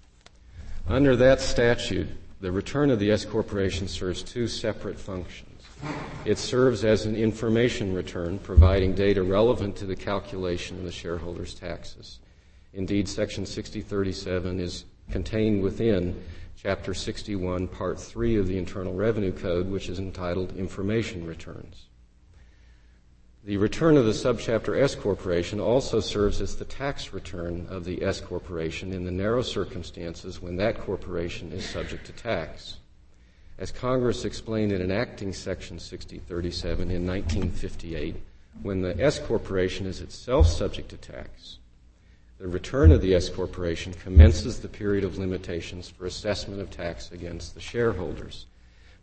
Under 0.89 1.15
that 1.15 1.39
statute, 1.39 2.09
the 2.41 2.51
return 2.51 2.91
of 2.91 2.99
the 2.99 3.09
S 3.09 3.23
corporation 3.23 3.87
serves 3.87 4.21
two 4.21 4.45
separate 4.45 4.99
functions. 4.99 5.63
It 6.25 6.37
serves 6.37 6.83
as 6.83 7.05
an 7.05 7.15
information 7.15 7.93
return, 7.93 8.39
providing 8.39 8.93
data 8.93 9.23
relevant 9.23 9.77
to 9.77 9.85
the 9.85 9.95
calculation 9.95 10.77
of 10.79 10.83
the 10.83 10.91
shareholder's 10.91 11.53
taxes. 11.53 12.19
Indeed, 12.73 13.07
Section 13.07 13.45
6037 13.45 14.59
is 14.59 14.83
contained 15.11 15.63
within 15.63 16.21
Chapter 16.61 16.93
61, 16.93 17.69
Part 17.69 18.01
3 18.01 18.35
of 18.35 18.49
the 18.49 18.57
Internal 18.57 18.93
Revenue 18.93 19.31
Code, 19.31 19.71
which 19.71 19.87
is 19.87 19.97
entitled 19.97 20.57
Information 20.57 21.25
Returns. 21.25 21.85
The 23.49 23.57
return 23.57 23.97
of 23.97 24.05
the 24.05 24.11
subchapter 24.11 24.79
S 24.79 24.93
corporation 24.93 25.59
also 25.59 26.01
serves 26.01 26.39
as 26.39 26.55
the 26.55 26.65
tax 26.65 27.13
return 27.13 27.65
of 27.67 27.83
the 27.83 28.03
S 28.03 28.21
corporation 28.21 28.93
in 28.93 29.05
the 29.05 29.11
narrow 29.11 29.41
circumstances 29.41 30.39
when 30.39 30.57
that 30.57 30.79
corporation 30.79 31.51
is 31.51 31.65
subject 31.65 32.05
to 32.05 32.11
tax. 32.11 32.77
As 33.57 33.71
Congress 33.71 34.23
explained 34.23 34.71
in 34.71 34.83
enacting 34.83 35.33
Section 35.33 35.79
6037 35.79 36.91
in 36.91 37.07
1958, 37.07 38.17
when 38.61 38.83
the 38.83 38.95
S 39.01 39.17
corporation 39.17 39.87
is 39.87 39.99
itself 39.99 40.45
subject 40.45 40.89
to 40.89 40.97
tax, 40.97 41.57
the 42.37 42.47
return 42.47 42.91
of 42.91 43.01
the 43.01 43.15
S 43.15 43.29
corporation 43.29 43.95
commences 43.95 44.59
the 44.59 44.67
period 44.67 45.03
of 45.03 45.17
limitations 45.17 45.89
for 45.89 46.05
assessment 46.05 46.61
of 46.61 46.69
tax 46.69 47.11
against 47.11 47.55
the 47.55 47.61
shareholders. 47.61 48.45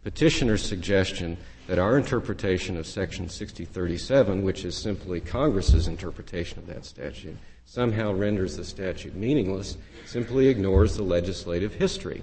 Petitioner's 0.07 0.65
suggestion 0.65 1.37
that 1.67 1.81
our 1.81 1.99
interpretation 1.99 2.77
of 2.77 2.87
Section 2.87 3.29
6037, 3.29 4.45
which 4.45 4.65
is 4.65 4.77
simply 4.77 5.21
Congress's 5.21 5.89
interpretation 5.89 6.61
of 6.61 6.69
that 6.69 6.85
statute, 6.85 7.37
somehow 7.65 8.13
renders 8.13 8.57
the 8.57 8.65
statute 8.65 9.17
meaningless, 9.17 9.77
simply 10.05 10.47
ignores 10.47 10.97
the 10.97 11.03
legislative 11.03 11.75
history. 11.75 12.23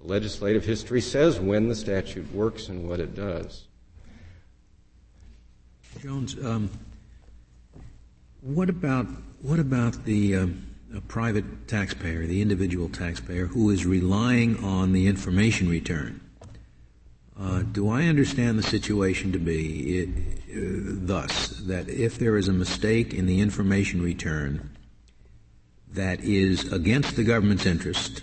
The 0.00 0.06
legislative 0.06 0.64
history 0.64 1.00
says 1.00 1.40
when 1.40 1.66
the 1.66 1.74
statute 1.74 2.32
works 2.32 2.68
and 2.68 2.88
what 2.88 3.00
it 3.00 3.16
does. 3.16 3.64
Jones, 6.00 6.36
um, 6.44 6.70
What 8.42 8.70
about 8.70 9.08
what 9.42 9.58
about 9.58 10.04
the 10.04 10.36
um, 10.36 10.66
private 11.08 11.66
taxpayer, 11.66 12.28
the 12.28 12.40
individual 12.40 12.88
taxpayer, 12.88 13.46
who 13.46 13.70
is 13.70 13.84
relying 13.84 14.62
on 14.62 14.92
the 14.92 15.08
information 15.08 15.68
return? 15.68 16.20
Uh, 17.38 17.62
do 17.62 17.88
I 17.88 18.04
understand 18.06 18.58
the 18.58 18.62
situation 18.62 19.32
to 19.32 19.38
be 19.38 19.98
it, 19.98 20.08
uh, 20.08 20.94
thus 21.04 21.48
that 21.66 21.88
if 21.88 22.18
there 22.18 22.36
is 22.36 22.46
a 22.46 22.52
mistake 22.52 23.12
in 23.12 23.26
the 23.26 23.40
information 23.40 24.00
return 24.00 24.70
that 25.90 26.20
is 26.20 26.72
against 26.72 27.16
the 27.16 27.24
government's 27.24 27.66
interest, 27.66 28.22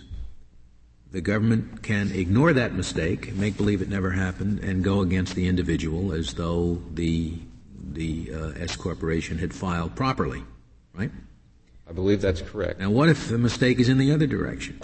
the 1.12 1.20
government 1.22 1.84
can 1.84 2.12
ignore 2.14 2.54
that 2.54 2.74
mistake, 2.74 3.34
make 3.36 3.58
believe 3.58 3.82
it 3.82 3.90
never 3.90 4.12
happened, 4.12 4.60
and 4.60 4.82
go 4.82 5.02
against 5.02 5.36
the 5.36 5.48
individual 5.48 6.14
as 6.14 6.34
though 6.36 6.82
the 6.94 7.34
the 7.94 8.32
uh, 8.34 8.52
S 8.52 8.78
corporation 8.78 9.38
had 9.38 9.54
filed 9.54 9.96
properly, 9.96 10.44
right? 10.94 11.12
I 11.90 11.92
believe 11.92 12.22
that's 12.22 12.42
correct. 12.42 12.80
Now, 12.80 12.90
what 12.90 13.10
if 13.10 13.28
the 13.28 13.38
mistake 13.38 13.80
is 13.80 13.90
in 13.90 13.98
the 13.98 14.14
other 14.14 14.28
direction? 14.28 14.80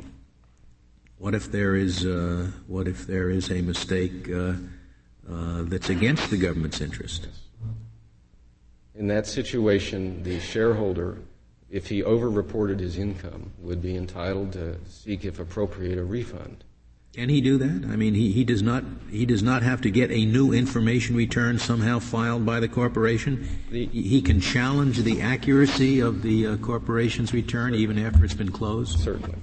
What 1.18 1.34
if 1.34 1.52
there 1.52 1.76
is 1.76 2.06
uh, 2.06 2.52
what 2.68 2.88
if 2.88 3.08
there 3.08 3.30
is 3.30 3.50
a 3.50 3.62
mistake 3.62 4.30
uh, 4.30 4.54
uh, 5.30 5.64
that's 5.64 5.90
against 5.90 6.30
the 6.30 6.38
government's 6.38 6.80
interest? 6.80 7.28
In 8.94 9.08
that 9.08 9.28
situation, 9.28 10.24
the 10.24 10.40
shareholder, 10.40 11.20
if 11.70 11.88
he 11.88 12.02
overreported 12.02 12.80
his 12.80 12.98
income, 12.98 13.52
would 13.60 13.82
be 13.82 13.96
entitled 13.96 14.54
to 14.54 14.78
seek, 14.88 15.26
if 15.26 15.40
appropriate, 15.40 16.00
a 16.00 16.04
refund. 16.04 16.64
Can 17.14 17.30
he 17.30 17.42
do 17.42 17.58
that? 17.58 17.90
I 17.92 17.96
mean, 17.96 18.14
he, 18.14 18.32
he 18.32 18.44
does 18.44 18.62
not 18.62 18.84
he 19.10 19.26
does 19.26 19.42
not 19.42 19.64
have 19.64 19.82
to 19.82 19.90
get 19.90 20.12
a 20.12 20.26
new 20.26 20.54
information 20.54 21.16
return 21.16 21.58
somehow 21.58 21.98
filed 21.98 22.46
by 22.46 22.60
the 22.60 22.68
corporation. 22.68 23.48
The, 23.72 23.88
he 23.88 24.22
can 24.22 24.40
challenge 24.40 25.00
the 25.00 25.22
accuracy 25.22 26.00
of 26.00 26.22
the 26.22 26.46
uh, 26.46 26.58
corporation's 26.58 27.34
return 27.34 27.74
even 27.74 27.98
after 27.98 28.24
it's 28.24 28.36
been 28.36 28.52
closed. 28.52 29.00
Certainly. 29.00 29.40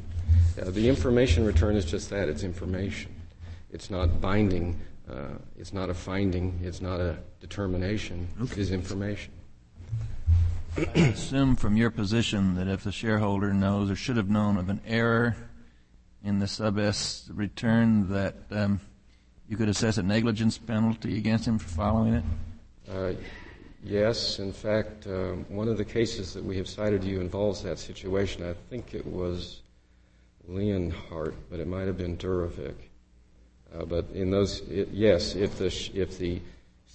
Uh, 0.60 0.70
the 0.70 0.88
information 0.88 1.44
return 1.44 1.76
is 1.76 1.84
just 1.84 2.10
that, 2.10 2.28
it's 2.28 2.44
information. 2.44 3.12
It's 3.70 3.90
not 3.90 4.20
binding, 4.20 4.80
uh, 5.10 5.38
it's 5.58 5.72
not 5.72 5.90
a 5.90 5.94
finding, 5.94 6.60
it's 6.62 6.80
not 6.80 7.00
a 7.00 7.16
determination, 7.40 8.28
okay. 8.40 8.52
it 8.52 8.58
is 8.58 8.70
information. 8.70 9.32
I 10.76 10.82
assume 10.98 11.56
from 11.56 11.76
your 11.76 11.90
position 11.90 12.54
that 12.56 12.68
if 12.68 12.84
the 12.84 12.92
shareholder 12.92 13.52
knows 13.52 13.90
or 13.90 13.96
should 13.96 14.16
have 14.16 14.28
known 14.28 14.56
of 14.56 14.68
an 14.68 14.80
error 14.86 15.36
in 16.24 16.38
the 16.38 16.48
sub 16.48 16.78
S 16.78 17.28
return, 17.32 18.08
that 18.10 18.34
um, 18.50 18.80
you 19.48 19.56
could 19.56 19.68
assess 19.68 19.98
a 19.98 20.02
negligence 20.02 20.58
penalty 20.58 21.18
against 21.18 21.46
him 21.46 21.58
for 21.58 21.68
following 21.68 22.14
it? 22.14 22.24
Uh, 22.90 23.12
yes. 23.84 24.38
In 24.38 24.52
fact, 24.52 25.06
um, 25.06 25.44
one 25.48 25.68
of 25.68 25.76
the 25.76 25.84
cases 25.84 26.32
that 26.34 26.44
we 26.44 26.56
have 26.56 26.68
cited 26.68 27.02
to 27.02 27.08
you 27.08 27.20
involves 27.20 27.62
that 27.62 27.78
situation. 27.78 28.48
I 28.48 28.54
think 28.68 28.94
it 28.94 29.06
was 29.06 29.60
Leonhardt, 30.48 31.34
but 31.50 31.60
it 31.60 31.66
might 31.66 31.86
have 31.86 31.96
been 31.96 32.16
Durovic. 32.16 32.74
Uh, 33.74 33.84
but 33.84 34.06
in 34.14 34.30
those, 34.30 34.60
it, 34.68 34.88
yes, 34.92 35.34
if 35.34 35.58
the, 35.58 35.66
if 35.94 36.18
the 36.18 36.40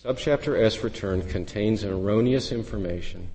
subchapter 0.04 0.62
S 0.62 0.84
return 0.84 1.28
contains 1.28 1.84
erroneous 1.84 2.52
information, 2.52 3.30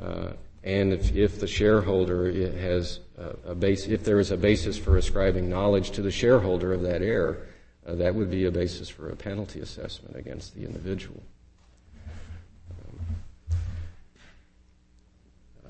uh, 0.00 0.32
and 0.64 0.92
if, 0.92 1.14
if, 1.14 1.40
the 1.40 1.46
shareholder 1.46 2.30
has 2.58 3.00
a, 3.18 3.50
a 3.50 3.54
base, 3.54 3.86
if 3.86 4.04
there 4.04 4.20
is 4.20 4.30
a 4.30 4.36
basis 4.36 4.76
for 4.78 4.96
ascribing 4.96 5.48
knowledge 5.48 5.90
to 5.92 6.02
the 6.02 6.10
shareholder 6.10 6.72
of 6.72 6.82
that 6.82 7.02
error, 7.02 7.46
uh, 7.86 7.94
that 7.94 8.14
would 8.14 8.30
be 8.30 8.46
a 8.46 8.50
basis 8.50 8.88
for 8.88 9.10
a 9.10 9.16
penalty 9.16 9.60
assessment 9.60 10.16
against 10.16 10.54
the 10.54 10.64
individual. 10.64 11.22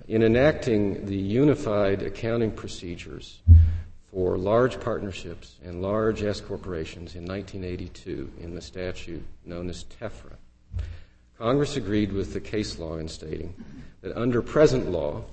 in 0.08 0.22
enacting 0.22 1.06
the 1.06 1.16
unified 1.16 2.02
accounting 2.02 2.50
procedures 2.50 3.38
for 4.12 4.36
large 4.36 4.78
partnerships 4.78 5.56
and 5.64 5.80
large 5.80 6.22
S 6.22 6.40
corporations 6.40 7.14
in 7.14 7.24
1982 7.24 8.30
in 8.40 8.54
the 8.54 8.60
statute 8.60 9.24
known 9.46 9.70
as 9.70 9.84
TEFRA, 9.84 10.36
Congress 11.38 11.76
agreed 11.76 12.12
with 12.12 12.34
the 12.34 12.40
case 12.40 12.78
law 12.78 12.98
in 12.98 13.08
stating 13.08 13.54
that 14.02 14.16
under 14.16 14.42
present 14.42 14.90
law, 14.90 15.24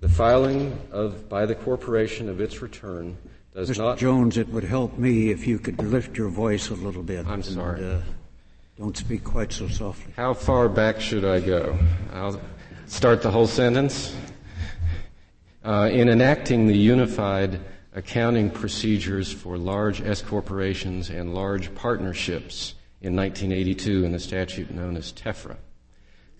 the 0.00 0.08
filing 0.08 0.78
of 0.92 1.28
by 1.28 1.44
the 1.44 1.54
corporation 1.54 2.28
of 2.28 2.40
its 2.40 2.62
return 2.62 3.16
does 3.54 3.70
Mr. 3.70 3.78
not. 3.78 3.98
Jones, 3.98 4.38
it 4.38 4.48
would 4.48 4.64
help 4.64 4.96
me 4.96 5.30
if 5.30 5.46
you 5.46 5.58
could 5.58 5.78
lift 5.82 6.16
your 6.16 6.28
voice 6.28 6.70
a 6.70 6.74
little 6.74 7.02
bit. 7.02 7.26
I'm 7.26 7.42
sorry. 7.42 7.82
And, 7.82 8.02
uh, 8.02 8.04
don't 8.78 8.96
speak 8.96 9.22
quite 9.24 9.52
so 9.52 9.68
softly. 9.68 10.12
How 10.16 10.32
far 10.32 10.68
back 10.68 11.00
should 11.00 11.24
I 11.24 11.40
go? 11.40 11.78
I'll 12.12 12.40
start 12.86 13.20
the 13.22 13.30
whole 13.30 13.46
sentence. 13.46 14.14
Uh, 15.64 15.88
in 15.92 16.08
enacting 16.08 16.66
the 16.66 16.76
unified 16.76 17.60
accounting 17.94 18.50
procedures 18.50 19.32
for 19.32 19.58
large 19.58 20.00
S 20.00 20.22
corporations 20.22 21.10
and 21.10 21.34
large 21.34 21.74
partnerships 21.74 22.74
in 23.00 23.14
1982 23.16 24.04
in 24.04 24.12
the 24.12 24.18
statute 24.18 24.70
known 24.70 24.96
as 24.96 25.12
TEFRA. 25.12 25.56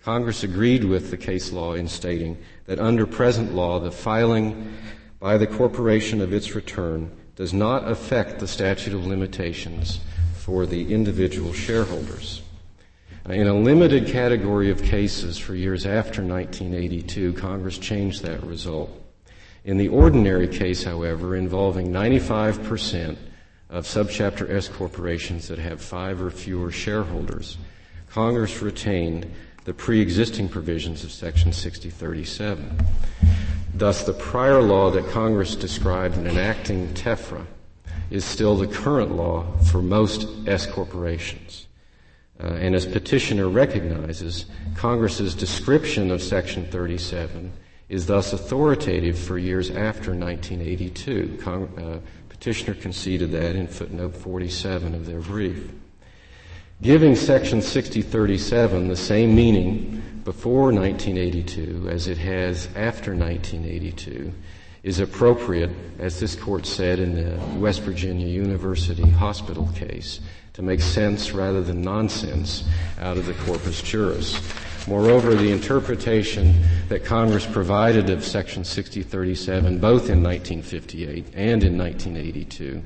Congress 0.01 0.43
agreed 0.43 0.83
with 0.83 1.11
the 1.11 1.17
case 1.17 1.51
law 1.51 1.73
in 1.73 1.87
stating 1.87 2.37
that 2.65 2.79
under 2.79 3.05
present 3.05 3.53
law, 3.53 3.79
the 3.79 3.91
filing 3.91 4.73
by 5.19 5.37
the 5.37 5.47
corporation 5.47 6.19
of 6.21 6.33
its 6.33 6.55
return 6.55 7.09
does 7.35 7.53
not 7.53 7.89
affect 7.89 8.39
the 8.39 8.47
statute 8.47 8.93
of 8.93 9.05
limitations 9.05 9.99
for 10.35 10.65
the 10.65 10.93
individual 10.93 11.53
shareholders. 11.53 12.41
In 13.29 13.47
a 13.47 13.53
limited 13.53 14.07
category 14.07 14.69
of 14.69 14.83
cases 14.83 15.37
for 15.37 15.55
years 15.55 15.85
after 15.85 16.21
1982, 16.21 17.33
Congress 17.33 17.77
changed 17.77 18.23
that 18.23 18.43
result. 18.43 19.02
In 19.65 19.77
the 19.77 19.87
ordinary 19.87 20.47
case, 20.47 20.83
however, 20.83 21.35
involving 21.35 21.87
95% 21.87 23.15
of 23.69 23.85
subchapter 23.85 24.49
S 24.49 24.67
corporations 24.67 25.47
that 25.47 25.59
have 25.59 25.81
five 25.81 26.21
or 26.21 26.29
fewer 26.29 26.69
shareholders, 26.69 27.57
Congress 28.09 28.61
retained 28.61 29.25
the 29.63 29.73
pre-existing 29.73 30.49
provisions 30.49 31.05
of 31.05 31.11
Section 31.11 31.53
6037. 31.53 32.77
Thus, 33.73 34.03
the 34.03 34.13
prior 34.13 34.61
law 34.61 34.91
that 34.91 35.07
Congress 35.09 35.55
described 35.55 36.17
in 36.17 36.27
enacting 36.27 36.89
TEFRA 36.93 37.45
is 38.11 38.25
still 38.25 38.57
the 38.57 38.67
current 38.67 39.15
law 39.15 39.45
for 39.71 39.81
most 39.81 40.27
S 40.45 40.67
corporations. 40.67 41.67
Uh, 42.43 42.47
and 42.47 42.75
as 42.75 42.85
petitioner 42.85 43.47
recognizes, 43.47 44.45
Congress's 44.75 45.33
description 45.33 46.11
of 46.11 46.21
Section 46.21 46.65
37 46.65 47.53
is 47.93 48.07
thus 48.07 48.33
authoritative 48.33 49.17
for 49.17 49.37
years 49.37 49.69
after 49.69 50.15
1982. 50.15 51.37
Con- 51.39 51.69
uh, 51.77 51.99
petitioner 52.27 52.73
conceded 52.73 53.31
that 53.31 53.55
in 53.55 53.67
footnote 53.67 54.15
47 54.15 54.95
of 54.95 55.05
their 55.05 55.19
brief. 55.19 55.71
Giving 56.81 57.15
section 57.15 57.61
6037 57.61 58.87
the 58.87 58.95
same 58.95 59.35
meaning 59.35 60.01
before 60.23 60.73
1982 60.73 61.87
as 61.87 62.07
it 62.07 62.17
has 62.17 62.65
after 62.75 63.15
1982 63.15 64.33
is 64.81 64.99
appropriate, 64.99 65.69
as 65.99 66.19
this 66.19 66.33
court 66.33 66.65
said 66.65 66.97
in 66.97 67.13
the 67.13 67.59
West 67.59 67.81
Virginia 67.81 68.27
University 68.27 69.07
Hospital 69.07 69.69
case, 69.75 70.19
to 70.53 70.63
make 70.63 70.81
sense 70.81 71.31
rather 71.31 71.61
than 71.61 71.83
nonsense 71.83 72.63
out 72.99 73.17
of 73.17 73.27
the 73.27 73.33
corpus 73.45 73.83
juris. 73.83 74.41
Moreover, 74.85 75.33
the 75.33 75.51
interpretation 75.51 76.61
that 76.89 77.05
Congress 77.05 77.45
provided 77.45 78.09
of 78.09 78.25
Section 78.25 78.65
6037, 78.65 79.79
both 79.79 80.09
in 80.09 80.21
1958 80.21 81.27
and 81.33 81.63
in 81.63 81.77
1982, 81.77 82.83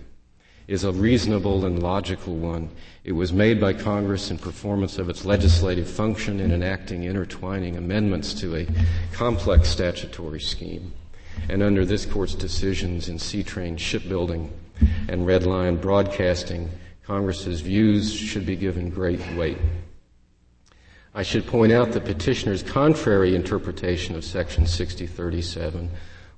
is 0.67 0.83
a 0.83 0.91
reasonable 0.91 1.65
and 1.65 1.81
logical 1.81 2.35
one. 2.35 2.69
It 3.03 3.13
was 3.13 3.33
made 3.33 3.59
by 3.59 3.73
Congress 3.73 4.29
in 4.29 4.37
performance 4.37 4.99
of 4.99 5.09
its 5.09 5.25
legislative 5.25 5.89
function 5.89 6.39
in 6.39 6.51
enacting 6.51 7.03
intertwining 7.03 7.77
amendments 7.77 8.35
to 8.35 8.55
a 8.55 8.67
complex 9.11 9.67
statutory 9.67 10.41
scheme. 10.41 10.93
And 11.49 11.63
under 11.63 11.83
this 11.83 12.05
court's 12.05 12.35
decisions 12.35 13.09
in 13.09 13.17
Seatrain 13.17 13.79
shipbuilding 13.79 14.51
and 15.07 15.25
Red 15.25 15.47
Lion 15.47 15.77
broadcasting, 15.77 16.69
Congress's 17.03 17.61
views 17.61 18.13
should 18.13 18.45
be 18.45 18.55
given 18.55 18.91
great 18.91 19.21
weight. 19.35 19.57
I 21.18 21.24
should 21.24 21.47
point 21.47 21.72
out 21.72 21.93
that 21.93 22.05
petitioner's 22.05 22.61
contrary 22.61 23.36
interpretation 23.36 24.15
of 24.15 24.24
Section 24.24 24.68
6037 24.68 25.89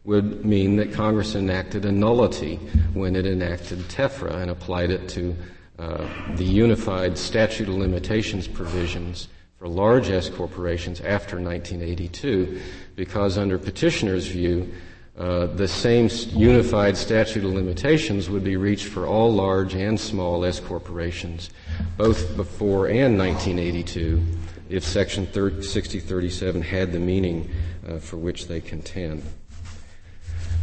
would 0.06 0.46
mean 0.46 0.78
that 0.78 0.94
Congress 0.94 1.36
enacted 1.36 1.84
a 1.84 1.92
nullity 1.92 2.56
when 2.94 3.18
it 3.18 3.26
enacted 3.26 3.80
TEFRA 3.90 4.36
and 4.36 4.50
applied 4.50 4.90
it 4.90 5.10
to 5.10 5.36
uh, 5.80 6.08
the 6.38 6.46
unified 6.46 7.18
statute 7.18 7.68
of 7.68 7.76
limitations 7.76 8.48
provisions 8.48 9.28
for 9.58 9.68
large 9.68 10.10
S 10.10 10.30
corporations 10.30 11.02
after 11.02 11.42
1982, 11.42 12.62
because 12.96 13.38
under 13.38 13.60
petitioner's 13.60 14.28
view, 14.28 14.72
uh, 15.18 15.48
the 15.48 15.68
same 15.68 16.10
unified 16.30 16.96
statute 16.96 17.44
of 17.44 17.52
limitations 17.52 18.30
would 18.30 18.46
be 18.46 18.56
reached 18.56 18.88
for 18.88 19.06
all 19.06 19.34
large 19.34 19.76
and 19.76 20.00
small 20.00 20.46
S 20.46 20.62
corporations, 20.62 21.50
both 21.98 22.38
before 22.38 22.88
and 22.88 23.18
1982, 23.18 24.24
if 24.70 24.84
Section 24.84 25.26
6037 25.34 26.61
had 26.61 26.91
the 26.91 26.99
meaning 26.99 27.49
uh, 27.88 27.97
for 27.97 28.17
which 28.17 28.47
they 28.47 28.61
contend. 28.61 29.24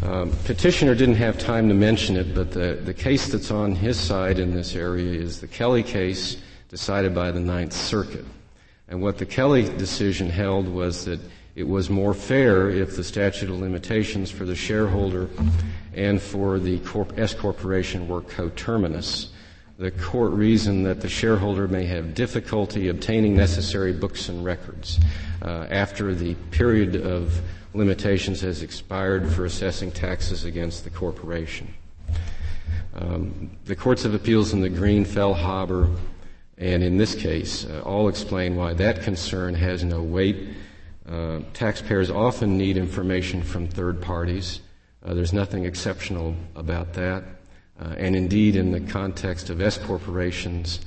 Um, 0.02 0.30
petitioner 0.44 0.94
didn't 0.94 1.16
have 1.16 1.38
time 1.38 1.68
to 1.68 1.74
mention 1.74 2.16
it, 2.16 2.34
but 2.34 2.52
the, 2.52 2.80
the 2.84 2.94
case 2.94 3.28
that's 3.28 3.50
on 3.50 3.74
his 3.74 3.98
side 3.98 4.38
in 4.38 4.54
this 4.54 4.74
area 4.74 5.18
is 5.18 5.40
the 5.40 5.48
Kelley 5.48 5.82
case 5.82 6.36
decided 6.68 7.14
by 7.14 7.30
the 7.30 7.40
Ninth 7.40 7.72
Circuit. 7.72 8.24
And 8.88 9.02
what 9.02 9.18
the 9.18 9.26
Kelley 9.26 9.64
decision 9.76 10.28
held 10.28 10.68
was 10.68 11.07
that 11.07 11.18
it 11.57 11.66
was 11.66 11.88
more 11.88 12.12
fair 12.12 12.68
if 12.68 12.94
the 12.94 13.02
statute 13.02 13.48
of 13.48 13.59
limitations 13.59 14.30
for 14.30 14.44
the 14.44 14.54
shareholder 14.54 15.30
and 15.94 16.20
for 16.20 16.59
the 16.59 16.78
corp- 16.80 17.18
S 17.18 17.32
corporation 17.32 18.07
were 18.07 18.20
coterminous. 18.20 19.30
The 19.79 19.91
court 19.91 20.33
reasoned 20.33 20.87
that 20.87 21.03
the 21.03 21.09
shareholder 21.09 21.68
may 21.68 21.85
have 21.85 22.14
difficulty 22.14 22.89
obtaining 22.89 23.37
necessary 23.37 23.93
books 23.93 24.31
and 24.31 24.43
records 24.43 24.99
uh, 25.43 25.66
after 25.68 26.14
the 26.14 26.35
period 26.51 26.97
of 26.97 27.39
limitations 27.74 28.41
has 28.41 28.62
expired 28.62 29.31
for 29.31 29.45
assessing 29.45 29.93
taxes 29.93 30.47
against 30.47 30.85
the 30.85 30.91
corporation. 30.91 31.74
Um, 32.95 33.51
the 33.66 33.77
courts 33.77 34.07
of 34.07 34.14
appeals 34.14 34.55
in 34.55 34.62
the 34.62 34.70
Green, 34.70 35.05
Fehlhaber, 35.05 35.95
and 36.57 36.83
in 36.83 36.97
this 36.97 37.14
case, 37.14 37.66
uh, 37.66 37.83
all 37.85 38.09
explain 38.09 38.57
why 38.57 38.72
that 38.72 39.03
concern 39.03 39.55
has 39.55 39.85
no 39.85 40.03
weight. 40.03 40.49
Uh, 41.07 41.41
taxpayers 41.53 42.11
often 42.11 42.57
need 42.57 42.79
information 42.79 43.43
from 43.43 43.68
third 43.68 44.01
parties. 44.01 44.61
Uh, 45.05 45.12
there's 45.12 45.35
nothing 45.35 45.66
exceptional 45.66 46.35
about 46.55 46.95
that. 46.95 47.22
Uh, 47.81 47.95
and 47.99 48.16
indeed, 48.16 48.57
in 48.57 48.70
the 48.70 48.81
context 48.81 49.51
of 49.51 49.61
S 49.61 49.77
corporations, 49.79 50.81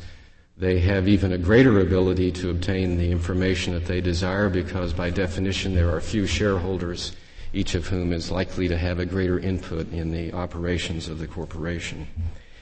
they 0.57 0.79
have 0.79 1.07
even 1.07 1.31
a 1.31 1.37
greater 1.37 1.79
ability 1.79 2.31
to 2.33 2.49
obtain 2.49 2.97
the 2.97 3.11
information 3.11 3.73
that 3.73 3.85
they 3.85 4.01
desire 4.01 4.49
because, 4.49 4.91
by 4.91 5.09
definition, 5.09 5.73
there 5.73 5.93
are 5.95 6.01
few 6.01 6.25
shareholders, 6.25 7.15
each 7.53 7.75
of 7.75 7.87
whom 7.87 8.11
is 8.11 8.29
likely 8.29 8.67
to 8.67 8.77
have 8.77 8.99
a 8.99 9.05
greater 9.05 9.39
input 9.39 9.91
in 9.93 10.11
the 10.11 10.33
operations 10.33 11.07
of 11.07 11.19
the 11.19 11.27
corporation. 11.27 12.07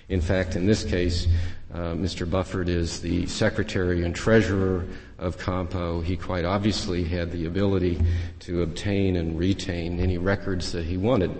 In 0.09 0.21
fact, 0.21 0.55
in 0.55 0.65
this 0.65 0.83
case, 0.85 1.27
uh, 1.73 1.93
Mr. 1.93 2.25
Bufferd 2.25 2.69
is 2.69 3.01
the 3.01 3.25
secretary 3.25 4.03
and 4.03 4.15
treasurer 4.15 4.85
of 5.17 5.37
Compo. 5.37 5.99
He 5.99 6.15
quite 6.15 6.45
obviously 6.45 7.03
had 7.03 7.31
the 7.31 7.45
ability 7.45 7.99
to 8.41 8.61
obtain 8.61 9.17
and 9.17 9.37
retain 9.37 9.99
any 9.99 10.17
records 10.17 10.71
that 10.71 10.85
he 10.85 10.97
wanted. 10.97 11.31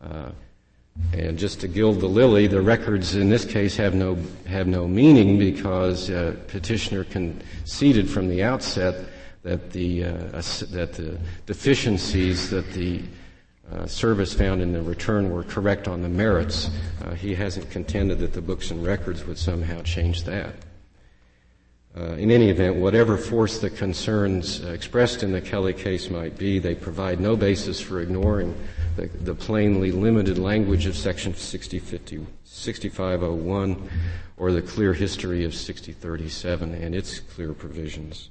Uh, 0.00 0.30
and 1.12 1.38
just 1.38 1.60
to 1.60 1.68
gild 1.68 2.00
the 2.00 2.06
lily, 2.06 2.46
the 2.46 2.60
records 2.60 3.16
in 3.16 3.28
this 3.28 3.44
case 3.44 3.76
have 3.76 3.94
no, 3.94 4.18
have 4.46 4.66
no 4.66 4.86
meaning 4.86 5.38
because 5.38 6.10
uh, 6.10 6.36
petitioner 6.48 7.04
conceded 7.04 8.10
from 8.10 8.28
the 8.28 8.42
outset 8.42 9.08
that 9.42 9.70
the, 9.72 10.04
uh, 10.04 10.10
that 10.70 10.92
the 10.94 11.18
deficiencies 11.46 12.50
that 12.50 12.70
the 12.72 13.02
uh, 13.72 13.86
service 13.86 14.32
found 14.32 14.62
in 14.62 14.72
the 14.72 14.82
return 14.82 15.30
were 15.30 15.44
correct 15.44 15.88
on 15.88 16.02
the 16.02 16.08
merits. 16.08 16.70
Uh, 17.04 17.14
he 17.14 17.34
hasn't 17.34 17.70
contended 17.70 18.18
that 18.18 18.32
the 18.32 18.40
books 18.40 18.70
and 18.70 18.84
records 18.84 19.24
would 19.26 19.38
somehow 19.38 19.82
change 19.82 20.24
that. 20.24 20.54
Uh, 21.98 22.12
in 22.12 22.30
any 22.30 22.48
event, 22.48 22.76
whatever 22.76 23.16
force 23.16 23.58
the 23.58 23.70
concerns 23.70 24.64
expressed 24.66 25.24
in 25.24 25.32
the 25.32 25.40
Kelley 25.40 25.72
case 25.72 26.10
might 26.10 26.38
be, 26.38 26.60
they 26.60 26.74
provide 26.74 27.18
no 27.18 27.34
basis 27.34 27.80
for 27.80 28.00
ignoring 28.00 28.54
the, 28.94 29.08
the 29.22 29.34
plainly 29.34 29.90
limited 29.90 30.38
language 30.38 30.86
of 30.86 30.96
Section 30.96 31.34
6050, 31.34 32.24
6501 32.44 33.90
or 34.36 34.52
the 34.52 34.62
clear 34.62 34.92
history 34.92 35.44
of 35.44 35.52
6037 35.52 36.72
and 36.74 36.94
its 36.94 37.18
clear 37.18 37.52
provisions. 37.52 38.30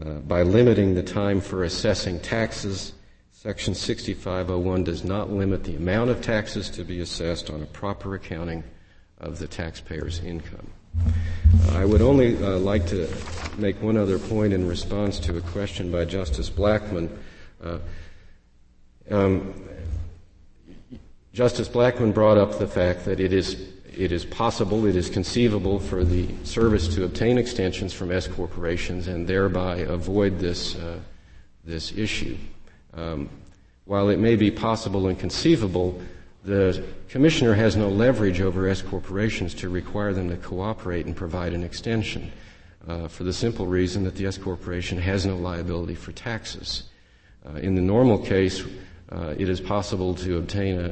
Uh, 0.00 0.14
by 0.20 0.42
limiting 0.42 0.94
the 0.94 1.02
time 1.02 1.42
for 1.42 1.64
assessing 1.64 2.18
taxes, 2.20 2.94
Section 3.32 3.74
6501 3.74 4.84
does 4.84 5.04
not 5.04 5.30
limit 5.30 5.64
the 5.64 5.76
amount 5.76 6.08
of 6.08 6.22
taxes 6.22 6.70
to 6.70 6.84
be 6.84 7.00
assessed 7.00 7.50
on 7.50 7.60
a 7.60 7.66
proper 7.66 8.14
accounting 8.14 8.64
of 9.18 9.38
the 9.38 9.46
taxpayer's 9.46 10.20
income. 10.20 10.70
Uh, 10.98 11.10
I 11.72 11.84
would 11.84 12.02
only 12.02 12.36
uh, 12.42 12.58
like 12.58 12.86
to 12.88 13.08
make 13.58 13.80
one 13.82 13.96
other 13.96 14.18
point 14.18 14.52
in 14.52 14.66
response 14.66 15.18
to 15.20 15.36
a 15.36 15.40
question 15.40 15.90
by 15.90 16.04
Justice 16.04 16.50
Blackmun. 16.50 17.10
Uh, 17.62 17.78
um, 19.10 19.54
Justice 21.32 21.68
Blackmun 21.68 22.12
brought 22.12 22.38
up 22.38 22.58
the 22.58 22.66
fact 22.66 23.04
that 23.04 23.20
it 23.20 23.32
is 23.32 23.68
it 23.96 24.10
is 24.10 24.24
possible, 24.24 24.86
it 24.86 24.96
is 24.96 25.10
conceivable 25.10 25.78
for 25.78 26.02
the 26.02 26.26
service 26.44 26.88
to 26.94 27.04
obtain 27.04 27.36
extensions 27.36 27.92
from 27.92 28.10
S 28.10 28.26
corporations 28.26 29.06
and 29.06 29.26
thereby 29.26 29.76
avoid 29.78 30.38
this 30.38 30.76
uh, 30.76 30.98
this 31.64 31.92
issue. 31.92 32.36
Um, 32.94 33.28
while 33.84 34.08
it 34.08 34.18
may 34.18 34.36
be 34.36 34.50
possible 34.50 35.08
and 35.08 35.18
conceivable, 35.18 36.00
the 36.44 36.84
commissioner 37.08 37.54
has 37.54 37.76
no 37.76 37.88
leverage 37.88 38.40
over 38.40 38.68
S 38.68 38.82
corporations 38.82 39.54
to 39.54 39.68
require 39.68 40.12
them 40.12 40.28
to 40.28 40.36
cooperate 40.36 41.06
and 41.06 41.14
provide 41.14 41.52
an 41.52 41.62
extension, 41.62 42.32
uh, 42.88 43.08
for 43.08 43.24
the 43.24 43.32
simple 43.32 43.66
reason 43.66 44.04
that 44.04 44.16
the 44.16 44.26
S 44.26 44.38
corporation 44.38 44.98
has 44.98 45.24
no 45.24 45.36
liability 45.36 45.94
for 45.94 46.12
taxes. 46.12 46.84
Uh, 47.46 47.58
in 47.58 47.74
the 47.74 47.80
normal 47.80 48.18
case, 48.18 48.64
uh, 49.10 49.34
it 49.38 49.48
is 49.48 49.60
possible 49.60 50.14
to 50.14 50.38
obtain 50.38 50.78
a, 50.78 50.88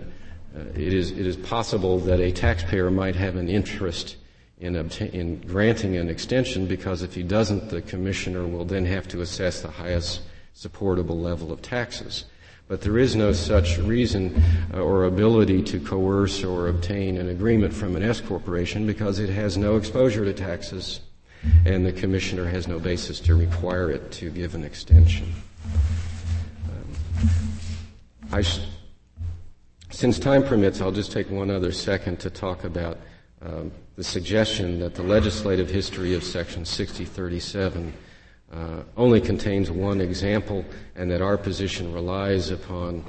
uh, 0.57 0.63
it, 0.75 0.93
is, 0.93 1.13
it 1.13 1.27
is 1.27 1.37
possible 1.37 1.99
that 1.99 2.21
a 2.21 2.31
taxpayer 2.31 2.91
might 2.91 3.17
have 3.17 3.37
an 3.37 3.49
interest 3.49 4.17
in, 4.59 4.75
obta- 4.75 5.13
in 5.13 5.41
granting 5.41 5.97
an 5.97 6.09
extension 6.09 6.67
because 6.67 7.03
if 7.03 7.15
he 7.15 7.23
doesn't, 7.23 7.71
the 7.71 7.81
commissioner 7.83 8.47
will 8.47 8.65
then 8.65 8.85
have 8.85 9.09
to 9.09 9.21
assess 9.21 9.63
the 9.63 9.71
highest 9.71 10.23
supportable 10.53 11.19
level 11.19 11.53
of 11.53 11.63
taxes. 11.63 12.25
But 12.71 12.83
there 12.83 12.99
is 12.99 13.17
no 13.17 13.33
such 13.33 13.79
reason 13.79 14.41
uh, 14.73 14.79
or 14.79 15.07
ability 15.07 15.65
to 15.65 15.81
coerce 15.81 16.45
or 16.45 16.69
obtain 16.69 17.17
an 17.17 17.29
agreement 17.29 17.75
from 17.75 17.97
an 17.97 18.05
S 18.05 18.21
corporation 18.21 18.87
because 18.87 19.19
it 19.19 19.29
has 19.29 19.59
no 19.59 19.77
exposure 19.77 20.25
to 20.25 20.33
taxes 20.33 21.01
and 21.65 21.85
the 21.85 21.91
commissioner 21.91 22.45
has 22.45 22.69
no 22.69 22.79
basis 22.79 23.19
to 23.21 23.35
require 23.35 23.91
it 23.91 24.13
to 24.13 24.31
give 24.31 24.55
an 24.55 24.63
extension. 24.63 25.35
I, 28.31 28.45
since 29.91 30.21
time 30.21 30.45
permits, 30.45 30.81
I'll 30.81 30.93
just 30.93 31.11
take 31.11 31.29
one 31.29 31.51
other 31.51 31.73
second 31.73 32.21
to 32.21 32.31
talk 32.31 32.63
about 32.63 32.99
um, 33.43 33.73
the 33.97 34.05
suggestion 34.05 34.79
that 34.79 34.95
the 34.95 35.03
legislative 35.03 35.69
history 35.69 36.15
of 36.15 36.23
Section 36.23 36.65
6037 36.65 37.93
uh, 38.53 38.83
only 38.97 39.21
contains 39.21 39.71
one 39.71 40.01
example 40.01 40.65
and 40.97 41.11
that 41.11 41.23
our 41.23 41.39
position 41.39 41.93
relies 41.93 42.51
upon 42.51 43.05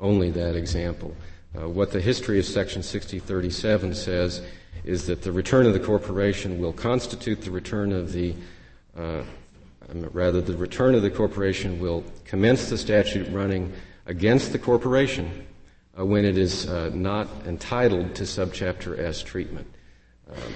only 0.00 0.30
that 0.30 0.56
example. 0.56 1.14
Uh, 1.56 1.68
what 1.68 1.90
the 1.90 2.00
history 2.00 2.38
of 2.38 2.44
Section 2.44 2.82
6037 2.82 3.94
says 3.94 4.42
is 4.84 5.06
that 5.06 5.22
the 5.22 5.32
return 5.32 5.66
of 5.66 5.72
the 5.72 5.80
corporation 5.80 6.60
will 6.60 6.72
constitute 6.72 7.42
the 7.42 7.50
return 7.50 7.92
of 7.92 8.12
the, 8.12 8.34
uh, 8.96 9.22
um, 9.90 10.04
rather, 10.12 10.40
the 10.40 10.56
return 10.56 10.94
of 10.94 11.02
the 11.02 11.10
corporation 11.10 11.80
will 11.80 12.04
commence 12.24 12.68
the 12.68 12.78
statute 12.78 13.28
running 13.30 13.72
against 14.06 14.52
the 14.52 14.58
corporation 14.58 15.46
uh, 15.98 16.04
when 16.04 16.24
it 16.24 16.38
is 16.38 16.68
uh, 16.68 16.90
not 16.94 17.28
entitled 17.46 18.14
to 18.14 18.24
subchapter 18.24 18.98
S 18.98 19.22
treatment. 19.22 19.66
Um, 20.30 20.52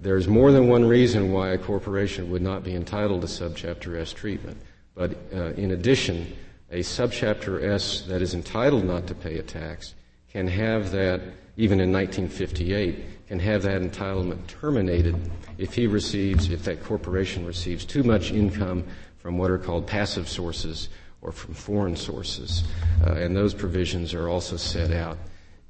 there's 0.00 0.28
more 0.28 0.52
than 0.52 0.68
one 0.68 0.84
reason 0.84 1.32
why 1.32 1.50
a 1.50 1.58
corporation 1.58 2.30
would 2.30 2.42
not 2.42 2.62
be 2.62 2.74
entitled 2.74 3.22
to 3.22 3.26
subchapter 3.26 3.98
S 3.98 4.12
treatment, 4.12 4.56
but 4.94 5.16
uh, 5.34 5.52
in 5.54 5.72
addition, 5.72 6.36
a 6.70 6.80
subchapter 6.80 7.62
S 7.62 8.02
that 8.02 8.22
is 8.22 8.34
entitled 8.34 8.84
not 8.84 9.06
to 9.08 9.14
pay 9.14 9.38
a 9.38 9.42
tax 9.42 9.94
can 10.30 10.46
have 10.46 10.90
that, 10.92 11.20
even 11.56 11.80
in 11.80 11.92
1958, 11.92 13.26
can 13.28 13.40
have 13.40 13.62
that 13.62 13.82
entitlement 13.82 14.46
terminated 14.46 15.16
if 15.56 15.74
he 15.74 15.86
receives, 15.86 16.50
if 16.50 16.64
that 16.64 16.84
corporation 16.84 17.44
receives 17.44 17.84
too 17.84 18.02
much 18.02 18.30
income 18.30 18.84
from 19.18 19.36
what 19.36 19.50
are 19.50 19.58
called 19.58 19.86
passive 19.86 20.28
sources 20.28 20.88
or 21.22 21.32
from 21.32 21.54
foreign 21.54 21.96
sources. 21.96 22.62
Uh, 23.04 23.14
and 23.14 23.34
those 23.34 23.52
provisions 23.52 24.14
are 24.14 24.28
also 24.28 24.56
set 24.56 24.92
out 24.92 25.18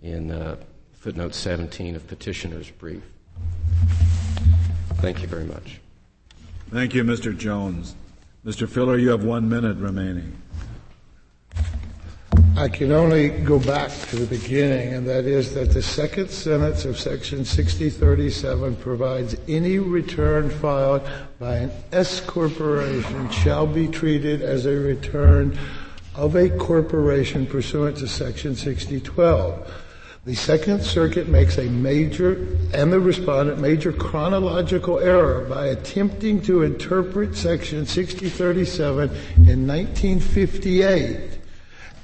in 0.03 0.31
uh, 0.31 0.57
footnote 0.93 1.35
17 1.35 1.97
of 1.97 2.07
petitioner's 2.07 2.71
brief. 2.71 3.03
Thank 4.97 5.23
you 5.23 5.29
very 5.29 5.45
much. 5.45 5.81
Thank 6.71 6.95
you, 6.95 7.05
Mr. 7.05 7.37
Jones. 7.37 7.95
Mr. 8.45 8.69
Filler, 8.69 8.99
you 8.99 9.11
have 9.11 9.25
one 9.25 9.49
minute 9.49 9.77
remaining. 9.79 10.37
I 12.57 12.69
can 12.69 12.91
only 12.91 13.29
go 13.29 13.61
back 13.61 13.91
to 14.09 14.17
the 14.17 14.27
beginning, 14.27 14.93
and 14.93 15.09
that 15.09 15.27
is 15.27 15.55
that 15.55 15.71
the 15.71 15.81
second 15.81 16.29
sentence 16.29 16.85
of 16.85 16.99
section 16.99 17.45
6037 17.45 18.75
provides 18.77 19.37
any 19.47 19.79
return 19.79 20.51
filed 20.51 21.09
by 21.39 21.57
an 21.57 21.71
S 21.93 22.21
corporation 22.21 23.31
shall 23.31 23.67
be 23.67 23.87
treated 23.87 24.43
as 24.43 24.67
a 24.67 24.75
return 24.75 25.57
of 26.17 26.35
a 26.35 26.51
corporation 26.51 27.47
pursuant 27.47 27.97
to 27.99 28.09
section 28.09 28.57
6012. 28.57 29.73
The 30.29 30.35
Second 30.35 30.83
Circuit 30.83 31.27
makes 31.27 31.57
a 31.57 31.71
major, 31.71 32.47
and 32.75 32.93
the 32.93 33.01
respondent, 33.01 33.61
major 33.61 33.95
chronological 33.95 34.99
error 34.99 35.47
by 35.49 35.69
attempting 35.69 36.43
to 36.43 36.65
interpret 36.65 37.35
Section 37.35 37.87
6037 37.87 39.09
in 39.49 39.67
1958 39.67 41.39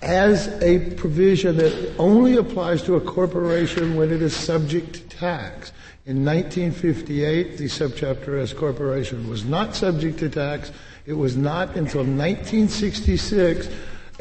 as 0.00 0.48
a 0.62 0.78
provision 0.94 1.58
that 1.58 1.96
only 1.98 2.38
applies 2.38 2.80
to 2.84 2.94
a 2.94 3.00
corporation 3.02 3.94
when 3.94 4.10
it 4.10 4.22
is 4.22 4.34
subject 4.34 4.94
to 4.94 5.00
tax. 5.02 5.72
In 6.06 6.24
1958, 6.24 7.58
the 7.58 7.66
subchapter 7.66 8.40
S 8.40 8.54
corporation 8.54 9.28
was 9.28 9.44
not 9.44 9.76
subject 9.76 10.18
to 10.20 10.30
tax. 10.30 10.72
It 11.04 11.12
was 11.12 11.36
not 11.36 11.76
until 11.76 12.00
1966 12.00 13.68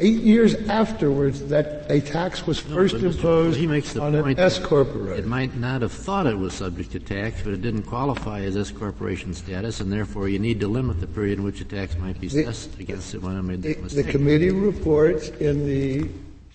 eight 0.00 0.22
years 0.22 0.54
afterwards 0.68 1.46
that 1.48 1.86
a 1.88 2.00
tax 2.00 2.46
was 2.46 2.58
first 2.58 2.94
no, 2.94 3.10
imposed 3.10 3.58
he 3.58 3.66
makes 3.66 3.92
the 3.92 4.02
on 4.02 4.12
point 4.12 4.38
an 4.38 4.44
S 4.44 4.58
corporation. 4.58 5.24
It 5.24 5.28
might 5.28 5.54
not 5.56 5.82
have 5.82 5.92
thought 5.92 6.26
it 6.26 6.38
was 6.38 6.54
subject 6.54 6.92
to 6.92 7.00
tax, 7.00 7.42
but 7.42 7.52
it 7.52 7.62
didn't 7.62 7.84
qualify 7.84 8.40
as 8.40 8.56
S 8.56 8.70
corporation 8.70 9.34
status, 9.34 9.80
and 9.80 9.92
therefore 9.92 10.28
you 10.28 10.38
need 10.38 10.60
to 10.60 10.68
limit 10.68 11.00
the 11.00 11.06
period 11.06 11.38
in 11.38 11.44
which 11.44 11.60
a 11.60 11.64
tax 11.64 11.96
might 11.98 12.20
be 12.20 12.26
assessed 12.26 12.78
against 12.78 13.14
it 13.14 13.22
when 13.22 13.36
it 13.36 13.42
made 13.42 13.62
the, 13.62 13.76
mistake. 13.76 14.06
The 14.06 14.12
committee 14.12 14.50
reports 14.50 15.28
in 15.28 15.66
the 15.66 16.00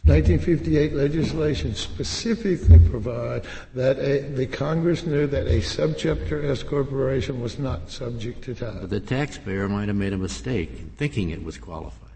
1958 0.05 0.93
legislation 0.93 1.75
specifically 1.75 2.79
provide 2.89 3.45
that 3.75 3.99
a, 3.99 4.21
the 4.33 4.47
Congress 4.47 5.05
knew 5.05 5.27
that 5.27 5.45
a 5.45 5.59
subchapter 5.59 6.49
S 6.49 6.63
corporation 6.63 7.41
was 7.41 7.59
not 7.59 7.91
subject 7.91 8.43
to 8.45 8.55
tax. 8.55 8.77
But 8.81 8.89
the 8.89 8.99
taxpayer 8.99 9.69
might 9.69 9.87
have 9.87 9.97
made 9.97 10.13
a 10.13 10.17
mistake 10.17 10.71
in 10.79 10.89
thinking 10.97 11.29
it 11.29 11.43
was 11.43 11.57
qualified. 11.57 12.08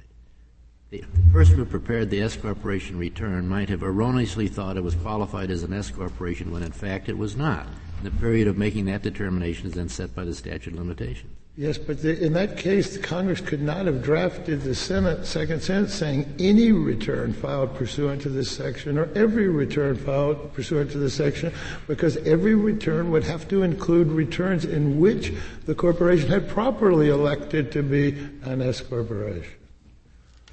The 0.93 1.33
person 1.33 1.55
who 1.55 1.65
prepared 1.65 2.11
the 2.11 2.21
S 2.21 2.37
corporation 2.37 2.99
return 2.99 3.47
might 3.47 3.67
have 3.69 3.81
erroneously 3.81 4.47
thought 4.47 4.77
it 4.77 4.83
was 4.83 4.93
qualified 4.93 5.49
as 5.49 5.63
an 5.63 5.73
S 5.73 5.89
corporation 5.89 6.51
when 6.51 6.61
in 6.61 6.71
fact 6.71 7.09
it 7.09 7.17
was 7.17 7.35
not. 7.35 7.65
The 8.03 8.11
period 8.11 8.47
of 8.47 8.59
making 8.59 8.85
that 8.85 9.01
determination 9.01 9.65
is 9.65 9.73
then 9.73 9.89
set 9.89 10.13
by 10.13 10.23
the 10.23 10.35
statute 10.35 10.73
of 10.73 10.79
limitations. 10.79 11.33
Yes, 11.57 11.79
but 11.79 12.03
the, 12.03 12.23
in 12.23 12.33
that 12.33 12.57
case, 12.57 12.97
Congress 12.97 13.41
could 13.41 13.61
not 13.61 13.87
have 13.87 14.03
drafted 14.03 14.61
the 14.61 14.75
Senate 14.75 15.25
second 15.25 15.63
sentence 15.63 15.95
saying 15.95 16.31
any 16.37 16.71
return 16.71 17.33
filed 17.33 17.73
pursuant 17.75 18.21
to 18.23 18.29
this 18.29 18.51
section 18.51 18.99
or 18.99 19.09
every 19.15 19.47
return 19.47 19.95
filed 19.95 20.53
pursuant 20.53 20.91
to 20.91 20.99
this 20.99 21.15
section, 21.15 21.51
because 21.87 22.17
every 22.17 22.53
return 22.53 23.09
would 23.09 23.23
have 23.23 23.47
to 23.47 23.63
include 23.63 24.09
returns 24.09 24.65
in 24.65 24.99
which 24.99 25.33
the 25.65 25.73
corporation 25.73 26.29
had 26.29 26.47
properly 26.47 27.09
elected 27.09 27.71
to 27.71 27.81
be 27.81 28.09
an 28.43 28.61
S 28.61 28.81
corporation. 28.81 29.53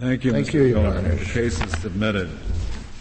Thank 0.01 0.25
you, 0.25 0.33
Thank 0.33 0.47
Mr. 0.47 0.55
you, 0.55 0.63
Your 0.65 0.87
Honor. 0.87 1.15
The 1.15 1.25
case 1.27 1.61
is 1.61 1.73
submitted. 1.73 2.31